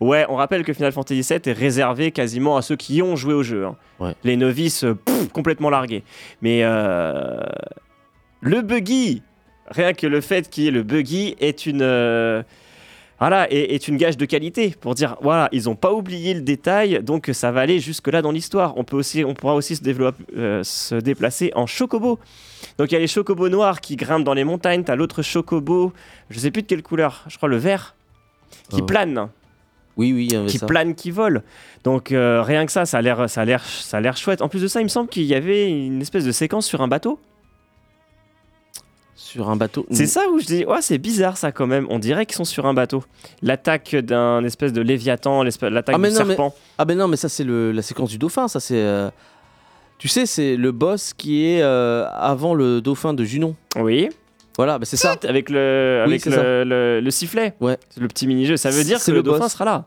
ouais, 0.00 0.26
on 0.28 0.34
rappelle 0.34 0.64
que 0.64 0.72
Final 0.72 0.90
Fantasy 0.90 1.20
VII 1.22 1.40
est 1.44 1.52
réservé 1.52 2.10
quasiment 2.10 2.56
à 2.56 2.62
ceux 2.62 2.74
qui 2.76 3.00
ont 3.00 3.14
joué 3.14 3.32
au 3.32 3.44
jeu. 3.44 3.64
hein. 3.64 3.76
Ouais. 4.00 4.14
Les 4.24 4.36
novices, 4.36 4.82
euh, 4.82 4.94
pff, 4.94 5.28
complètement 5.30 5.70
largués. 5.70 6.02
Mais 6.42 6.60
euh, 6.64 7.40
le 8.40 8.60
buggy, 8.62 9.22
rien 9.68 9.92
que 9.92 10.08
le 10.08 10.20
fait 10.20 10.50
qu'il 10.50 10.64
y 10.64 10.66
ait 10.68 10.72
le 10.72 10.82
buggy 10.82 11.36
est 11.38 11.64
une... 11.66 11.82
euh, 11.82 12.42
voilà, 13.20 13.50
est, 13.52 13.74
est 13.74 13.88
une 13.88 13.96
gage 13.96 14.16
de 14.16 14.24
qualité 14.24 14.74
pour 14.80 14.94
dire 14.94 15.16
voilà 15.22 15.48
ils 15.52 15.64
n'ont 15.64 15.76
pas 15.76 15.92
oublié 15.92 16.34
le 16.34 16.40
détail 16.40 17.00
donc 17.02 17.30
ça 17.32 17.52
va 17.52 17.60
aller 17.60 17.78
jusque 17.80 18.08
là 18.08 18.22
dans 18.22 18.32
l'histoire. 18.32 18.76
On 18.76 18.84
peut 18.84 18.96
aussi 18.96 19.24
on 19.24 19.34
pourra 19.34 19.54
aussi 19.54 19.76
se 19.76 19.82
développer 19.82 20.22
euh, 20.36 20.62
se 20.62 20.96
déplacer 20.96 21.52
en 21.54 21.66
chocobo. 21.66 22.18
Donc 22.78 22.90
il 22.90 22.94
y 22.94 22.96
a 22.96 23.00
les 23.00 23.06
chocobos 23.06 23.48
noirs 23.48 23.80
qui 23.80 23.96
grimpent 23.96 24.24
dans 24.24 24.34
les 24.34 24.44
montagnes, 24.44 24.82
t'as 24.84 24.96
l'autre 24.96 25.22
chocobo, 25.22 25.92
je 26.30 26.38
sais 26.38 26.50
plus 26.50 26.62
de 26.62 26.66
quelle 26.66 26.82
couleur, 26.82 27.24
je 27.28 27.36
crois 27.36 27.48
le 27.48 27.56
vert 27.58 27.94
qui 28.70 28.82
Oh. 28.82 28.86
plane 28.86 29.28
Oui, 29.96 30.12
oui, 30.12 30.26
il 30.26 30.32
y 30.32 30.36
avait 30.36 30.46
qui 30.48 30.58
ça. 30.58 30.66
plane, 30.66 30.94
qui 30.94 31.10
vole. 31.10 31.42
Donc 31.84 32.10
euh, 32.12 32.42
rien 32.42 32.66
que 32.66 32.72
ça, 32.72 32.84
ça 32.86 32.98
a 32.98 33.02
l'air, 33.02 33.28
ça 33.30 33.42
a 33.42 33.44
l'air, 33.44 33.64
ça 33.64 33.98
a 33.98 34.00
l'air 34.00 34.16
chouette. 34.16 34.42
En 34.42 34.48
plus 34.48 34.62
de 34.62 34.66
ça, 34.68 34.80
il 34.80 34.84
me 34.84 34.88
semble 34.88 35.08
qu'il 35.08 35.24
y 35.24 35.34
avait 35.34 35.70
une 35.70 36.00
espèce 36.02 36.24
de 36.24 36.32
séquence 36.32 36.66
sur 36.66 36.80
un 36.80 36.88
bateau. 36.88 37.20
Sur 39.24 39.48
un 39.48 39.56
bateau. 39.56 39.86
C'est 39.90 40.06
ça 40.06 40.28
où 40.30 40.38
je 40.38 40.44
dis, 40.44 40.64
ouais, 40.66 40.82
c'est 40.82 40.98
bizarre 40.98 41.38
ça 41.38 41.50
quand 41.50 41.66
même. 41.66 41.86
On 41.88 41.98
dirait 41.98 42.26
qu'ils 42.26 42.36
sont 42.36 42.44
sur 42.44 42.66
un 42.66 42.74
bateau. 42.74 43.02
L'attaque 43.40 43.96
d'un 43.96 44.44
espèce 44.44 44.72
de 44.74 44.82
léviathan, 44.82 45.42
l'attaque 45.42 45.94
Ah, 45.94 45.98
mais 45.98 46.10
du 46.10 46.14
non, 46.14 46.20
mais- 46.20 46.26
serpent. 46.36 46.54
Ah 46.76 46.84
ben 46.84 46.98
non, 46.98 47.08
mais 47.08 47.16
ça 47.16 47.30
c'est 47.30 47.42
le- 47.42 47.72
la 47.72 47.80
séquence 47.80 48.10
du 48.10 48.18
dauphin, 48.18 48.48
ça 48.48 48.60
c'est... 48.60 48.76
euh, 48.76 49.10
Tu 49.98 50.08
sais, 50.08 50.26
c'est 50.26 50.56
le 50.56 50.72
boss 50.72 51.14
qui 51.14 51.46
est 51.46 51.62
euh, 51.62 52.06
avant 52.12 52.52
le 52.54 52.82
dauphin 52.82 53.14
de 53.14 53.24
Junon. 53.24 53.56
Oui. 53.76 54.10
Voilà, 54.56 54.78
bah 54.78 54.84
c'est 54.84 54.98
ça. 54.98 55.16
Avec 55.26 55.48
le, 55.50 56.02
avec 56.04 56.26
le, 56.26 56.62
le- 56.64 57.00
le 57.00 57.10
sifflet. 57.10 57.54
Ouais. 57.60 57.78
C'est 57.90 58.00
le 58.00 58.08
petit 58.08 58.26
mini-jeu. 58.26 58.56
Ça 58.58 58.70
veut 58.70 58.84
dire 58.84 59.02
que 59.02 59.10
le 59.10 59.16
le 59.18 59.22
dauphin 59.22 59.48
sera 59.48 59.64
là. 59.64 59.86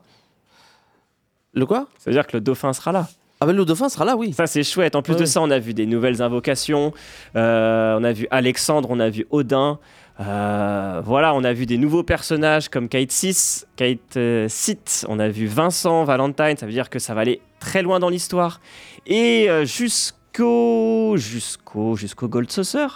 Le 1.54 1.64
quoi? 1.64 1.86
Ça 1.98 2.10
veut 2.10 2.12
dire 2.14 2.26
que 2.26 2.36
le 2.36 2.40
dauphin 2.40 2.72
sera 2.72 2.90
là. 2.92 3.08
Ah 3.40 3.46
ben 3.46 3.52
le 3.54 3.64
dauphin 3.64 3.88
sera 3.88 4.04
là, 4.04 4.16
oui. 4.16 4.32
Ça, 4.32 4.46
c'est 4.48 4.64
chouette. 4.64 4.96
En 4.96 5.02
plus 5.02 5.12
Ouais, 5.12 5.18
de 5.18 5.22
ouais. 5.22 5.26
ça, 5.26 5.40
on 5.40 5.50
a 5.50 5.58
vu 5.58 5.72
des 5.74 5.86
nouvelles 5.86 6.22
invocations. 6.22 6.92
Euh, 7.36 7.96
on 7.98 8.02
a 8.04 8.12
vu 8.12 8.26
Alexandre, 8.30 8.88
on 8.90 8.98
a 8.98 9.08
vu 9.10 9.26
Odin. 9.30 9.78
Euh, 10.20 11.00
voilà, 11.04 11.32
on 11.34 11.44
a 11.44 11.52
vu 11.52 11.64
des 11.64 11.78
nouveaux 11.78 12.02
personnages 12.02 12.68
comme 12.68 12.88
Kate 12.88 13.12
Sis, 13.12 13.64
Kate 13.76 14.16
euh, 14.16 14.46
Sith. 14.48 15.06
On 15.08 15.20
a 15.20 15.28
vu 15.28 15.46
Vincent, 15.46 16.02
Valentine. 16.02 16.56
Ça 16.56 16.66
veut 16.66 16.72
dire 16.72 16.90
que 16.90 16.98
ça 16.98 17.14
va 17.14 17.20
aller 17.20 17.40
très 17.60 17.82
loin 17.82 18.00
dans 18.00 18.08
l'histoire. 18.08 18.60
Et 19.06 19.48
euh, 19.48 19.64
jusqu'au 19.64 21.14
jusqu'au 21.16 21.94
jusqu'au 21.94 22.26
Gold 22.26 22.50
Saucer, 22.50 22.88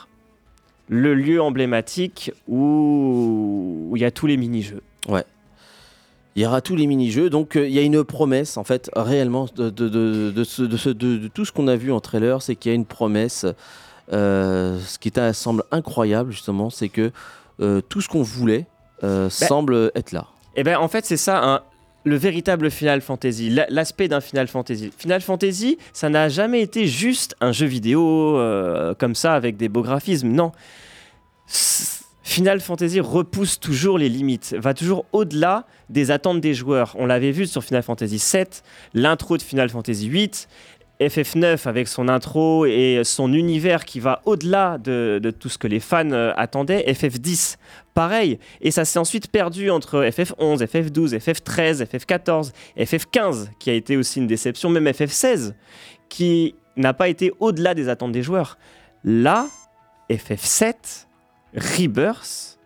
le 0.89 1.15
lieu 1.15 1.41
emblématique 1.41 2.33
où 2.49 3.93
il 3.95 4.03
y 4.03 4.05
a 4.05 4.11
tous 4.11 4.27
les 4.27 4.37
mini-jeux. 4.37 4.83
Il 6.35 6.43
y 6.43 6.47
aura 6.47 6.61
tous 6.63 6.77
les 6.77 6.87
mini-jeux, 6.87 7.29
donc 7.29 7.57
euh, 7.57 7.67
il 7.69 7.75
y 7.75 7.79
a 7.79 7.83
une 7.83 8.05
promesse 8.05 8.57
en 8.57 8.65
fait 8.65 8.91
réellement 8.97 9.47
de, 9.55 9.69
de, 9.69 9.89
de, 9.89 10.31
de 10.31 10.45
ce- 10.45 10.63
de 10.63 10.77
ce- 10.79 10.89
de- 10.89 11.19
de 11.19 11.29
tout 11.29 11.45
ce 11.45 11.53
qu'on 11.53 11.69
a 11.69 11.77
vu 11.77 11.93
en 11.93 12.01
trailer, 12.01 12.41
c'est 12.41 12.57
qu'il 12.57 12.71
y 12.71 12.73
a 12.73 12.75
une 12.77 12.87
promesse. 12.87 13.45
euh, 14.13 14.79
ce 14.85 14.99
qui 14.99 15.13
semble 15.33 15.63
incroyable 15.71 16.33
justement, 16.33 16.71
c'est 16.71 16.89
que 16.89 17.13
euh, 17.61 17.81
tout 17.89 18.01
ce 18.01 18.09
qu'on 18.09 18.23
voulait 18.23 18.67
euh, 19.05 19.31
semble 19.31 19.93
être 19.95 20.13
là. 20.13 20.27
Et 20.57 20.65
ben 20.65 20.77
en 20.79 20.89
fait 20.89 21.05
c'est 21.07 21.17
ça 21.17 21.43
hein, 21.43 21.61
le 22.05 22.17
véritable 22.17 22.71
Final 22.71 23.01
Fantasy, 23.01 23.49
la- 23.51 23.67
l'aspect 23.69 24.09
d'un 24.09 24.21
Final 24.21 24.49
Fantasy. 24.49 24.91
Final 24.97 25.21
Fantasy, 25.21 25.79
ça 25.93 26.09
n'a 26.09 26.29
jamais 26.29 26.61
été 26.63 26.87
juste 26.87 27.37
un 27.41 27.53
jeu 27.53 27.67
vidéo 27.67 28.39
comme 28.99 29.15
ça 29.15 29.35
avec 29.35 29.57
des 29.57 29.69
beaux 29.69 29.83
graphismes. 29.83 30.29
Non. 30.29 30.51
Final 32.33 32.61
Fantasy 32.61 32.99
repousse 32.99 33.61
toujours 33.61 33.99
les 33.99 34.09
limites, 34.09 34.57
va 34.59 34.73
toujours 34.73 35.05
au-delà 35.13 35.67
des 35.91 36.11
attentes 36.11 36.41
des 36.41 36.55
joueurs. 36.55 36.97
On 36.99 37.05
l'avait 37.05 37.31
vu 37.31 37.47
sur 37.47 37.63
Final 37.63 37.83
Fantasy 37.83 38.17
VII, 38.17 38.47
l'intro 38.95 39.37
de 39.37 39.43
Final 39.43 39.69
Fantasy 39.69 40.09
VIII, 40.09 40.31
FF9 40.99 41.69
avec 41.69 41.89
son 41.89 42.09
intro 42.09 42.65
et 42.65 43.03
son 43.05 43.35
univers 43.35 43.85
qui 43.85 44.01
va 44.01 44.23
au-delà 44.25 44.79
de, 44.79 45.21
de 45.23 45.31
tout 45.31 45.51
ce 45.51 45.59
que 45.59 45.67
les 45.67 45.79
fans 45.79 46.11
euh, 46.11 46.33
attendaient, 46.35 46.83
FF10 46.91 47.57
pareil. 47.93 48.39
Et 48.63 48.71
ça 48.71 48.87
s'est 48.87 48.99
ensuite 48.99 49.31
perdu 49.31 49.69
entre 49.69 50.03
FF11, 50.03 50.65
FF12, 50.65 51.19
FF13, 51.19 51.85
FF14, 51.85 52.53
FF15, 52.79 53.49
qui 53.59 53.69
a 53.69 53.75
été 53.75 53.99
aussi 53.99 54.21
une 54.21 54.27
déception, 54.27 54.71
même 54.71 54.87
FF16, 54.87 55.53
qui 56.09 56.55
n'a 56.79 56.95
pas 56.95 57.09
été 57.09 57.31
au-delà 57.41 57.75
des 57.75 57.91
attentes 57.91 58.13
des 58.13 58.23
joueurs. 58.23 58.57
Là, 59.05 59.49
FF7, 60.09 61.05
Rebirth, 61.57 62.59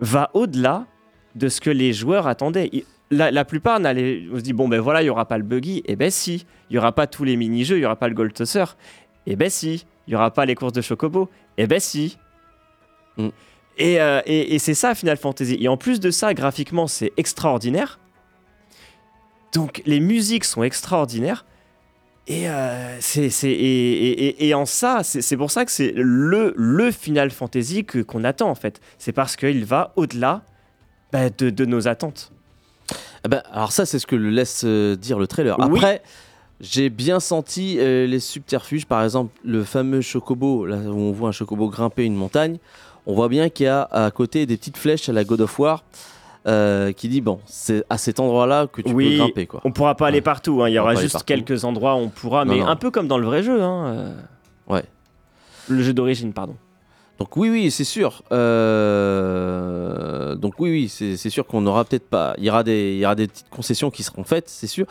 va 0.00 0.30
au-delà 0.34 0.86
de 1.34 1.48
ce 1.48 1.60
que 1.60 1.70
les 1.70 1.92
joueurs 1.92 2.26
attendaient. 2.26 2.70
La, 3.10 3.30
la 3.30 3.44
plupart 3.44 3.80
n'allaient- 3.80 4.26
on 4.32 4.36
se 4.36 4.40
dit 4.42 4.52
bon 4.52 4.68
ben 4.68 4.80
voilà 4.80 5.02
il 5.02 5.06
y 5.06 5.10
aura 5.10 5.26
pas 5.26 5.36
le 5.36 5.42
buggy 5.44 5.82
et 5.84 5.96
ben 5.96 6.10
si 6.10 6.46
il 6.70 6.76
y 6.76 6.78
aura 6.78 6.92
pas 6.92 7.06
tous 7.08 7.24
les 7.24 7.36
mini-jeux 7.36 7.76
il 7.76 7.80
y 7.82 7.84
aura 7.84 7.96
pas 7.96 8.06
le 8.08 8.14
gold 8.14 8.32
tosser 8.32 8.64
et 9.26 9.34
ben 9.36 9.50
si 9.50 9.84
il 10.06 10.12
y 10.12 10.14
aura 10.16 10.30
pas 10.32 10.46
les 10.46 10.54
courses 10.54 10.72
de 10.72 10.80
chocobo 10.80 11.28
et 11.58 11.66
ben 11.66 11.80
si 11.80 12.16
Mm. 13.16 13.28
et, 13.78 14.00
euh, 14.00 14.22
et- 14.26 14.54
et 14.54 14.58
c'est 14.60 14.74
ça 14.74 14.94
Final 14.94 15.16
Fantasy. 15.16 15.56
Et 15.60 15.66
en 15.66 15.76
plus 15.76 15.98
de 15.98 16.12
ça, 16.12 16.32
graphiquement, 16.34 16.86
c'est 16.86 17.12
extraordinaire. 17.16 17.98
Donc 19.52 19.82
les 19.84 19.98
musiques 19.98 20.44
sont 20.44 20.62
extraordinaires. 20.62 21.44
Et, 22.30 22.48
euh, 22.48 22.96
c'est, 23.00 23.28
c'est- 23.28 23.50
et, 23.50 24.46
et- 24.48 24.54
en 24.54 24.64
ça, 24.64 25.00
c'est, 25.02 25.20
c'est 25.20 25.36
pour 25.36 25.50
ça 25.50 25.64
que 25.64 25.72
c'est 25.72 25.92
le, 25.96 26.54
le 26.56 26.90
Final 26.92 27.30
Fantasy 27.32 27.84
que, 27.84 27.98
qu'on 27.98 28.22
attend 28.22 28.48
en 28.48 28.54
fait. 28.54 28.80
C'est 28.98 29.12
parce 29.12 29.34
qu'il 29.34 29.64
va 29.64 29.92
au-delà 29.96 30.42
bah, 31.12 31.28
de, 31.28 31.50
de 31.50 31.64
nos 31.64 31.88
attentes. 31.88 32.30
Ah 33.24 33.28
ben, 33.28 33.42
alors 33.52 33.72
ça, 33.72 33.84
c'est 33.84 33.98
ce 33.98 34.06
que 34.06 34.14
le 34.16 34.30
laisse 34.30 34.62
euh, 34.64 34.94
dire 34.94 35.18
le 35.18 35.26
trailer. 35.26 35.56
Oui. 35.58 35.64
Après, 35.66 36.02
j'ai 36.60 36.88
bien 36.88 37.18
senti 37.18 37.78
euh, 37.80 38.06
les 38.06 38.20
subterfuges. 38.20 38.86
Par 38.86 39.02
exemple, 39.02 39.36
le 39.44 39.64
fameux 39.64 40.00
chocobo, 40.00 40.66
là 40.66 40.76
où 40.76 40.96
on 40.98 41.10
voit 41.12 41.30
un 41.30 41.32
chocobo 41.32 41.68
grimper 41.68 42.04
une 42.04 42.14
montagne. 42.14 42.58
On 43.06 43.14
voit 43.14 43.28
bien 43.28 43.48
qu'il 43.48 43.64
y 43.66 43.68
a 43.68 43.82
à 43.90 44.10
côté 44.12 44.46
des 44.46 44.56
petites 44.56 44.76
flèches 44.76 45.08
à 45.08 45.12
la 45.12 45.24
God 45.24 45.40
of 45.40 45.58
War 45.58 45.82
euh, 46.46 46.92
qui 46.92 47.08
dit 47.08 47.20
bon, 47.20 47.38
c'est 47.46 47.84
à 47.90 47.98
cet 47.98 48.18
endroit-là 48.20 48.66
que 48.66 48.80
tu 48.82 48.92
Oui. 48.92 49.10
peux 49.10 49.24
grimper 49.24 49.46
quoi. 49.46 49.60
On 49.64 49.72
pourra 49.72 49.94
pas 49.94 50.06
aller 50.06 50.18
Ouais. 50.18 50.22
partout, 50.22 50.62
hein. 50.62 50.68
il 50.68 50.72
y 50.74 50.78
On 50.78 50.82
aura 50.82 50.94
juste 50.94 51.22
quelques 51.24 51.64
endroits 51.64 51.94
où 51.96 51.98
on 51.98 52.08
pourra, 52.08 52.44
mais 52.44 52.60
non. 52.60 52.66
un 52.68 52.76
peu 52.76 52.90
comme 52.90 53.08
dans 53.08 53.18
le 53.18 53.26
vrai 53.26 53.42
jeu. 53.42 53.60
hein, 53.62 53.86
euh. 53.86 54.14
Ouais. 54.68 54.84
Le 55.68 55.82
jeu 55.82 55.92
d'origine, 55.92 56.32
pardon. 56.32 56.56
Donc 57.18 57.36
oui, 57.36 57.50
oui, 57.50 57.70
c'est 57.70 57.84
sûr. 57.84 58.22
Euh, 59.00 60.34
Donc 60.36 60.54
oui, 60.58 60.70
oui, 60.70 60.88
c'est 60.88 61.30
sûr 61.30 61.46
qu'on 61.46 61.66
aura 61.66 61.84
peut-être 61.84 62.08
pas. 62.08 62.34
Il 62.38 62.44
y 62.44 62.50
aura 62.50 62.62
des, 62.64 62.94
il 62.94 62.98
y 62.98 63.04
aura 63.04 63.14
des 63.14 63.26
petites 63.26 63.50
concessions 63.50 63.90
qui 63.90 64.02
seront 64.02 64.24
faites, 64.24 64.48
c'est 64.48 64.66
sûr. 64.66 64.86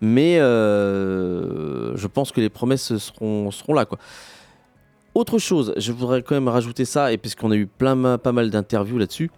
Mais 0.00 0.38
euh, 0.38 1.96
je 1.96 2.06
pense 2.06 2.30
que 2.32 2.40
les 2.40 2.48
promesses 2.50 2.96
seront, 2.98 3.50
seront 3.50 3.74
là, 3.74 3.84
quoi. 3.84 3.98
Autre 5.14 5.38
chose, 5.38 5.74
je 5.76 5.92
voudrais 5.92 6.22
quand 6.22 6.34
même 6.34 6.48
rajouter 6.48 6.84
ça, 6.84 7.12
et 7.12 7.18
puisqu'on 7.18 7.50
a 7.50 7.56
eu 7.56 7.66
plein, 7.66 8.16
pas 8.18 8.32
mal 8.32 8.50
d'interviews 8.50 8.96
là-dessus, 8.98 9.30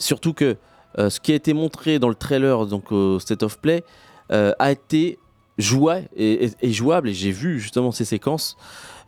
surtout 0.00 0.32
que 0.34 0.56
euh, 0.98 1.08
ce 1.10 1.20
qui 1.20 1.30
a 1.30 1.36
été 1.36 1.52
montré 1.52 2.00
dans 2.00 2.08
le 2.08 2.16
trailer, 2.16 2.66
donc 2.66 2.90
au 2.90 3.20
State 3.20 3.44
of 3.44 3.58
Play, 3.60 3.84
euh, 4.32 4.52
a 4.58 4.72
été 4.72 5.18
joué 5.56 6.08
et, 6.16 6.46
et- 6.46 6.50
et 6.62 6.72
jouable, 6.72 7.08
et 7.10 7.14
j'ai 7.14 7.30
vu 7.30 7.60
justement 7.60 7.92
ces 7.92 8.04
séquences 8.04 8.56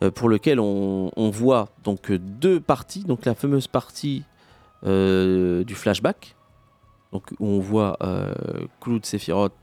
euh, 0.01 0.09
pour 0.11 0.29
lesquelles 0.29 0.59
on, 0.61 1.11
on 1.17 1.29
voit 1.29 1.67
donc 1.83 2.11
deux 2.11 2.61
parties, 2.61 3.03
donc 3.03 3.25
la 3.25 3.35
fameuse 3.35 3.67
partie 3.67 4.23
du 4.85 5.75
flashback, 5.75 6.35
donc 7.11 7.31
où 7.39 7.47
on 7.47 7.59
voit 7.59 7.97
Cloud, 8.81 9.05
Sephiroth 9.05 9.53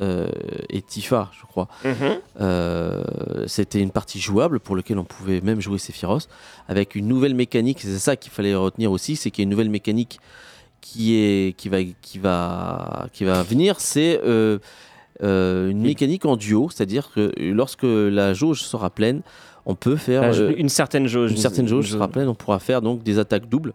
euh, 0.00 0.28
et 0.68 0.82
Tifa, 0.82 1.30
je 1.32 1.44
crois, 1.46 1.68
euh, 2.40 3.02
c'était 3.46 3.80
une 3.80 3.90
partie 3.90 4.20
jouable 4.20 4.60
pour 4.60 4.76
laquelle 4.76 4.98
on 4.98 5.04
pouvait 5.04 5.40
même 5.40 5.60
jouer 5.60 5.78
Sephiroth 5.78 6.28
avec 6.68 6.94
une 6.94 7.06
nouvelle 7.08 7.34
mécanique. 7.34 7.80
C'est 7.82 7.98
ça 7.98 8.16
qu'il 8.16 8.32
fallait 8.32 8.54
retenir 8.54 8.90
aussi, 8.92 9.16
c'est 9.16 9.30
qu'il 9.30 9.42
y 9.42 9.44
a 9.44 9.46
une 9.46 9.50
nouvelle 9.50 9.70
mécanique 9.70 10.20
qui 10.80 11.16
est 11.16 11.56
qui 11.56 11.68
va 11.68 11.78
qui 12.02 12.18
va 12.18 13.06
qui 13.12 13.24
va 13.24 13.42
venir. 13.42 13.80
C'est 13.80 14.20
euh, 14.24 14.58
euh, 15.22 15.70
une 15.70 15.78
Oui. 15.82 15.88
mécanique 15.88 16.24
en 16.24 16.36
duo, 16.36 16.68
c'est-à-dire 16.70 17.10
que 17.14 17.32
lorsque 17.38 17.82
la 17.84 18.34
jauge 18.34 18.62
sera 18.62 18.90
pleine, 18.90 19.22
on 19.66 19.74
peut 19.74 19.96
faire 19.96 20.22
La- 20.22 20.28
euh, 20.36 20.54
une 20.56 20.68
certaine 20.68 21.06
jauge. 21.08 21.32
une 21.32 21.36
certaine 21.36 21.66
jauge 21.68 21.90
sera 21.90 22.08
pleine, 22.08 22.28
on 22.28 22.34
pourra 22.34 22.58
faire 22.58 22.80
donc 22.82 23.02
des 23.02 23.18
attaques 23.18 23.48
doubles. 23.48 23.72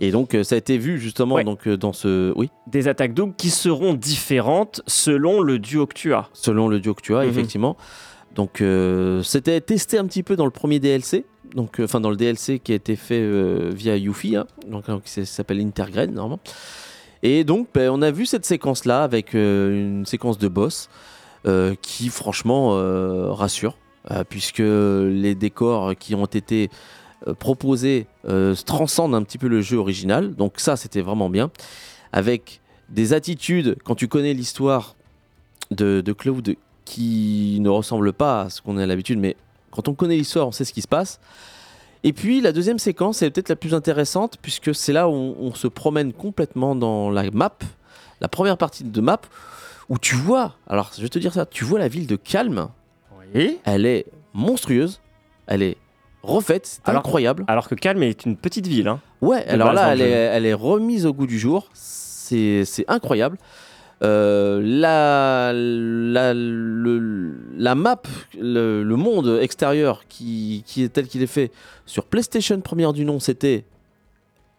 Et 0.00 0.12
donc 0.12 0.36
ça 0.44 0.54
a 0.54 0.58
été 0.58 0.78
vu 0.78 0.98
justement 0.98 1.34
Ouais. 1.36 1.44
donc 1.44 1.68
dans 1.68 1.92
ce 1.92 2.32
oui 2.36 2.50
des 2.68 2.86
attaques 2.86 3.14
doubles 3.14 3.34
qui 3.36 3.50
seront 3.50 3.94
différentes 3.94 4.80
selon 4.86 5.40
le 5.40 5.58
duo 5.58 5.86
que 5.86 5.94
tu 5.94 6.14
as. 6.14 6.28
selon 6.32 6.68
le 6.68 6.78
duo 6.78 6.94
que 6.94 7.02
tu 7.02 7.16
as, 7.16 7.24
Mhm. 7.24 7.30
effectivement. 7.30 7.76
Donc, 8.34 8.60
euh, 8.60 9.20
c'était 9.24 9.60
testé 9.60 9.98
un 9.98 10.06
petit 10.06 10.22
peu 10.22 10.36
dans 10.36 10.44
le 10.44 10.52
premier 10.52 10.78
DLC, 10.78 11.24
donc, 11.54 11.80
euh, 11.80 11.84
enfin 11.84 12.00
dans 12.00 12.10
le 12.10 12.16
DLC 12.16 12.58
qui 12.58 12.72
a 12.72 12.74
été 12.74 12.96
fait 12.96 13.20
euh, 13.20 13.70
via 13.74 13.96
Yuffie, 13.96 14.36
hein, 14.36 14.46
donc, 14.66 14.88
euh, 14.88 14.98
qui 15.04 15.26
s'appelle 15.26 15.60
Intergrade 15.60 16.12
normalement. 16.12 16.40
Et 17.22 17.44
donc, 17.44 17.68
ben, 17.74 17.90
on 17.90 18.00
a 18.02 18.10
vu 18.10 18.26
cette 18.26 18.44
séquence-là 18.44 19.02
avec 19.02 19.34
euh, 19.34 19.80
une 19.80 20.06
séquence 20.06 20.38
de 20.38 20.48
boss 20.48 20.88
qui, 21.80 22.10
franchement, 22.10 22.76
rassure, 23.32 23.78
puisque 24.28 24.58
les 24.58 25.34
décors 25.34 25.96
qui 25.96 26.14
ont 26.14 26.26
été 26.26 26.68
proposés 27.38 28.06
transcendent 28.66 29.14
un 29.14 29.22
petit 29.22 29.38
peu 29.38 29.48
le 29.48 29.62
jeu 29.62 29.78
original. 29.78 30.34
Donc, 30.34 30.54
ça, 30.60 30.76
c'était 30.76 31.00
vraiment 31.00 31.30
bien. 31.30 31.50
Avec 32.12 32.60
des 32.90 33.14
attitudes, 33.14 33.78
quand 33.82 33.94
tu 33.94 34.08
connais 34.08 34.34
l'histoire 34.34 34.94
de, 35.70 36.02
de 36.02 36.12
Cloud 36.12 36.54
qui 36.84 37.58
ne 37.60 37.70
ressemble 37.70 38.12
pas 38.12 38.42
à 38.42 38.50
ce 38.50 38.60
qu'on 38.60 38.76
a 38.76 38.84
l'habitude, 38.84 39.18
mais 39.18 39.34
quand 39.78 39.88
on 39.88 39.94
connaît 39.94 40.16
l'histoire, 40.16 40.48
on 40.48 40.50
sait 40.52 40.64
ce 40.64 40.72
qui 40.72 40.82
se 40.82 40.88
passe. 40.88 41.20
Et 42.02 42.12
puis 42.12 42.40
la 42.40 42.50
deuxième 42.50 42.80
séquence 42.80 43.22
est 43.22 43.30
peut-être 43.30 43.48
la 43.48 43.54
plus 43.56 43.74
intéressante 43.74 44.36
puisque 44.42 44.74
c'est 44.74 44.92
là 44.92 45.08
où 45.08 45.12
on, 45.12 45.36
on 45.38 45.54
se 45.54 45.68
promène 45.68 46.12
complètement 46.12 46.74
dans 46.74 47.10
la 47.10 47.30
map, 47.30 47.52
la 48.20 48.26
première 48.28 48.56
partie 48.58 48.82
de 48.82 49.00
map, 49.00 49.20
où 49.88 49.98
tu 49.98 50.16
vois, 50.16 50.56
alors 50.68 50.90
je 50.96 51.02
vais 51.02 51.08
te 51.08 51.18
dire 51.20 51.32
ça, 51.32 51.46
tu 51.46 51.62
vois 51.64 51.78
la 51.78 51.86
ville 51.86 52.08
de 52.08 52.16
Calme, 52.16 52.68
Oui. 53.34 53.58
elle 53.64 53.86
est 53.86 54.06
monstrueuse, 54.34 55.00
elle 55.46 55.62
est 55.62 55.76
refaite, 56.24 56.66
c'est 56.66 56.88
incroyable. 56.92 57.44
Alors 57.46 57.68
que 57.68 57.76
Calme 57.76 58.02
est 58.02 58.24
une 58.26 58.36
petite 58.36 58.66
ville. 58.66 58.88
hein. 58.88 59.00
Ouais, 59.20 59.44
alors 59.46 59.72
là, 59.72 59.84
dans 59.86 59.90
elle 59.92 59.98
le 60.00 60.04
est, 60.04 60.08
jeu. 60.08 60.30
elle 60.34 60.46
est 60.46 60.54
remise 60.54 61.06
au 61.06 61.12
goût 61.12 61.26
du 61.28 61.38
jour. 61.38 61.68
C'est 61.72 62.64
incroyable. 62.88 63.38
Euh, 64.02 64.60
la, 64.62 65.52
la, 65.52 66.32
le- 66.34 67.32
la 67.56 67.74
map, 67.74 68.00
le, 68.40 68.82
le 68.84 68.96
monde 68.96 69.38
extérieur 69.40 70.02
qui, 70.08 70.62
qui 70.66 70.84
est 70.84 70.88
tel 70.88 71.08
qu'il 71.08 71.22
est 71.22 71.26
fait 71.26 71.50
sur 71.84 72.04
PlayStation 72.04 72.60
première 72.60 72.92
du 72.92 73.04
nom, 73.04 73.18
c'était 73.18 73.64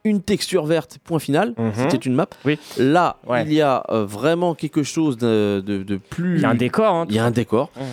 une 0.04 0.22
texture 0.22 0.66
verte, 0.66 0.98
point 1.04 1.20
final. 1.20 1.54
Mhm. 1.58 1.72
C'était 1.74 1.98
une 1.98 2.16
map. 2.16 2.28
Oui. 2.46 2.60
Là, 2.78 3.18
Ouais. 3.28 3.44
il 3.46 3.54
y 3.54 3.62
a 3.62 3.84
euh, 3.90 4.06
vraiment 4.06 4.56
quelque 4.56 4.84
chose 4.84 5.18
de, 5.18 5.64
de- 5.66 5.84
de 5.84 5.96
plus. 5.98 6.36
Il 6.38 6.42
y 6.42 6.46
a 6.46 6.50
un 6.50 6.56
décor. 6.56 6.94
hein, 6.94 7.06
Il 7.10 7.16
y 7.16 7.20
a 7.20 7.26
un 7.26 7.32
décor. 7.32 7.70
Mhm. 7.78 7.84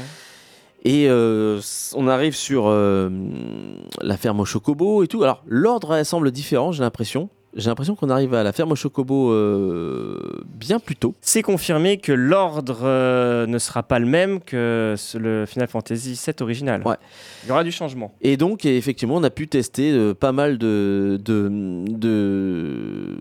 Et 0.85 1.07
euh, 1.09 1.61
on 1.95 2.07
arrive 2.07 2.37
sur 2.37 2.69
la 2.69 4.17
ferme 4.17 4.39
au 4.41 4.45
chocobo 4.45 5.03
et 5.03 5.09
tout. 5.09 5.23
Alors, 5.25 5.43
l'ordre 5.47 5.95
elle, 5.95 6.05
semble 6.05 6.31
différent, 6.31 6.71
j'ai 6.73 6.83
l'impression. 6.83 7.29
J'ai 7.57 7.71
l'impression 7.71 7.95
qu'on 7.95 8.11
arrive 8.11 8.35
à 8.35 8.43
la 8.43 8.53
ferme 8.53 8.73
au 8.73 8.77
chocobo 8.77 9.33
euh, 9.33 10.19
bien 10.47 10.79
plus 10.79 10.95
tôt. 10.95 11.15
C'est 11.23 11.41
confirmé 11.43 11.97
que 11.97 12.13
l'ordre 12.13 12.81
euh, 12.83 13.47
ne 13.47 13.59
sera 13.59 13.83
pas 13.83 13.99
le 13.99 14.05
même 14.07 14.41
que 14.41 14.95
le 15.19 15.47
Final 15.47 15.67
Fantasy 15.69 16.21
VII 16.23 16.35
original. 16.43 16.83
Ouais. 16.85 16.97
Il 17.45 17.49
y 17.49 17.53
aura 17.53 17.65
du 17.65 17.73
changement. 17.73 18.15
Et 18.21 18.37
donc, 18.37 18.67
et 18.67 18.77
effectivement, 18.77 19.17
on 19.17 19.23
a 19.25 19.31
pu 19.31 19.49
tester 19.49 19.91
euh, 19.91 20.13
pas 20.13 20.33
mal 20.33 20.59
de, 20.59 21.19
de, 21.25 21.49
de, 21.89 23.17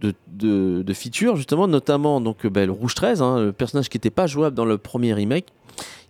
de, 0.00 0.14
de- 0.28 0.82
de 0.82 0.92
features, 0.94 1.36
justement, 1.36 1.66
notamment 1.66 2.20
donc, 2.20 2.46
bah, 2.46 2.64
le 2.64 2.72
Rouge 2.72 2.94
13, 2.94 3.20
hein, 3.20 3.40
le 3.40 3.52
personnage 3.52 3.88
qui 3.88 3.96
n'était 3.96 4.10
pas 4.10 4.26
jouable 4.26 4.54
dans 4.56 4.64
le 4.64 4.78
premier 4.78 5.12
remake, 5.12 5.46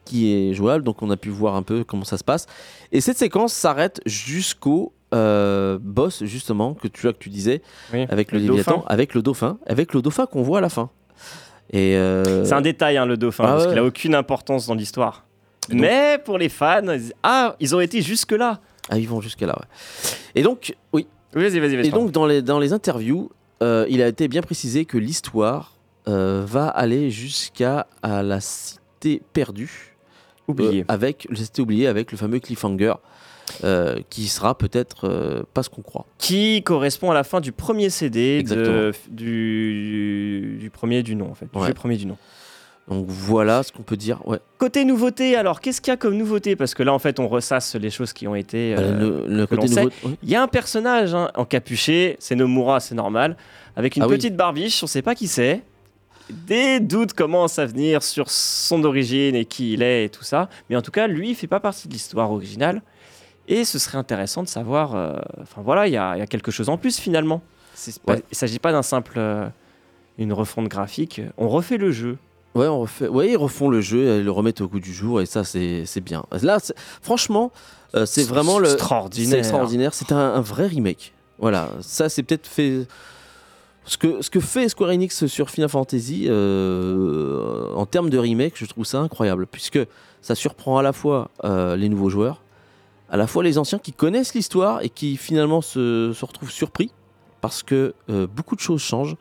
qui 0.04 0.32
est 0.32 0.52
jouable. 0.54 0.84
Donc, 0.84 1.02
on 1.02 1.10
a 1.10 1.16
pu 1.16 1.30
voir 1.30 1.54
un 1.54 1.62
peu 1.62 1.84
comment 1.84 2.04
ça 2.04 2.18
se 2.18 2.24
passe. 2.24 2.46
Et 2.92 3.00
cette 3.00 3.16
séquence 3.18 3.52
s'arrête 3.52 4.00
jusqu'au 4.06 4.92
euh, 5.14 5.78
bosse 5.80 6.24
justement 6.24 6.74
que 6.74 6.88
tu, 6.88 7.02
que 7.02 7.08
tu 7.18 7.28
disais 7.30 7.62
Oui, 7.92 8.06
avec 8.10 8.32
le, 8.32 8.38
le 8.38 8.46
Léviathan, 8.46 8.84
avec 8.86 9.14
le 9.14 9.22
dauphin, 9.22 9.58
avec 9.66 9.92
le 9.94 10.02
dauphin 10.02 10.26
qu'on 10.26 10.42
voit 10.42 10.58
à 10.58 10.60
la 10.60 10.68
fin. 10.68 10.90
Et 11.72 11.96
euh, 11.96 12.44
C'est 12.44 12.52
un 12.54 12.60
détail, 12.60 12.96
hein, 12.96 13.06
le 13.06 13.16
dauphin, 13.16 13.44
Ah 13.46 13.52
parce 13.52 13.64
ouais. 13.64 13.70
qu'il 13.70 13.78
a 13.78 13.84
aucune 13.84 14.14
importance 14.14 14.66
dans 14.66 14.74
l'histoire. 14.74 15.24
Donc- 15.68 15.80
Mais 15.80 16.18
pour 16.24 16.38
les 16.38 16.48
fans, 16.48 16.82
ils 16.92 17.12
ah, 17.22 17.54
ils 17.60 17.74
ont 17.76 17.80
été 17.80 18.02
jusque-là. 18.02 18.60
ah, 18.88 18.98
ils 18.98 19.08
vont 19.08 19.20
jusqu'à 19.20 19.46
là. 19.46 19.56
Ouais. 19.58 19.66
Et 20.34 20.42
donc, 20.42 20.74
oui. 20.92 21.06
Vas-y, 21.32 21.60
vas-y, 21.60 21.76
vas-y. 21.76 21.86
Et 21.86 21.90
donc 21.90 22.10
dans 22.10 22.26
les 22.26 22.42
dans 22.42 22.58
les 22.58 22.72
interviews, 22.72 23.30
euh, 23.62 23.86
il 23.88 24.02
a 24.02 24.08
été 24.08 24.26
bien 24.26 24.42
précisé 24.42 24.84
que 24.84 24.98
l'histoire 24.98 25.74
va 26.06 26.66
aller 26.66 27.08
jusqu'à 27.12 27.86
à 28.02 28.24
la 28.24 28.40
cité 28.40 29.22
perdue. 29.32 29.96
oublié. 30.48 30.80
Euh, 30.80 30.84
avec 30.88 31.28
le 31.30 31.36
cité 31.36 31.62
oublié 31.62 31.86
avec 31.86 32.10
le 32.10 32.18
fameux 32.18 32.40
cliffhanger. 32.40 32.94
Euh, 33.64 33.98
qui 34.10 34.28
sera 34.28 34.56
peut-être 34.56 35.08
euh, 35.08 35.42
pas 35.54 35.62
ce 35.62 35.68
qu'on 35.70 35.82
croit. 35.82 36.06
Qui 36.18 36.62
correspond 36.62 37.10
à 37.10 37.14
la 37.14 37.24
fin 37.24 37.40
du 37.40 37.52
premier 37.52 37.90
CD, 37.90 38.42
de, 38.42 38.92
du, 39.10 40.56
du 40.60 40.70
premier 40.70 41.02
du 41.02 41.16
nom, 41.16 41.30
en 41.30 41.34
fait. 41.34 41.46
Du 41.52 41.58
Ouais. 41.58 41.68
jeu 41.68 41.74
premier 41.74 41.96
du 41.96 42.06
nom. 42.06 42.16
Donc 42.88 43.06
voilà 43.08 43.62
ce 43.62 43.70
qu'on 43.70 43.82
peut 43.82 43.96
dire. 43.96 44.26
Ouais. 44.26 44.38
Côté 44.58 44.84
nouveauté, 44.84 45.36
alors, 45.36 45.60
qu'est-ce 45.60 45.80
qu'il 45.80 45.92
y 45.92 45.94
a 45.94 45.96
comme 45.96 46.16
nouveauté? 46.16 46.56
Parce 46.56 46.74
que 46.74 46.82
là, 46.82 46.92
en 46.92 46.98
fait, 46.98 47.20
on 47.20 47.28
ressasse 47.28 47.76
les 47.76 47.90
choses 47.90 48.12
qui 48.12 48.26
ont 48.26 48.34
été. 48.34 48.74
Voilà, 48.74 48.88
euh, 48.88 49.26
le, 49.28 49.36
le 49.36 49.46
côté 49.46 49.66
oui. 50.04 50.16
Il 50.24 50.28
y 50.28 50.34
a 50.34 50.42
un 50.42 50.48
personnage 50.48 51.14
hein, 51.14 51.30
encapuché, 51.36 52.16
c'est 52.18 52.34
Nomura, 52.34 52.80
c'est 52.80 52.96
normal, 52.96 53.36
avec 53.76 53.96
une 53.96 54.02
Ah 54.02 54.08
oui. 54.08 54.16
petite 54.16 54.34
barbiche, 54.34 54.82
on 54.82 54.86
sait 54.88 55.02
pas 55.02 55.14
qui 55.14 55.28
c'est. 55.28 55.62
Des 56.30 56.78
doutes 56.80 57.12
commencent 57.12 57.58
à 57.58 57.66
venir 57.66 58.02
sur 58.04 58.30
son 58.30 58.82
origine 58.84 59.34
et 59.34 59.44
qui 59.44 59.72
il 59.74 59.82
est 59.82 60.04
et 60.04 60.08
tout 60.08 60.22
ça. 60.24 60.48
Mais 60.68 60.76
en 60.76 60.82
tout 60.82 60.92
cas, 60.92 61.06
lui, 61.08 61.30
il 61.30 61.34
fait 61.34 61.48
pas 61.48 61.58
partie 61.60 61.86
de 61.88 61.92
l'histoire 61.92 62.30
originale. 62.32 62.82
Et 63.50 63.64
ce 63.64 63.78
serait 63.78 63.98
intéressant 63.98 64.42
de 64.42 64.48
savoir. 64.48 64.94
euh, 64.94 65.18
Enfin 65.42 65.60
voilà, 65.62 65.86
il 65.88 65.92
y, 65.92 65.96
a 65.98 66.16
il 66.16 66.20
y 66.20 66.22
a 66.22 66.26
quelque 66.26 66.50
chose 66.50 66.68
en 66.70 66.78
plus 66.78 66.98
finalement. 66.98 67.42
C'est 67.74 68.00
pas- 68.00 68.14
Ouais. 68.14 68.22
Il 68.30 68.36
s'agit 68.36 68.58
pas 68.58 68.72
d'un 68.72 68.82
simple. 68.82 69.14
euh, 69.18 69.46
une 70.18 70.32
refonte 70.32 70.68
graphique. 70.68 71.20
On 71.38 71.48
refait 71.48 71.78
le 71.78 71.90
jeu. 71.92 72.16
Ouais, 72.54 72.66
on 72.66 72.80
refait, 72.80 73.08
ouais, 73.08 73.30
ils 73.30 73.36
refont 73.36 73.68
le 73.70 73.80
jeu, 73.80 74.18
ils 74.18 74.24
le 74.24 74.30
remettent 74.30 74.60
au 74.60 74.68
goût 74.68 74.80
du 74.80 74.92
jour 74.92 75.20
et 75.20 75.26
ça, 75.26 75.44
c'est 75.44 75.84
bien. 76.04 76.24
Là, 76.42 76.58
franchement, 77.00 77.52
euh, 77.94 78.04
c'est 78.06 78.24
vraiment 78.24 78.58
le. 78.58 78.66
C'est 78.66 78.72
extraordinaire. 78.74 79.38
extraordinaire. 79.38 79.94
C'est 79.94 80.12
un, 80.12 80.18
un 80.34 80.40
vrai 80.40 80.66
remake. 80.66 81.12
Voilà, 81.38 81.70
ça, 81.80 82.08
c'est 82.08 82.22
peut-être 82.22 82.46
fait. 82.46 82.86
Ce 83.86 83.96
que, 83.96 84.20
ce 84.20 84.28
que 84.30 84.40
fait 84.40 84.68
Square 84.68 84.90
Enix 84.90 85.24
sur 85.26 85.48
Final 85.48 85.70
Fantasy, 85.70 86.26
euh, 86.28 87.72
en 87.74 87.86
termes 87.86 88.10
de 88.10 88.18
remake, 88.18 88.54
je 88.56 88.66
trouve 88.66 88.84
ça 88.84 88.98
incroyable, 88.98 89.46
puisque 89.46 89.78
ça 90.20 90.34
surprend 90.34 90.76
à 90.78 90.82
la 90.82 90.92
fois 90.92 91.30
euh, 91.44 91.76
les 91.76 91.88
nouveaux 91.88 92.10
joueurs, 92.10 92.42
à 93.10 93.16
la 93.16 93.26
fois 93.26 93.42
les 93.42 93.58
anciens 93.58 93.78
qui 93.78 93.92
connaissent 93.92 94.34
l'histoire 94.34 94.82
et 94.82 94.88
qui 94.88 95.16
finalement 95.16 95.60
se, 95.60 96.12
se 96.14 96.24
retrouvent 96.24 96.50
surpris, 96.50 96.90
parce 97.40 97.62
que 97.62 97.94
euh, 98.08 98.26
beaucoup 98.26 98.54
de 98.56 98.60
choses 98.60 98.80
changent. 98.82 99.16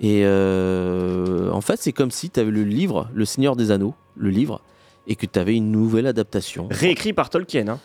Et 0.00 0.22
euh, 0.24 1.50
en 1.52 1.60
fait, 1.60 1.76
c'est 1.80 1.92
comme 1.92 2.10
si 2.10 2.28
tu 2.30 2.40
avais 2.40 2.50
le 2.50 2.64
livre, 2.64 3.08
Le 3.14 3.24
Seigneur 3.24 3.54
des 3.54 3.70
Anneaux, 3.70 3.94
le 4.16 4.30
livre, 4.30 4.60
et 5.06 5.14
que 5.14 5.26
tu 5.26 5.38
avais 5.38 5.54
une 5.54 5.70
nouvelle 5.70 6.06
adaptation. 6.06 6.66
Réécrit 6.70 7.12
par 7.12 7.30
Tolkien. 7.30 7.68
hein. 7.68 7.78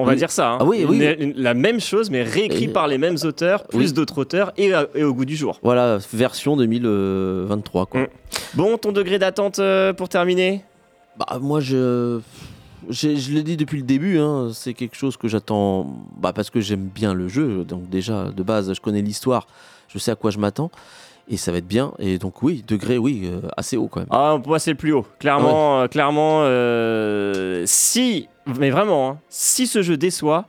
On 0.00 0.04
va 0.04 0.12
Oui. 0.12 0.18
dire 0.18 0.30
ça. 0.30 0.52
hein. 0.52 0.58
Ah 0.60 0.64
oui, 0.64 0.84
oui. 0.88 1.02
Une- 1.18 1.32
la 1.36 1.54
même 1.54 1.80
chose, 1.80 2.08
mais 2.10 2.22
réécrit 2.22 2.64
Et- 2.64 2.68
par 2.68 2.86
les 2.86 2.98
mêmes 2.98 3.16
auteurs, 3.24 3.64
plus 3.66 3.94
d'autres 3.94 4.18
auteurs 4.18 4.52
et, 4.56 4.72
à- 4.72 4.86
et 4.94 5.02
au 5.02 5.12
goût 5.14 5.24
du 5.24 5.34
jour. 5.34 5.58
Voilà, 5.62 5.98
version 6.12 6.56
2023. 6.56 7.86
Quoi. 7.86 8.02
Mm. 8.02 8.06
Bon, 8.54 8.78
ton 8.78 8.92
degré 8.92 9.18
d'attente 9.18 9.58
euh, 9.58 9.92
pour 9.92 10.08
terminer? 10.08 10.64
Bah, 11.18 11.38
moi, 11.40 11.58
je. 11.60 12.20
J'ai- 12.88 13.16
Je 13.16 13.32
l'ai 13.32 13.42
dit 13.42 13.56
depuis 13.56 13.78
le 13.78 13.84
début, 13.84 14.18
hein, 14.18 14.50
c'est 14.52 14.74
quelque 14.74 14.96
chose 14.96 15.16
que 15.16 15.28
j'attends 15.28 15.86
bah, 16.18 16.32
parce 16.32 16.50
que 16.50 16.60
j'aime 16.60 16.86
bien 16.86 17.14
le 17.14 17.28
jeu. 17.28 17.64
Donc, 17.64 17.88
déjà, 17.90 18.30
de 18.30 18.42
base, 18.42 18.72
je 18.72 18.80
connais 18.80 19.02
l'histoire, 19.02 19.46
je 19.88 19.98
sais 19.98 20.10
à 20.10 20.14
quoi 20.16 20.30
je 20.30 20.38
m'attends. 20.38 20.70
Et 21.30 21.36
ça 21.36 21.52
va 21.52 21.58
être 21.58 21.68
bien. 21.68 21.92
Et 21.98 22.16
donc, 22.18 22.42
oui, 22.42 22.64
degré, 22.66 22.96
oui, 22.96 23.22
euh, 23.26 23.40
assez 23.56 23.76
haut 23.76 23.86
quand 23.88 24.00
même. 24.00 24.08
Ah, 24.10 24.36
pour 24.38 24.48
moi, 24.48 24.58
c'est 24.58 24.70
le 24.70 24.76
plus 24.78 24.92
haut. 24.92 25.04
Clairement, 25.18 25.82
euh, 25.82 25.86
clairement, 25.86 26.40
euh, 26.44 27.64
si, 27.66 28.28
mais 28.58 28.70
vraiment, 28.70 29.10
hein, 29.10 29.18
si 29.28 29.66
ce 29.66 29.82
jeu 29.82 29.98
déçoit, 29.98 30.46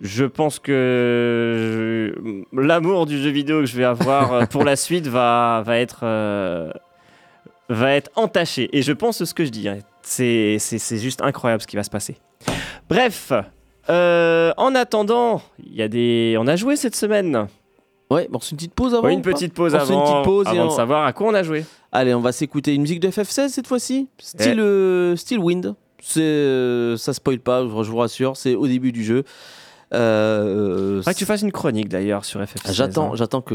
je 0.00 0.24
pense 0.24 0.58
que 0.60 2.12
je- 2.54 2.58
l'amour 2.58 3.04
du 3.04 3.18
jeu 3.20 3.28
vidéo 3.30 3.60
que 3.60 3.66
je 3.66 3.76
vais 3.76 3.84
avoir 3.84 4.48
pour 4.48 4.64
la 4.64 4.76
suite 4.76 5.06
va, 5.08 5.62
va 5.66 5.76
être, 5.78 6.04
va 7.68 7.92
être 7.92 8.10
entaché. 8.16 8.70
Et 8.72 8.80
je 8.82 8.92
pense 8.92 9.22
ce 9.24 9.34
que 9.34 9.44
je 9.44 9.50
dis. 9.50 9.68
hein. 9.68 9.78
C'est, 10.08 10.98
juste 10.98 11.22
incroyable 11.22 11.62
ce 11.62 11.66
qui 11.66 11.76
va 11.76 11.82
se 11.82 11.90
passer. 11.90 12.16
Bref, 12.88 13.32
euh, 13.90 14.52
en 14.56 14.74
attendant, 14.74 15.42
il 15.62 15.74
y 15.74 15.82
a 15.82 15.88
des, 15.88 16.36
on 16.38 16.46
a 16.46 16.56
joué 16.56 16.76
cette 16.76 16.96
semaine. 16.96 17.46
Ouais, 18.10 18.26
bon, 18.30 18.40
c'est 18.40 18.52
une 18.52 18.56
petite 18.56 18.74
pause 18.74 18.94
avant 18.94 19.04
Ouais, 19.04 19.12
une 19.12 19.20
petite 19.20 19.52
pause 19.52 19.74
On 19.74 19.78
fait 19.78 19.92
avant, 19.92 20.00
une 20.00 20.10
petite 20.10 20.24
pause 20.24 20.46
et 20.46 20.50
avant 20.50 20.64
de 20.64 20.70
on- 20.70 20.76
savoir 20.76 21.04
à 21.04 21.12
quoi 21.12 21.28
on 21.28 21.34
a 21.34 21.42
joué. 21.42 21.64
Allez, 21.92 22.14
on 22.14 22.20
va 22.20 22.32
s'écouter 22.32 22.74
une 22.74 22.82
musique 22.82 23.00
de 23.00 23.08
FF16 23.08 23.48
cette 23.48 23.66
fois-ci. 23.66 24.08
Style, 24.18 24.60
euh, 24.60 25.14
style 25.16 25.38
Wind. 25.40 25.74
Euh, 26.16 26.96
ça 26.96 27.12
spoil 27.12 27.38
pas, 27.40 27.62
je 27.62 27.90
vous 27.90 27.96
rassure. 27.98 28.36
C'est 28.36 28.54
au 28.54 28.66
début 28.66 28.92
du 28.92 29.04
jeu. 29.04 29.24
Euh, 29.92 30.98
Faudrait 30.98 31.14
que 31.14 31.18
tu 31.18 31.26
fasses 31.26 31.42
une 31.42 31.52
chronique 31.52 31.88
d'ailleurs 31.88 32.24
sur 32.24 32.40
FF16. 32.40 32.72
J'attends, 32.72 33.12
hein. 33.12 33.16
j'attends 33.16 33.42
que 33.42 33.54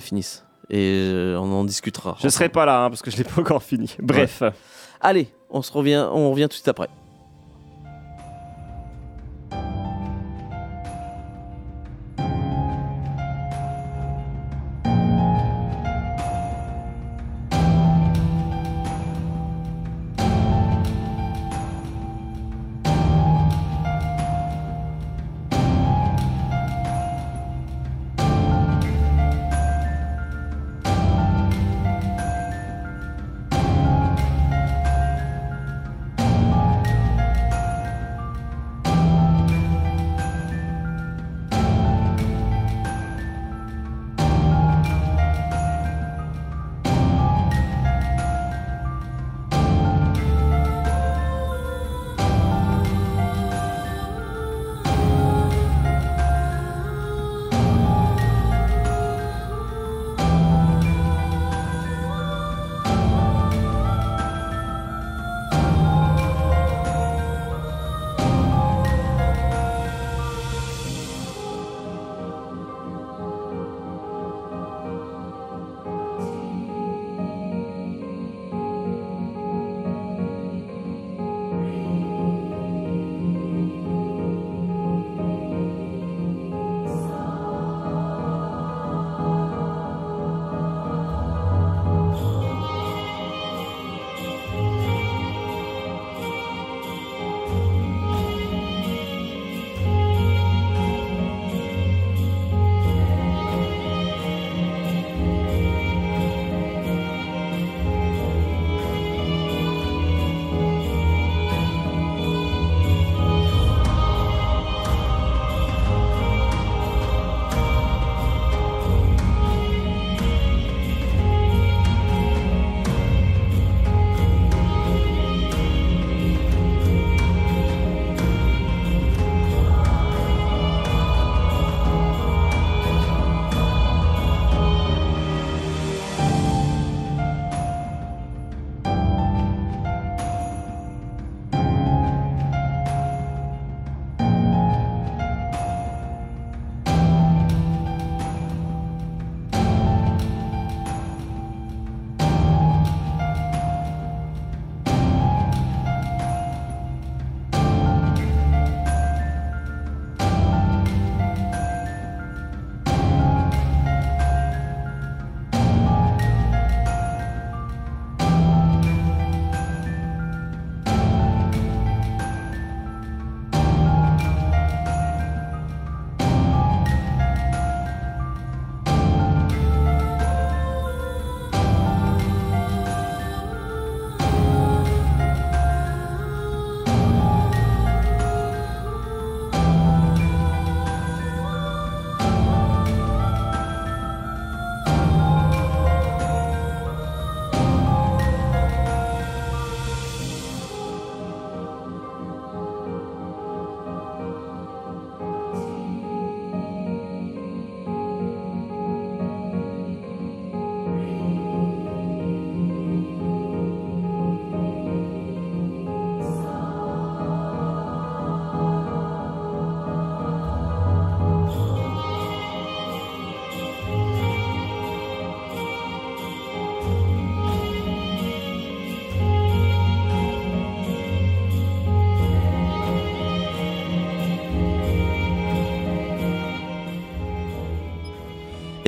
finisse 0.00 0.44
et 0.70 1.08
euh, 1.10 1.36
on 1.38 1.52
en 1.52 1.64
discutera. 1.64 2.16
Je 2.22 2.28
serai 2.28 2.48
pas 2.48 2.64
là 2.64 2.84
hein, 2.84 2.88
parce 2.90 3.02
que 3.02 3.10
je 3.10 3.16
l'ai 3.16 3.24
pas 3.24 3.40
encore 3.40 3.62
fini. 3.62 3.94
Bref. 4.00 4.42
Allez, 5.04 5.26
on 5.50 5.62
se 5.62 5.72
revient, 5.72 6.08
on 6.12 6.30
revient 6.30 6.44
tout 6.44 6.50
de 6.50 6.52
suite 6.54 6.68
après. 6.68 6.88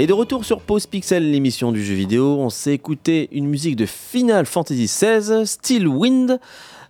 Et 0.05 0.07
de 0.07 0.12
retour 0.12 0.44
sur 0.44 0.61
Pause 0.61 0.86
Pixel, 0.86 1.30
l'émission 1.30 1.72
du 1.72 1.82
jeu 1.82 1.94
vidéo, 1.94 2.36
on 2.38 2.50
s'est 2.50 2.74
écouté 2.74 3.30
une 3.32 3.46
musique 3.46 3.74
de 3.74 3.86
Final 3.86 4.44
Fantasy 4.44 4.84
XVI, 4.84 5.46
Steel 5.46 5.88
Wind, 5.88 6.38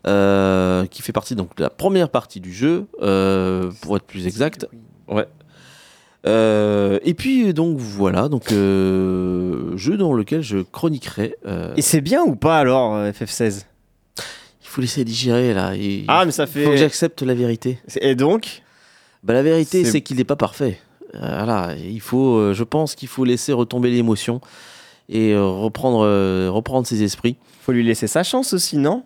euh, 0.05 0.85
qui 0.87 1.01
fait 1.01 1.13
partie 1.13 1.37
donc 1.37 1.55
de 1.55 1.63
la 1.63 1.71
première 1.71 2.09
partie 2.09 2.41
du 2.41 2.53
jeu, 2.53 2.87
euh, 3.03 3.71
pour 3.83 3.97
être 3.97 4.03
plus 4.03 4.27
exact. 4.27 4.67
Ouais. 5.07 5.29
Euh, 6.27 6.99
et 7.05 7.15
puis 7.15 7.55
donc 7.55 7.79
voilà, 7.79 8.29
donc 8.29 8.49
jeu 8.51 9.97
dans 9.97 10.13
lequel 10.13 10.43
je 10.43 10.59
chroniquerai. 10.59 11.37
Et 11.77 11.83
c'est 11.83 12.01
bien 12.01 12.25
ou 12.25 12.35
pas 12.35 12.59
alors 12.59 12.97
euh, 12.97 13.13
FF16 13.13 13.63
il 14.19 14.67
faut 14.67 14.81
laisser 14.81 15.05
digérer 15.05 15.55
là. 15.55 15.77
Il 15.77 16.05
Ah 16.09 16.25
mais 16.25 16.33
ça 16.33 16.49
faut 16.49 16.55
que 16.55 16.65
fait. 16.65 16.79
j'accepte 16.79 17.23
la 17.23 17.35
vérité. 17.35 17.79
Et 18.01 18.17
donc? 18.17 18.63
Bah, 19.23 19.33
la 19.35 19.43
vérité, 19.43 19.85
c'est 19.85 20.03
qu'il 20.03 20.17
n'est 20.19 20.25
pas 20.25 20.37
parfait. 20.37 20.81
Euh, 21.15 21.19
voilà, 21.45 21.75
il 21.77 22.01
faut, 22.01 22.37
euh, 22.37 22.55
je 22.55 22.65
pense 22.65 22.95
qu'il 22.95 23.09
faut 23.09 23.25
laisser 23.25 23.53
retomber 23.53 23.91
l'émotion 23.91 24.41
et 25.09 25.33
euh, 25.33 25.45
reprendre, 25.47 26.01
reprendre 26.51 26.87
ses 26.87 27.03
esprits. 27.03 27.37
faut 27.63 27.73
lui 27.73 27.85
laisser 27.85 28.07
sa 28.07 28.23
chance 28.23 28.53
aussi, 28.55 28.77
non? 28.79 29.05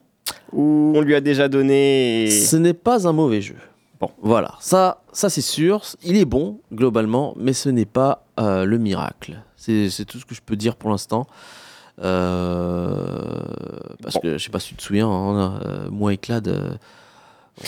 Ou 0.53 0.93
on 0.95 1.01
lui 1.01 1.15
a 1.15 1.21
déjà 1.21 1.49
donné. 1.49 2.25
et- 2.25 2.31
Ce 2.31 2.57
n'est 2.57 2.75
pas 2.75 3.07
un 3.09 3.13
mauvais 3.13 3.41
jeu. 3.41 3.57
Bon. 4.01 4.11
Voilà, 4.23 4.55
ça, 4.61 5.03
ça 5.13 5.29
c'est 5.29 5.41
sûr. 5.41 5.83
Il 6.05 6.17
est 6.17 6.25
bon 6.25 6.61
globalement, 6.73 7.35
mais 7.37 7.53
ce 7.53 7.69
n'est 7.69 7.85
pas 7.85 8.25
euh, 8.39 8.65
le 8.65 8.79
miracle. 8.79 9.43
C'est 9.57 10.05
tout 10.07 10.19
ce 10.19 10.25
que 10.25 10.35
je 10.35 10.41
peux 10.41 10.55
dire 10.57 10.77
pour 10.77 10.89
l'instant. 10.91 11.27
Euh, 12.01 13.41
parce 14.03 14.15
Bon. 14.15 14.21
que 14.21 14.39
je 14.39 14.45
sais 14.45 14.51
pas 14.51 14.61
si 14.61 14.69
tu 14.71 14.75
te 14.77 14.83
souviens, 14.83 15.09
hein, 15.09 15.61
euh, 15.65 15.89
moi 15.91 16.13
et 16.13 16.17
Clad, 16.17 16.49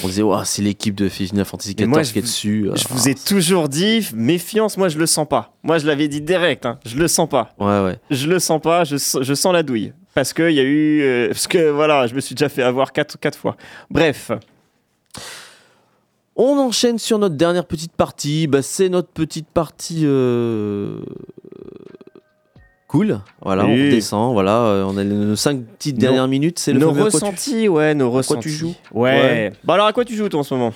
on 0.05 0.07
disait 0.09 0.22
c'est 0.45 0.62
l'équipe 0.62 0.95
de 0.95 1.09
Final 1.09 1.45
Fantasy 1.45 1.74
XIV 1.74 2.12
qui 2.12 2.18
est 2.18 2.22
dessus. 2.22 2.70
Je 2.74 2.84
Ah, 2.88 2.95
vous 2.95 3.09
ai 3.09 3.14
toujours 3.14 3.68
dit, 3.68 4.09
méfiance, 4.14 4.76
moi 4.76 4.88
je 4.88 4.99
le 4.99 5.07
sens 5.07 5.26
pas. 5.28 5.55
Moi 5.62 5.78
je 5.78 5.86
l'avais 5.86 6.09
dit 6.09 6.20
direct, 6.20 6.64
hein, 6.66 6.78
je 6.86 6.97
le 6.97 7.09
sens 7.09 7.28
pas. 7.28 7.55
Ouais, 7.59 7.80
ouais. 7.82 7.99
Je 8.11 8.28
le 8.28 8.38
sens 8.38 8.61
pas, 8.61 8.84
je, 8.84 8.97
sens- 8.97 9.22
je 9.22 9.34
sens 9.34 9.53
la 9.53 9.62
douille. 9.62 9.93
Parce 10.14 10.32
que 10.32 10.49
il 10.51 10.57
y 10.57 10.61
a 10.61 10.64
eu. 10.64 11.03
euh, 11.03 11.28
parce 11.28 11.47
que 11.47 11.70
voilà, 11.70 12.07
je 12.07 12.14
me 12.14 12.20
suis 12.20 12.34
déjà 12.34 12.49
fait 12.49 12.62
avoir 12.62 12.93
quatre, 12.93 13.18
quatre 13.18 13.38
fois. 13.38 13.57
Bref, 13.91 14.30
On 16.36 16.57
enchaîne 16.59 16.99
sur 16.99 17.18
notre 17.18 17.34
dernière 17.34 17.66
petite 17.66 17.93
partie. 17.93 18.47
Bah, 18.47 18.62
c'est 18.62 18.88
notre 18.88 19.09
petite 19.11 19.49
partie 19.49 20.03
euh, 20.05 21.01
cool. 22.91 23.20
Voilà, 23.41 23.64
on 23.66 23.72
Oui. 23.74 23.86
redescend. 23.86 24.32
Voilà, 24.32 24.57
euh, 24.62 24.84
on 24.86 24.97
a 24.97 25.05
nos 25.05 25.36
cinq 25.36 25.62
petites 25.64 25.97
Nos- 25.97 26.01
dernières 26.01 26.28
minutes. 26.28 26.59
C'est 26.59 26.72
le 26.72 26.80
nos 26.80 26.91
à 26.91 26.93
quoi 26.93 27.11
tu- 27.11 27.16
ressentis, 27.16 27.68
ouais, 27.68 27.95
nos 27.95 28.09
quoi 28.11 28.18
ressentis. 28.18 28.41
tu 28.43 28.51
joues 28.51 28.74
Ouais. 28.93 29.11
Ouais. 29.12 29.53
Bah 29.64 29.74
alors 29.74 29.86
à 29.86 29.93
quoi 29.93 30.05
tu 30.05 30.16
joues 30.16 30.28
toi 30.28 30.41
en 30.41 30.43
ce 30.43 30.55
moment? 30.55 30.72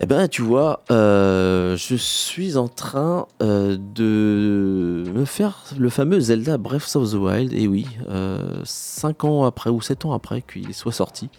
Eh 0.00 0.06
ben, 0.06 0.26
tu 0.26 0.42
vois, 0.42 0.82
euh, 0.90 1.76
je 1.76 1.94
suis 1.94 2.56
en 2.56 2.66
train 2.66 3.26
euh, 3.42 3.76
de 3.94 5.04
me 5.14 5.24
faire 5.24 5.62
le 5.78 5.88
fameux 5.88 6.18
Zelda 6.18 6.58
Breath 6.58 6.96
of 6.96 7.12
the 7.12 7.14
Wild. 7.14 7.52
Et 7.52 7.68
oui, 7.68 7.86
euh, 8.10 8.40
5 8.64 9.22
ans 9.24 9.44
après 9.44 9.70
ou 9.70 9.80
7 9.80 10.04
ans 10.04 10.12
après 10.12 10.42
qu'il 10.42 10.74
soit 10.74 10.90
sorti, 10.92 11.30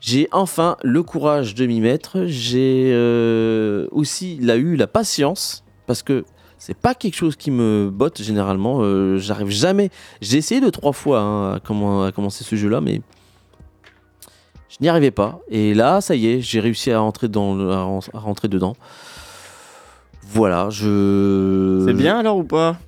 j'ai 0.00 0.28
enfin 0.30 0.76
le 0.84 1.02
courage 1.02 1.56
de 1.56 1.66
m'y 1.66 1.80
mettre. 1.80 2.24
J'ai 2.26 2.94
aussi 3.90 4.38
là, 4.40 4.56
eu 4.56 4.76
la 4.76 4.86
patience 4.86 5.64
parce 5.88 6.02
que 6.04 6.24
c'est 6.64 6.76
pas 6.76 6.94
quelque 6.94 7.16
chose 7.16 7.34
qui 7.34 7.50
me 7.50 7.90
botte 7.92 8.22
généralement. 8.22 8.78
euh, 8.82 9.18
J'arrive 9.18 9.48
jamais. 9.48 9.90
J'ai 10.20 10.38
essayé 10.38 10.60
deux 10.60 10.70
trois 10.70 10.92
fois 10.92 11.18
hein, 11.20 11.54
à, 11.54 11.60
comment- 11.60 12.04
à 12.04 12.12
commencer 12.12 12.44
ce 12.44 12.54
jeu-là, 12.54 12.80
mais 12.80 13.00
je 14.68 14.76
n'y 14.80 14.88
arrivais 14.88 15.10
pas. 15.10 15.40
Et 15.48 15.74
là, 15.74 16.00
ça 16.00 16.14
y 16.14 16.28
est, 16.28 16.40
j'ai 16.40 16.60
réussi 16.60 16.92
à 16.92 17.00
rentrer, 17.00 17.26
dans 17.26 17.56
le- 17.56 17.68
à 17.72 17.82
rentrer 18.14 18.46
dedans. 18.46 18.76
Voilà, 20.24 20.70
je. 20.70 21.82
C'est 21.84 21.94
bien 21.94 22.20
alors 22.20 22.36
ou 22.38 22.44
pas? 22.44 22.78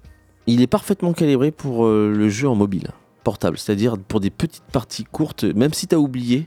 Il 0.46 0.62
est 0.62 0.68
parfaitement 0.68 1.12
calibré 1.12 1.50
pour 1.50 1.84
euh, 1.84 2.12
le 2.16 2.28
jeu 2.28 2.48
en 2.48 2.54
mobile, 2.54 2.88
portable. 3.24 3.58
C'est-à-dire 3.58 3.96
pour 3.98 4.20
des 4.20 4.30
petites 4.30 4.62
parties 4.72 5.02
courtes, 5.04 5.42
même 5.42 5.72
si 5.72 5.88
tu 5.88 5.96
as 5.96 5.98
oublié 5.98 6.46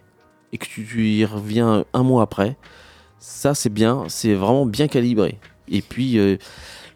et 0.53 0.57
que 0.57 0.65
tu, 0.65 0.85
tu 0.85 1.09
y 1.09 1.25
reviens 1.25 1.83
un 1.93 2.03
mois 2.03 2.21
après. 2.23 2.55
Ça, 3.19 3.53
c'est 3.53 3.69
bien, 3.69 4.05
c'est 4.07 4.33
vraiment 4.33 4.65
bien 4.65 4.87
calibré. 4.87 5.39
Et 5.67 5.81
puis, 5.81 6.17
euh, 6.19 6.37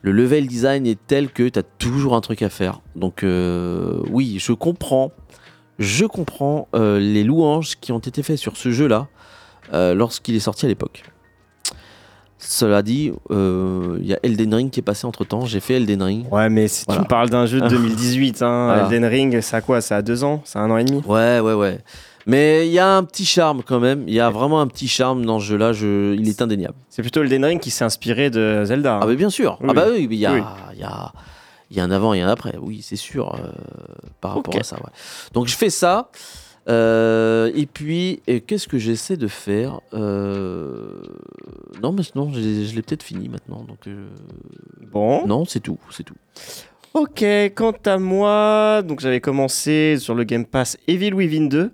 le 0.02 0.12
level 0.12 0.48
design 0.48 0.86
est 0.88 0.98
tel 1.08 1.30
que 1.30 1.48
tu 1.48 1.60
as 1.60 1.64
toujours 1.64 2.16
un 2.16 2.22
truc 2.22 2.42
à 2.42 2.50
faire. 2.50 2.82
Donc, 2.96 3.24
euh, 3.24 4.02
oui, 4.10 4.38
je 4.40 4.54
comprends. 4.54 5.12
Je 5.80 6.06
comprends 6.06 6.68
euh, 6.76 7.00
les 7.00 7.24
louanges 7.24 7.76
qui 7.80 7.92
ont 7.92 8.00
été 8.00 8.22
faites 8.24 8.38
sur 8.38 8.58
ce 8.58 8.72
jeu-là 8.72 9.08
euh, 9.74 9.94
lorsqu'il 9.94 10.36
est 10.36 10.40
sorti 10.40 10.66
à 10.66 10.70
l'époque. 10.70 11.04
Cela 12.44 12.82
dit, 12.82 13.12
il 13.30 14.06
y 14.06 14.14
a 14.16 14.20
Elden 14.24 14.56
Ring 14.56 14.72
qui 14.72 14.80
est 14.80 14.84
passé 14.84 15.06
entre 15.06 15.24
temps. 15.26 15.46
J'ai 15.46 15.60
fait 15.60 15.76
Elden 15.76 16.02
Ring. 16.02 16.26
Ouais, 16.32 16.50
mais 16.50 16.68
si 16.68 16.86
Voilà. 16.88 17.02
tu 17.02 17.06
me 17.06 17.08
parles 17.08 17.30
d'un 17.30 17.46
jeu 17.46 17.62
de 17.62 17.68
2018, 17.70 18.42
hein, 18.42 18.66
Voilà. 18.66 18.84
Elden 18.86 19.06
Ring, 19.06 19.42
ça 19.42 19.58
a 19.58 19.62
quoi? 19.62 19.80
Ça 19.80 19.98
a 19.98 20.02
deux 20.02 20.24
ans? 20.24 20.42
Ça 20.44 20.60
a 20.60 20.64
un 20.64 20.72
an 20.72 20.78
et 20.78 20.84
demi? 20.84 21.02
Ouais, 21.06 21.40
ouais, 21.40 21.54
ouais. 21.54 21.78
Mais 22.28 22.68
il 22.68 22.74
y 22.74 22.80
a 22.80 22.96
un 22.98 23.04
petit 23.04 23.26
charme 23.26 23.64
quand 23.64 23.80
même. 23.80 24.04
Il 24.08 24.14
y 24.14 24.20
a 24.20 24.30
vraiment 24.30 24.62
un 24.62 24.68
petit 24.68 24.88
charme 24.88 25.26
dans 25.26 25.40
ce 25.40 25.46
jeu-là. 25.46 25.74
Je... 25.74 26.14
Il 26.16 26.28
est 26.30 26.42
indéniable. 26.42 26.76
C'est 26.90 27.02
plutôt 27.02 27.22
Elden 27.24 27.44
Ring 27.46 27.60
qui 27.60 27.72
s'est 27.72 27.84
inspiré 27.86 28.30
de 28.30 28.64
Zelda. 28.66 28.96
hein. 28.96 29.00
Ah, 29.04 29.06
bah 29.08 29.16
bien 29.16 29.30
sûr. 29.30 29.58
Oui. 29.62 29.68
Ah, 29.70 29.74
bah 29.74 29.86
oui, 29.92 30.08
mais 30.08 30.16
il 30.16 30.20
y 30.22 30.26
a, 30.26 30.34
Oui. 30.34 30.42
y, 30.80 30.84
a, 30.84 31.12
il 31.72 31.78
y 31.78 31.80
a 31.80 31.84
un 31.84 31.92
avant 31.92 32.14
et 32.14 32.22
un 32.22 32.28
après. 32.30 32.56
Oui, 32.62 32.82
c'est 32.84 32.96
sûr. 32.96 33.34
euh, 33.36 33.52
par 34.22 34.36
rapport 34.36 34.56
à 34.56 34.64
ça, 34.64 34.76
ouais. 34.78 34.92
Donc 35.34 35.48
je 35.48 35.56
fais 35.56 35.70
ça. 35.70 36.10
Euh, 36.70 37.52
et 37.56 37.66
puis, 37.66 38.22
et 38.28 38.40
qu'est-ce 38.42 38.68
que 38.68 38.78
j'essaie 38.78 39.18
de 39.18 39.28
faire 39.28 39.80
Euh, 39.94 41.02
Non, 41.82 41.92
mais 41.92 42.04
non, 42.16 42.32
je 42.32 42.40
l'ai 42.76 42.82
peut-être 42.84 43.02
fini 43.04 43.30
maintenant. 43.30 43.66
Donc, 43.68 43.80
Bon. 44.92 45.26
non, 45.26 45.46
c'est 45.46 45.60
tout, 45.60 45.80
c'est 45.90 46.04
tout. 46.04 46.14
Ok, 46.94 47.24
quant 47.56 47.74
à 47.86 47.98
moi, 47.98 48.82
donc 48.84 49.00
j'avais 49.00 49.22
commencé 49.22 49.96
sur 49.98 50.14
le 50.14 50.24
Game 50.24 50.46
Pass 50.46 50.78
Evil 50.88 51.14
Within 51.14 51.46
2 51.48 51.72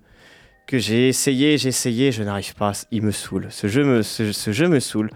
que 0.67 0.77
j'ai 0.77 1.07
essayé, 1.07 1.57
j'ai 1.57 1.69
essayé, 1.69 2.11
je 2.11 2.21
n'arrive 2.23 2.53
pas, 2.53 2.73
il 2.91 3.01
me 3.01 3.11
saoule. 3.11 3.47
Ce 3.49 3.67
jeu 3.67 3.83
me, 3.83 4.03
ce, 4.03 4.31
ce 4.33 4.51
jeu 4.51 4.67
me 4.67 4.79
saoule. 4.79 5.09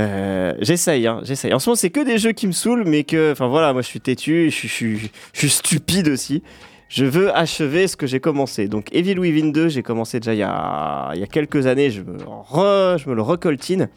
Euh, 0.00 0.54
j'essaye, 0.60 1.06
hein, 1.06 1.20
j'essaye. 1.22 1.52
En 1.54 1.58
ce 1.58 1.68
moment, 1.68 1.76
c'est 1.76 1.90
que 1.90 2.00
des 2.04 2.18
jeux 2.18 2.32
qui 2.32 2.46
me 2.46 2.52
saoulent, 2.52 2.84
mais 2.86 3.04
que, 3.04 3.32
enfin 3.32 3.46
voilà, 3.46 3.72
moi 3.72 3.82
je 3.82 3.86
suis 3.86 4.00
têtu, 4.00 4.50
je 4.50 4.56
suis, 4.56 4.68
je 4.68 4.72
suis- 4.74 5.10
je 5.32 5.38
suis 5.38 5.50
stupide 5.50 6.08
aussi. 6.08 6.42
Je 6.88 7.04
veux 7.04 7.36
achever 7.36 7.88
ce 7.88 7.96
que 7.96 8.06
j'ai 8.06 8.20
commencé. 8.20 8.68
Donc 8.68 8.88
Evil 8.92 9.18
Within 9.18 9.48
2, 9.50 9.68
j'ai 9.68 9.82
commencé 9.82 10.20
déjà 10.20 10.34
il 10.34 10.38
y 10.38 10.42
a, 10.44 11.10
il 11.14 11.20
y 11.20 11.24
a 11.24 11.26
quelques 11.26 11.66
années, 11.66 11.90
je 11.90 12.00
me, 12.02 12.16
re- 12.18 12.96
je 12.96 13.08
me 13.10 13.14
le 13.14 13.22
recoltine. 13.22 13.88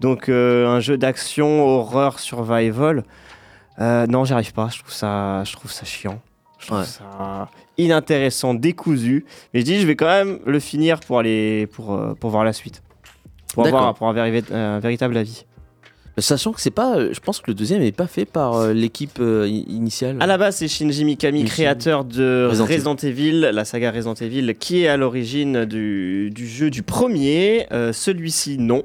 Donc 0.00 0.28
euh, 0.28 0.66
un 0.68 0.78
jeu 0.80 0.96
d'action, 0.96 1.66
horreur, 1.66 2.20
survival. 2.20 3.02
Euh, 3.80 4.06
non, 4.06 4.24
j'arrive 4.24 4.52
pas. 4.52 4.68
Je 4.72 4.78
trouve 4.78 4.92
ça, 4.92 5.42
je 5.44 5.52
trouve 5.52 5.70
ça 5.72 5.84
chiant. 5.84 6.20
Je 6.60 6.66
trouve 6.68 6.78
Ouais. 6.78 6.84
ça 6.84 7.48
inintéressant, 7.78 8.54
décousu. 8.54 9.24
Mais 9.54 9.60
je 9.60 9.64
dis, 9.64 9.80
je 9.80 9.86
vais 9.86 9.96
quand 9.96 10.06
même 10.06 10.38
le 10.46 10.60
finir 10.60 11.00
pour 11.00 11.18
aller 11.18 11.66
pour, 11.68 11.94
euh, 11.94 12.14
pour 12.14 12.30
voir 12.30 12.44
la 12.44 12.52
suite, 12.52 12.82
pour 13.54 13.66
avoir 13.66 13.94
pour 13.94 14.08
un, 14.08 14.14
un 14.52 14.78
véritable 14.80 15.16
avis. 15.16 15.44
Sachant 16.18 16.50
que 16.50 16.60
c'est 16.60 16.72
pas. 16.72 16.96
euh, 16.96 17.10
Je 17.12 17.20
pense 17.20 17.38
que 17.40 17.48
le 17.48 17.54
deuxième 17.54 17.80
n'est 17.80 17.92
pas 17.92 18.08
fait 18.08 18.24
par 18.24 18.56
euh, 18.56 18.72
l'équipe 18.72 19.20
initiale. 19.20 20.16
À 20.18 20.26
la 20.26 20.36
base, 20.36 20.56
c'est 20.56 20.66
Shinji 20.66 21.04
Mikami, 21.04 21.44
créateur 21.44 22.04
de 22.04 22.48
Resident 22.50 22.66
Resident, 22.66 22.96
Evil, 22.96 23.40
la 23.52 23.64
saga 23.64 23.92
Resident 23.92 24.14
Evil, 24.14 24.56
qui 24.58 24.82
est 24.82 24.88
à 24.88 24.96
l'origine 24.96 25.64
du, 25.64 26.30
du 26.34 26.48
jeu 26.48 26.70
du 26.70 26.82
premier. 26.82 27.66
Euh, 27.70 27.92
Celui-ci, 27.92 28.58
non. 28.58 28.82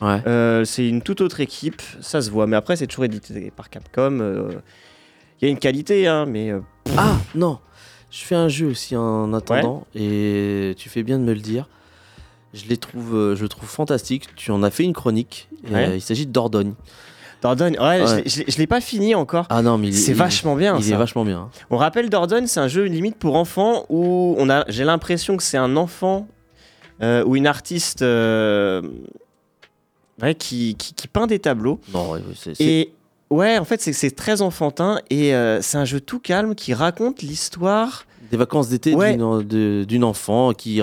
Ouais. 0.00 0.18
Euh, 0.28 0.64
c'est 0.64 0.88
une 0.88 1.02
toute 1.02 1.20
autre 1.22 1.40
équipe, 1.40 1.82
ça 2.00 2.22
se 2.22 2.30
voit. 2.30 2.46
Mais 2.46 2.54
après, 2.56 2.76
c'est 2.76 2.86
toujours 2.86 3.04
édité 3.04 3.52
par 3.54 3.68
Capcom. 3.68 4.20
euh, 4.20 4.50
Il 5.42 5.46
y 5.46 5.48
a 5.48 5.50
une 5.50 5.58
qualité, 5.58 6.06
hein, 6.06 6.24
mais 6.24 6.52
Ah 6.96 7.16
non, 7.34 7.58
je 8.10 8.24
fais 8.24 8.34
un 8.34 8.48
jeu 8.48 8.66
aussi 8.66 8.96
en 8.96 9.32
attendant 9.32 9.86
et 9.94 10.74
tu 10.76 10.88
fais 10.88 11.02
bien 11.02 11.18
de 11.18 11.24
me 11.24 11.32
le 11.34 11.40
dire. 11.40 11.68
Je 12.52 12.64
les 12.66 12.76
trouve, 12.76 13.14
euh, 13.14 13.36
je 13.36 13.42
le 13.42 13.48
trouve 13.48 13.68
fantastique. 13.68 14.34
Tu 14.34 14.50
en 14.50 14.62
as 14.64 14.70
fait 14.70 14.82
une 14.82 14.92
chronique. 14.92 15.48
Ouais. 15.70 15.88
euh, 15.90 15.94
il 15.96 16.00
s'agit 16.00 16.26
de 16.26 16.32
Dordogne. 16.32 16.74
Dordogne, 17.42 17.78
ouais, 17.78 18.02
Ouais. 18.02 18.22
je 18.26 18.42
je 18.48 18.58
l'ai- 18.58 18.66
pas 18.66 18.80
fini 18.80 19.14
encore. 19.14 19.46
Ah 19.48 19.62
non, 19.62 19.78
mais 19.78 19.92
c'est 19.92 20.12
vachement 20.12 20.56
bien. 20.56 20.76
Il 20.76 20.82
ça. 20.84 20.94
est 20.94 20.98
vachement 20.98 21.24
bien. 21.24 21.38
hein. 21.42 21.50
On 21.70 21.76
rappelle 21.76 22.10
Dordogne, 22.10 22.46
c'est 22.48 22.60
un 22.60 22.68
jeu 22.68 22.84
limite 22.84 23.16
pour 23.16 23.36
enfants 23.36 23.86
où 23.88 24.34
on 24.38 24.50
a, 24.50 24.64
j'ai 24.68 24.84
l'impression 24.84 25.36
que 25.36 25.42
c'est 25.42 25.56
un 25.56 25.76
enfant 25.76 26.26
euh, 27.02 27.24
ou 27.24 27.36
une 27.36 27.46
artiste 27.46 28.02
euh, 28.02 28.82
ouais, 30.20 30.34
qui, 30.34 30.74
qui, 30.76 30.92
qui 30.92 31.08
peint 31.08 31.26
des 31.26 31.38
tableaux. 31.38 31.80
Non, 31.94 32.10
ouais, 32.10 32.20
Et 32.58 32.92
ouais, 33.30 33.58
en 33.58 33.64
fait, 33.64 33.80
c'est 33.80 34.10
très 34.14 34.42
enfantin 34.42 35.00
et 35.10 35.34
euh, 35.34 35.60
c'est 35.62 35.78
un 35.78 35.84
jeu 35.84 36.00
tout 36.00 36.18
calme 36.20 36.54
qui 36.54 36.74
raconte 36.74 37.22
l'histoire. 37.22 38.04
des 38.30 38.36
vacances 38.36 38.68
d'été 38.68 38.94
Ouais. 38.94 39.16
d'une 39.84 40.04
enfant 40.04 40.52
qui, 40.52 40.80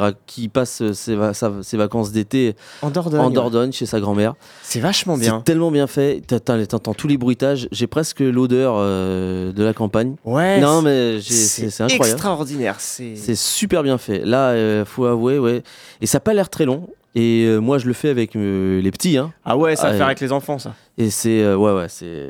passe 0.51 0.91
ses, 0.91 1.15
va- 1.15 1.33
sa- 1.33 1.53
ses 1.63 1.77
vacances 1.77 2.11
d'été 2.11 2.57
En 2.81 2.89
Dordogne. 2.89 3.21
en 3.21 3.27
ouais. 3.29 3.33
Dordogne 3.33 3.71
chez 3.71 3.85
sa 3.85 4.01
grand-mère. 4.01 4.33
C'est 4.63 4.81
vachement 4.81 5.17
bien. 5.17 5.37
C'est 5.37 5.45
tellement 5.53 5.71
bien 5.71 5.87
fait. 5.87 6.19
T'entends 6.27 6.93
tous 6.93 7.07
les 7.07 7.17
bruitages. 7.17 7.69
J'ai 7.71 7.87
presque 7.87 8.19
l'odeur 8.19 8.73
euh, 8.77 9.53
de 9.53 9.63
la 9.63 9.73
campagne. 9.73 10.15
Ouais. 10.25 10.59
non, 10.59 10.81
mais 10.81 11.21
c'est 11.21 11.69
c'est 11.69 11.83
incroyable. 11.83 12.15
extraordinaire. 12.17 12.75
C'est 12.79 13.15
C'est 13.15 13.35
super 13.35 13.81
bien 13.81 13.97
fait. 13.97 14.25
Là, 14.25 14.49
euh, 14.49 14.83
faut 14.83 15.05
avouer, 15.05 15.39
ouais. 15.39 15.63
Et 16.01 16.05
ça 16.05 16.17
n'a 16.17 16.21
pas 16.21 16.33
l'air 16.33 16.49
très 16.49 16.65
long. 16.65 16.89
Et 17.20 17.45
euh, 17.47 17.59
moi, 17.59 17.80
je 17.80 17.88
le 17.88 17.93
fais 17.93 18.09
avec 18.09 18.36
euh, 18.36 18.80
les 18.82 18.91
petits. 18.91 19.18
Hein, 19.18 19.34
Ah 19.43 19.57
ouais, 19.57 19.76
ça 19.76 19.84
va 19.88 19.89
Ah, 19.89 19.97
faire 19.97 20.05
avec 20.05 20.20
les 20.20 20.32
enfants, 20.32 20.59
ça. 20.59 20.76
et 20.97 21.09
c'est 21.09 21.41
euh, 21.41 21.55
ouais, 21.57 21.72
ouais, 21.74 21.88
c'est 21.89 22.30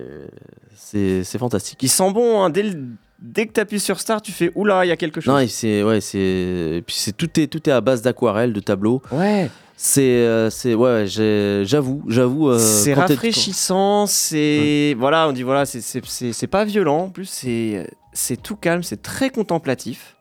c'est 0.75 1.23
c'est 1.23 1.37
fantastique. 1.37 1.77
Qui 1.79 1.87
sent 1.89 2.11
bon, 2.13 2.41
hein. 2.41 2.49
Dès, 2.49 2.63
le- 2.63 2.83
dès 3.19 3.47
que 3.47 3.53
tu 3.53 3.59
appuies 3.59 3.79
sur 3.81 3.99
Start, 3.99 4.23
tu 4.23 4.31
fais 4.31 4.51
oula, 4.55 4.85
il 4.85 4.87
y 4.89 4.91
a 4.91 4.95
quelque 4.97 5.19
chose. 5.19 5.33
Non, 5.33 5.39
et 5.39 5.47
c'est 5.47 5.83
ouais, 5.83 5.99
c'est 5.99 6.17
et 6.19 6.81
puis 6.85 6.95
c'est 6.97 7.11
tout 7.15 7.39
est 7.39 7.47
tout 7.47 7.67
est 7.69 7.73
à 7.73 7.81
base 7.81 8.01
d'aquarelle, 8.01 8.53
de 8.53 8.59
tableaux. 8.61 9.01
Ouais, 9.11 9.49
C'est 9.75 10.01
euh, 10.01 10.49
c'est 10.49 10.73
ouais, 10.73 10.89
ouais, 11.01 11.05
j'ai- 11.07 11.63
j'avoue, 11.65 12.03
j'avoue. 12.07 12.49
euh, 12.49 12.57
c'est 12.57 12.93
quand 12.93 13.05
t'es- 13.07 13.13
rafraîchissant, 13.15 14.05
c'est. 14.07 14.95
Voilà, 14.97 15.27
on 15.27 15.33
dit 15.33 15.43
voilà, 15.43 15.65
c'est- 15.65 15.81
c'est 15.81 16.03
c'est- 16.05 16.31
c'est 16.33 16.47
pas 16.47 16.63
violent, 16.65 16.99
en 17.05 17.09
plus, 17.09 17.25
c'est 17.29 17.89
c'est 18.13 18.41
tout 18.41 18.55
calme, 18.55 18.83
c'est 18.83 19.01
très 19.01 19.29
contemplatif. 19.29 20.15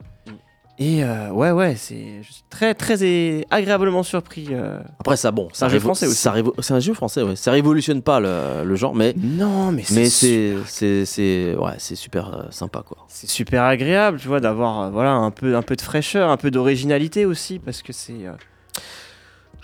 Et 0.79 1.03
euh, 1.03 1.31
ouais, 1.31 1.53
ouais, 1.53 1.74
c'est 1.74 2.22
je 2.22 2.31
suis 2.33 2.43
très, 2.51 2.74
très 2.74 3.03
é- 3.03 3.47
agréablement 3.51 4.03
surpris. 4.03 4.49
euh. 4.51 4.79
Après 5.01 5.16
ça, 5.16 5.31
bon, 5.31 5.49
C'est 5.55 5.64
un 5.64 5.68
jeu 5.70 5.79
français 5.81 6.07
aussi. 6.07 6.16
ça 6.16 6.33
révo- 6.33 6.53
C'est 6.59 6.74
un 6.74 6.81
jeu 6.81 6.93
français, 6.93 7.22
ouais. 7.22 7.35
Ça 7.35 7.51
révolutionne 7.51 8.03
pas 8.03 8.20
le, 8.20 8.62
le 8.64 8.77
genre, 8.77 8.95
mais 8.95 9.14
Non, 9.16 9.72
mais 9.72 9.85
mais 9.93 10.05
c'est 10.11 10.55
c'est 10.57 10.57
c'est 10.66 11.05
c'est 11.07 11.57
ouais, 11.57 11.72
c'est 11.79 11.95
super 11.97 12.29
euh, 12.35 12.43
sympa 12.51 12.83
quoi. 12.87 12.99
c'est 13.09 13.29
super 13.31 13.62
agréable, 13.62 14.18
tu 14.20 14.29
vois, 14.29 14.41
d'avoir 14.41 14.83
euh, 14.83 14.91
voilà 14.91 15.12
un 15.12 15.31
peu 15.31 15.57
un 15.57 15.62
peu 15.62 15.77
de 15.77 15.81
fraîcheur, 15.83 16.29
un 16.31 16.37
peu 16.37 16.51
d'originalité 16.51 17.24
aussi, 17.24 17.59
parce 17.59 17.81
que 17.81 17.95
c'est 17.95 18.27
euh, 18.27 18.33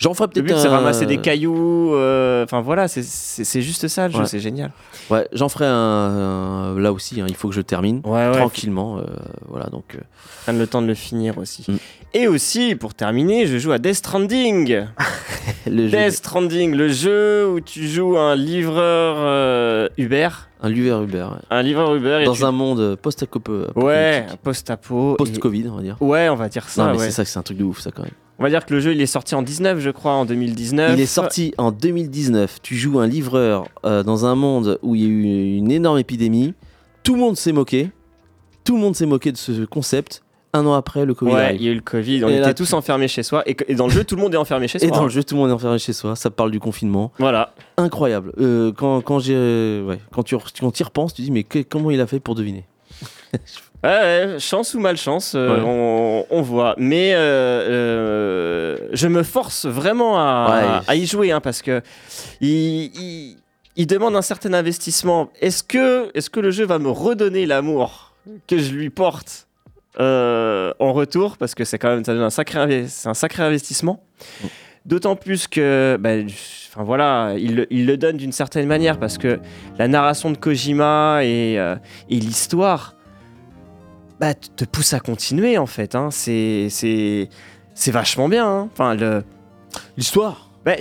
J'en 0.02 0.14
ferai 0.14 0.26
le 0.26 0.32
peut-être 0.32 0.46
but 0.46 0.56
c'est 0.58 0.66
un- 0.68 0.70
ramasser 0.72 1.06
des 1.06 1.18
cailloux, 1.18 1.94
euh, 1.94 2.44
enfin 2.44 2.60
voilà, 2.60 2.88
c'est- 2.88 3.60
juste 3.60 3.86
ça 3.88 4.08
le 4.08 4.12
jeu, 4.14 4.20
Ouais. 4.20 4.26
c'est 4.26 4.40
génial. 4.40 4.72
Ouais, 5.10 5.26
j'en 5.32 5.48
ferai 5.48 5.66
un, 5.66 5.72
un- 5.72 6.78
là 6.78 6.92
aussi. 6.92 7.20
hein, 7.20 7.26
il 7.28 7.34
faut 7.36 7.48
que 7.48 7.54
je 7.54 7.60
termine 7.60 8.00
Ouais, 8.04 8.28
ouais, 8.28 8.32
tranquillement. 8.36 8.98
euh, 8.98 9.02
voilà 9.48 9.66
donc. 9.66 9.94
euh, 9.94 9.98
prendre 10.44 10.58
le 10.58 10.66
temps 10.66 10.82
de 10.82 10.86
le 10.88 10.94
finir 10.94 11.38
aussi. 11.38 11.64
Mm. 11.68 11.76
Et 12.14 12.28
aussi, 12.28 12.74
pour 12.74 12.92
terminer, 12.94 13.46
je 13.46 13.56
joue 13.58 13.72
à 13.72 13.78
Death 13.78 13.94
Stranding. 13.94 14.86
le 15.66 15.88
jeu- 15.88 15.96
Death 15.96 16.12
Stranding, 16.14 16.74
le 16.74 16.88
jeu 16.88 17.48
où 17.48 17.60
tu 17.60 17.86
joues 17.88 18.18
un 18.18 18.34
livreur 18.36 19.16
euh, 19.18 19.88
Uber, 19.96 20.28
un 20.62 20.68
Luver 20.68 20.98
Uber 21.04 21.22
ouais. 21.32 21.38
un 21.50 21.62
livreur 21.62 21.94
Uber 21.94 22.18
et 22.22 22.24
dans 22.24 22.34
tu- 22.34 22.44
un 22.44 22.52
monde 22.52 22.96
post-apo. 23.00 23.40
ouais, 23.76 24.26
un 24.30 24.36
post-apo. 24.36 25.14
et- 25.14 25.16
Post-Covid, 25.16 25.68
on 25.70 25.76
va 25.76 25.82
dire. 25.82 25.96
Ouais, 26.00 26.28
on 26.28 26.34
va 26.36 26.48
dire 26.48 26.68
ça. 26.68 26.84
non 26.86 26.92
mais 26.92 26.98
ouais. 26.98 27.04
c'est 27.06 27.10
ça, 27.12 27.24
c'est 27.24 27.38
un 27.38 27.42
truc 27.42 27.56
de 27.58 27.64
ouf 27.64 27.80
ça 27.80 27.90
quand 27.90 28.02
même. 28.02 28.12
On 28.38 28.42
va 28.42 28.48
dire 28.48 28.64
que 28.66 28.74
le 28.74 28.80
jeu 28.80 28.92
il 28.92 29.00
est 29.00 29.06
sorti 29.06 29.34
en 29.34 29.42
19, 29.42 29.78
je 29.78 29.90
crois, 29.90 30.12
en 30.12 30.24
2019. 30.24 30.92
Il 30.94 31.00
est 31.00 31.06
sorti 31.06 31.54
en 31.58 31.70
2019. 31.70 32.60
Tu 32.62 32.76
joues 32.76 32.98
un 32.98 33.06
livreur 33.06 33.66
euh, 33.84 34.02
dans 34.02 34.24
un 34.26 34.34
monde 34.34 34.78
où 34.82 34.94
il 34.94 35.02
y 35.02 35.04
a 35.04 35.08
eu 35.08 35.56
une 35.58 35.70
énorme 35.70 35.98
épidémie. 35.98 36.54
Tout 37.04 37.14
le 37.14 37.20
monde 37.20 37.36
s'est 37.36 37.52
moqué. 37.52 37.90
Tout 38.64 38.74
le 38.76 38.80
monde 38.82 38.96
s'est 38.96 39.06
moqué 39.06 39.32
de 39.32 39.36
ce 39.36 39.64
concept. 39.64 40.22
Un 40.54 40.66
an 40.66 40.74
après, 40.74 41.06
le 41.06 41.14
Covid 41.14 41.32
Ouais, 41.32 41.40
arrive. 41.44 41.60
il 41.62 41.64
y 41.64 41.68
a 41.68 41.72
eu 41.72 41.76
le 41.76 41.80
Covid, 41.80 42.24
on 42.24 42.28
Et 42.28 42.32
était 42.32 42.40
là, 42.40 42.52
tous 42.54 42.66
tu- 42.68 42.74
enfermés 42.74 43.08
chez 43.08 43.22
soi. 43.22 43.42
Et, 43.46 43.74
dans 43.74 43.86
le 43.86 43.92
jeu, 43.92 44.04
tout 44.04 44.16
le 44.16 44.20
monde 44.22 44.34
est 44.34 44.38
enfermé 44.38 44.68
chez 44.68 44.78
soi. 44.78 44.86
Et 44.86 44.90
dans 44.90 45.04
le 45.04 45.08
jeu, 45.08 45.24
tout 45.24 45.34
le 45.34 45.40
monde 45.40 45.48
est 45.50 45.54
enfermé 45.54 45.78
chez 45.78 45.94
soi. 45.94 46.14
Ça 46.14 46.30
parle 46.30 46.50
du 46.50 46.60
confinement. 46.60 47.10
Voilà. 47.18 47.54
Incroyable. 47.78 48.32
Euh, 48.38 48.70
quand, 48.70 49.00
quand, 49.00 49.18
j'ai, 49.18 49.82
ouais, 49.86 49.98
quand 50.12 50.22
tu 50.24 50.36
quand 50.60 50.78
y 50.78 50.82
repenses, 50.82 51.14
tu 51.14 51.22
dis 51.22 51.30
mais 51.30 51.42
que- 51.44 51.60
comment 51.62 51.90
il 51.90 52.00
a 52.02 52.06
fait 52.06 52.20
pour 52.20 52.34
deviner? 52.34 52.66
Ouais, 53.84 54.36
chance 54.38 54.74
ou 54.74 54.80
malchance, 54.80 55.32
euh, 55.34 55.56
Ouais. 55.56 55.62
on, 55.66 56.26
on 56.30 56.42
voit. 56.42 56.74
Mais 56.78 57.14
euh, 57.14 57.18
euh, 57.18 58.76
je 58.92 59.08
me 59.08 59.22
force 59.24 59.66
vraiment 59.66 60.18
à, 60.18 60.46
Ouais. 60.78 60.84
à 60.86 60.94
y 60.96 61.04
jouer 61.06 61.32
hein, 61.32 61.40
parce 61.40 61.62
que 61.62 61.82
il, 62.40 62.48
il- 62.96 63.36
il 63.74 63.86
demande 63.86 64.14
un 64.14 64.22
certain 64.22 64.52
investissement. 64.52 65.30
Est-ce 65.40 65.62
que, 65.64 66.10
est 66.14 66.28
que 66.28 66.40
le 66.40 66.50
jeu 66.50 66.64
va 66.66 66.78
me 66.78 66.90
redonner 66.90 67.46
l'amour 67.46 68.12
que 68.46 68.58
je 68.58 68.72
lui 68.72 68.90
porte 68.90 69.48
en 69.98 70.92
retour? 70.92 71.36
Parce 71.38 71.54
que 71.54 71.64
c'est 71.64 71.78
quand 71.78 71.88
même 71.88 72.04
ça 72.04 72.12
donne 72.14 72.22
un 72.22 72.30
sacré, 72.30 72.58
un 72.60 73.44
investissement. 73.46 74.04
D'autant 74.84 75.16
plus 75.16 75.46
que, 75.48 75.96
enfin 76.70 76.82
voilà, 76.84 77.34
il, 77.38 77.54
le- 77.56 77.66
il 77.72 77.86
le 77.86 77.96
donne 77.96 78.16
d'une 78.16 78.32
certaine 78.32 78.66
manière 78.66 78.98
parce 78.98 79.16
que 79.16 79.40
la 79.78 79.88
narration 79.88 80.30
de 80.30 80.36
Kojima 80.36 81.20
et, 81.24 81.54
et 81.54 82.16
l'histoire 82.16 82.94
bah, 84.22 84.34
te 84.34 84.46
te 84.48 84.64
pousse 84.64 84.92
à 84.94 85.00
continuer 85.00 85.58
en 85.58 85.66
fait. 85.66 85.94
Hein. 85.96 86.08
C'est, 86.12 86.68
c'est, 86.70 87.28
c'est 87.74 87.90
vachement 87.90 88.28
bien. 88.28 88.46
hein. 88.48 88.68
Enfin, 88.72 88.94
le, 88.94 89.24
L'histoire 89.96 90.48
bah, 90.64 90.76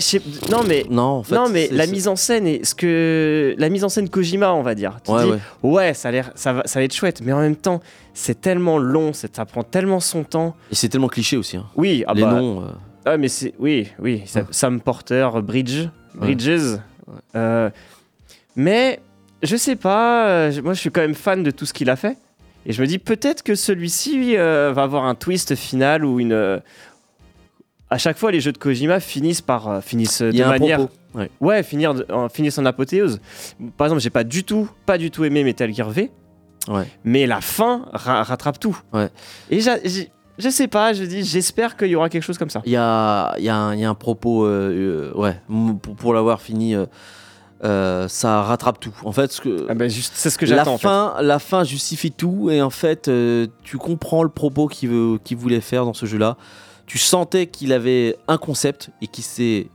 non 0.52 0.60
mais, 0.68 0.86
Non, 0.92 1.02
en 1.04 1.24
fait. 1.24 1.34
non 1.34 1.50
mais 1.50 1.68
la 1.72 1.88
mise 1.88 2.08
en 2.08 2.16
scène 2.16 2.46
et 2.46 2.64
ce 2.64 2.76
que 2.76 3.56
la 3.58 3.70
mise 3.70 3.84
en 3.84 3.90
scène 3.90 4.10
Kojima, 4.10 4.54
on 4.54 4.62
va 4.62 4.76
dire. 4.76 5.00
Tu 5.04 5.10
Ouais, 5.12 5.24
dis, 5.24 5.32
ouais. 5.32 5.40
ouais, 5.64 5.94
ça 5.96 6.10
a 6.10 6.12
l'air, 6.12 6.32
ça 6.36 6.54
va, 6.54 6.62
ça 6.66 6.80
va 6.80 6.84
être 6.84 6.94
chouette, 6.94 7.22
mais 7.26 7.34
en 7.34 7.40
même 7.40 7.56
temps, 7.56 7.82
c'est 8.14 8.40
tellement 8.40 8.78
long, 8.78 9.12
c'est- 9.12 9.36
ça 9.36 9.44
prend 9.46 9.64
tellement 9.64 10.00
son 10.00 10.24
temps. 10.24 10.56
Et 10.72 10.76
c'est 10.76 10.88
tellement 10.90 11.08
cliché 11.08 11.36
aussi. 11.36 11.58
hein. 11.58 11.66
Oui, 11.76 12.04
ah 12.06 12.14
Les 12.14 12.22
bah, 12.22 12.34
noms. 12.34 12.62
euh, 12.62 12.66
ah, 13.06 13.18
mais 13.18 13.28
c'est. 13.28 13.56
Oui, 13.58 13.88
oui. 13.98 14.24
Ouais. 14.36 14.44
Sam 14.52 14.82
Porter, 14.82 15.28
Bridge. 15.42 15.88
Ouais. 16.14 16.36
Bridges. 16.36 16.78
Euh, 17.36 17.72
mais 18.56 19.00
je 19.42 19.56
sais 19.56 19.76
pas. 19.76 20.28
euh, 20.28 20.52
je- 20.52 20.62
moi, 20.62 20.74
je 20.76 20.80
suis 20.80 20.92
quand 20.92 21.02
même 21.02 21.16
fan 21.16 21.42
de 21.42 21.50
tout 21.50 21.66
ce 21.66 21.74
qu'il 21.74 21.90
a 21.90 21.96
fait. 21.96 22.18
Et 22.66 22.74
je 22.74 22.82
me 22.82 22.88
dis 22.88 23.00
peut-être 23.00 23.42
que 23.44 23.56
celui-ci 23.56 24.38
euh, 24.38 24.72
va 24.74 24.84
avoir 24.84 25.06
un 25.06 25.16
twist 25.16 25.56
final 25.56 26.06
ou 26.06 26.20
une. 26.20 26.32
euh, 26.34 26.60
à 27.90 27.98
chaque 27.98 28.18
fois, 28.18 28.32
les 28.32 28.40
jeux 28.40 28.52
de 28.54 28.58
Kojima 28.58 29.00
finissent 29.00 29.42
par 29.42 29.68
euh, 29.68 29.82
finissent 29.82 30.22
de 30.22 30.44
manière. 30.46 30.88
Ouais. 31.14 31.30
Ouais, 31.42 31.64
finir 31.64 31.94
de- 31.94 32.06
en- 32.12 32.30
finissent 32.30 32.58
en 32.58 32.66
apothéose. 32.66 33.20
Par 33.78 33.88
exemple, 33.88 34.02
j'ai 34.02 34.10
pas 34.10 34.24
du 34.24 34.44
tout, 34.46 34.70
pas 34.86 34.98
du 34.98 35.12
tout 35.12 35.26
aimé 35.26 35.44
Metal 35.44 35.74
Gear 35.74 35.90
V, 35.90 36.10
Ouais. 36.70 36.86
mais 37.04 37.26
la 37.28 37.42
fin 37.42 37.86
ra- 37.92 38.24
rattrape 38.24 38.60
tout. 38.60 38.78
Ouais. 38.94 39.10
Et 39.50 39.60
je 39.60 40.50
sais 40.50 40.68
pas, 40.70 40.94
je 40.94 41.04
dis, 41.04 41.26
j'espère 41.26 41.76
qu'il 41.76 41.90
y 41.90 41.96
aura 41.96 42.08
quelque 42.10 42.24
chose 42.24 42.38
comme 42.38 42.50
ça. 42.50 42.62
Il 42.66 42.72
y 42.72 42.78
a, 42.78 43.36
y, 43.40 43.50
a 43.50 43.74
y 43.76 43.84
a 43.84 43.90
un 43.90 43.94
propos, 43.96 44.46
euh, 44.46 45.12
ouais, 45.16 45.36
pour 45.98 46.14
l'avoir 46.14 46.40
fini, 46.42 46.76
euh, 47.64 48.08
ça 48.08 48.42
rattrape 48.42 48.80
tout. 48.80 48.94
En 49.04 49.12
fait, 49.12 49.32
ce 49.32 49.40
que, 49.42 49.68
Ah 49.70 49.76
bah, 49.76 49.88
juste, 49.88 50.14
c'est 50.16 50.30
ce 50.32 50.38
que 50.38 50.46
la, 50.46 50.58
j'attends. 50.58 50.78
fait. 50.78 51.24
la 51.24 51.40
fin 51.40 51.64
justifie 51.64 52.12
tout, 52.12 52.50
et 52.50 52.62
en 52.62 52.72
fait, 52.72 53.08
euh, 53.08 53.48
tu 53.64 53.78
comprends 53.78 54.24
le 54.24 54.30
propos 54.30 54.68
qu'il 54.68 54.90
veut, 54.90 55.20
qu'il 55.24 55.38
voulait 55.38 55.62
faire 55.62 55.86
dans 55.86 55.94
ce 55.94 56.06
jeu-là. 56.06 56.38
Tu 56.88 56.98
sentais 56.98 57.48
qu'il 57.48 57.72
avait 57.72 58.18
un 58.28 58.38
concept 58.38 58.90
et 59.02 59.08
qu'il 59.08 59.24
s'est 59.24 59.68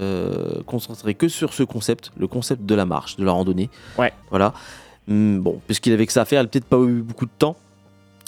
euh, 0.00 0.62
concentré 0.66 1.14
que 1.14 1.28
sur 1.28 1.52
ce 1.52 1.62
concept, 1.62 2.12
le 2.16 2.26
concept 2.26 2.64
de 2.64 2.74
la 2.74 2.86
marche, 2.86 3.16
de 3.16 3.24
la 3.24 3.32
randonnée. 3.32 3.68
Ouais. 3.98 4.12
Voilà. 4.30 4.54
Hum, 5.08 5.40
bon, 5.40 5.60
puisqu'il 5.66 5.92
avait 5.92 6.06
que 6.06 6.12
ça 6.12 6.22
à 6.22 6.24
faire, 6.24 6.40
il 6.40 6.44
n'a 6.44 6.48
peut-être 6.48 6.64
pas 6.64 6.78
eu 6.78 7.02
beaucoup 7.02 7.26
de 7.26 7.30
temps. 7.38 7.56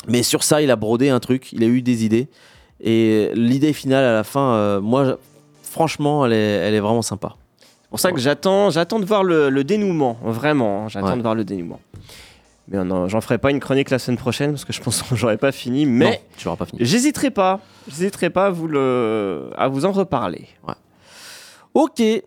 Mais 0.08 0.22
sur 0.22 0.42
ça, 0.42 0.60
il 0.60 0.70
a 0.70 0.76
brodé 0.76 1.08
un 1.08 1.20
truc, 1.20 1.52
il 1.52 1.64
a 1.64 1.66
eu 1.66 1.80
des 1.80 2.04
idées. 2.04 2.28
Et 2.80 3.30
l'idée 3.34 3.72
finale 3.72 4.04
à 4.04 4.12
la 4.12 4.24
fin, 4.24 4.78
moi, 4.80 5.18
franchement, 5.62 6.26
elle 6.26 6.34
est, 6.34 6.36
elle 6.36 6.74
est 6.74 6.80
vraiment 6.80 7.00
sympa. 7.02 7.34
C'est 7.96 8.08
pour 8.08 8.10
ça 8.10 8.12
que 8.12 8.18
j'attends, 8.20 8.70
j'attends 8.70 8.98
de 9.00 9.04
voir 9.04 9.24
le, 9.24 9.48
le 9.50 9.64
dénouement, 9.64 10.18
vraiment. 10.22 10.84
hein, 10.84 10.88
j'attends 10.88 11.08
Ouais. 11.10 11.16
de 11.16 11.22
voir 11.22 11.34
le 11.34 11.44
dénouement. 11.44 11.80
Mais 12.68 12.82
non, 12.84 13.06
j'en 13.08 13.20
ferai 13.20 13.38
pas 13.38 13.50
une 13.52 13.60
chronique 13.60 13.90
la 13.90 13.98
semaine 14.00 14.18
prochaine 14.18 14.50
parce 14.50 14.64
que 14.64 14.72
je 14.72 14.80
pense 14.80 15.02
que 15.08 15.14
j'aurai 15.14 15.36
pas 15.36 15.52
fini. 15.52 15.86
Mais 15.86 16.04
Non, 16.04 16.16
tu 16.36 16.44
l'auras 16.46 16.56
pas 16.56 16.66
fini. 16.66 16.80
j'hésiterai 16.84 17.30
pas, 17.30 17.60
j'hésiterai 17.88 18.30
pas 18.30 18.46
à 18.46 18.50
vous 18.50 18.66
le, 18.68 19.50
à 19.56 19.68
vous 19.68 19.84
en 19.84 19.92
reparler. 19.92 20.46
Ok. 21.74 22.00
Eh 22.00 22.22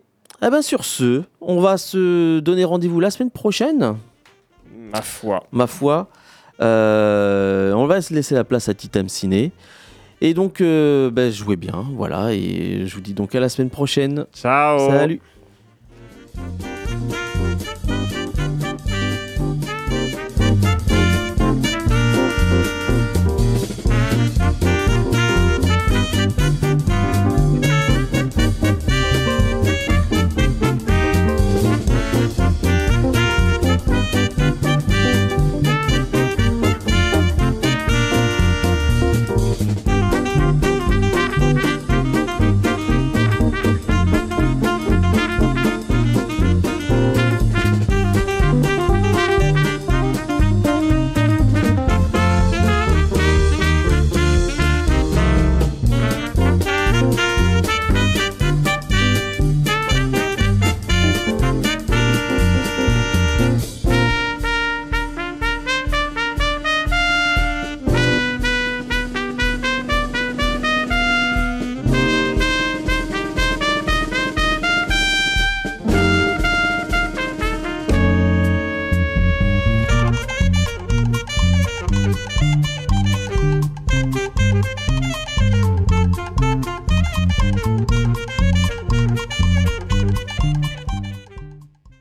ben 0.50 0.62
sur 0.62 0.84
ce, 0.84 1.22
on 1.42 1.60
va 1.60 1.76
se 1.76 2.38
donner 2.40 2.64
rendez-vous 2.64 2.98
la 3.00 3.10
semaine 3.10 3.30
prochaine, 3.30 3.96
Ma 4.92 5.02
foi. 5.02 5.44
ma 5.52 5.66
foi. 5.66 6.08
Euh, 6.62 7.72
on 7.74 7.86
va 7.86 8.00
se 8.00 8.14
laisser 8.14 8.34
la 8.34 8.44
place 8.44 8.68
à 8.70 8.74
Titam 8.74 9.08
Ciné. 9.08 9.52
Et 10.22 10.34
donc, 10.34 10.60
euh, 10.60 11.10
ben, 11.10 11.30
jouez 11.32 11.56
bien, 11.56 11.84
voilà. 11.94 12.32
Et 12.32 12.86
je 12.86 12.94
vous 12.94 13.00
dis 13.00 13.14
donc 13.14 13.34
à 13.34 13.40
la 13.40 13.48
semaine 13.50 13.70
prochaine. 13.70 14.24
Ciao. 14.34 14.78
Salut 14.90 15.20
Thank 16.32 16.62
you. 16.64 16.69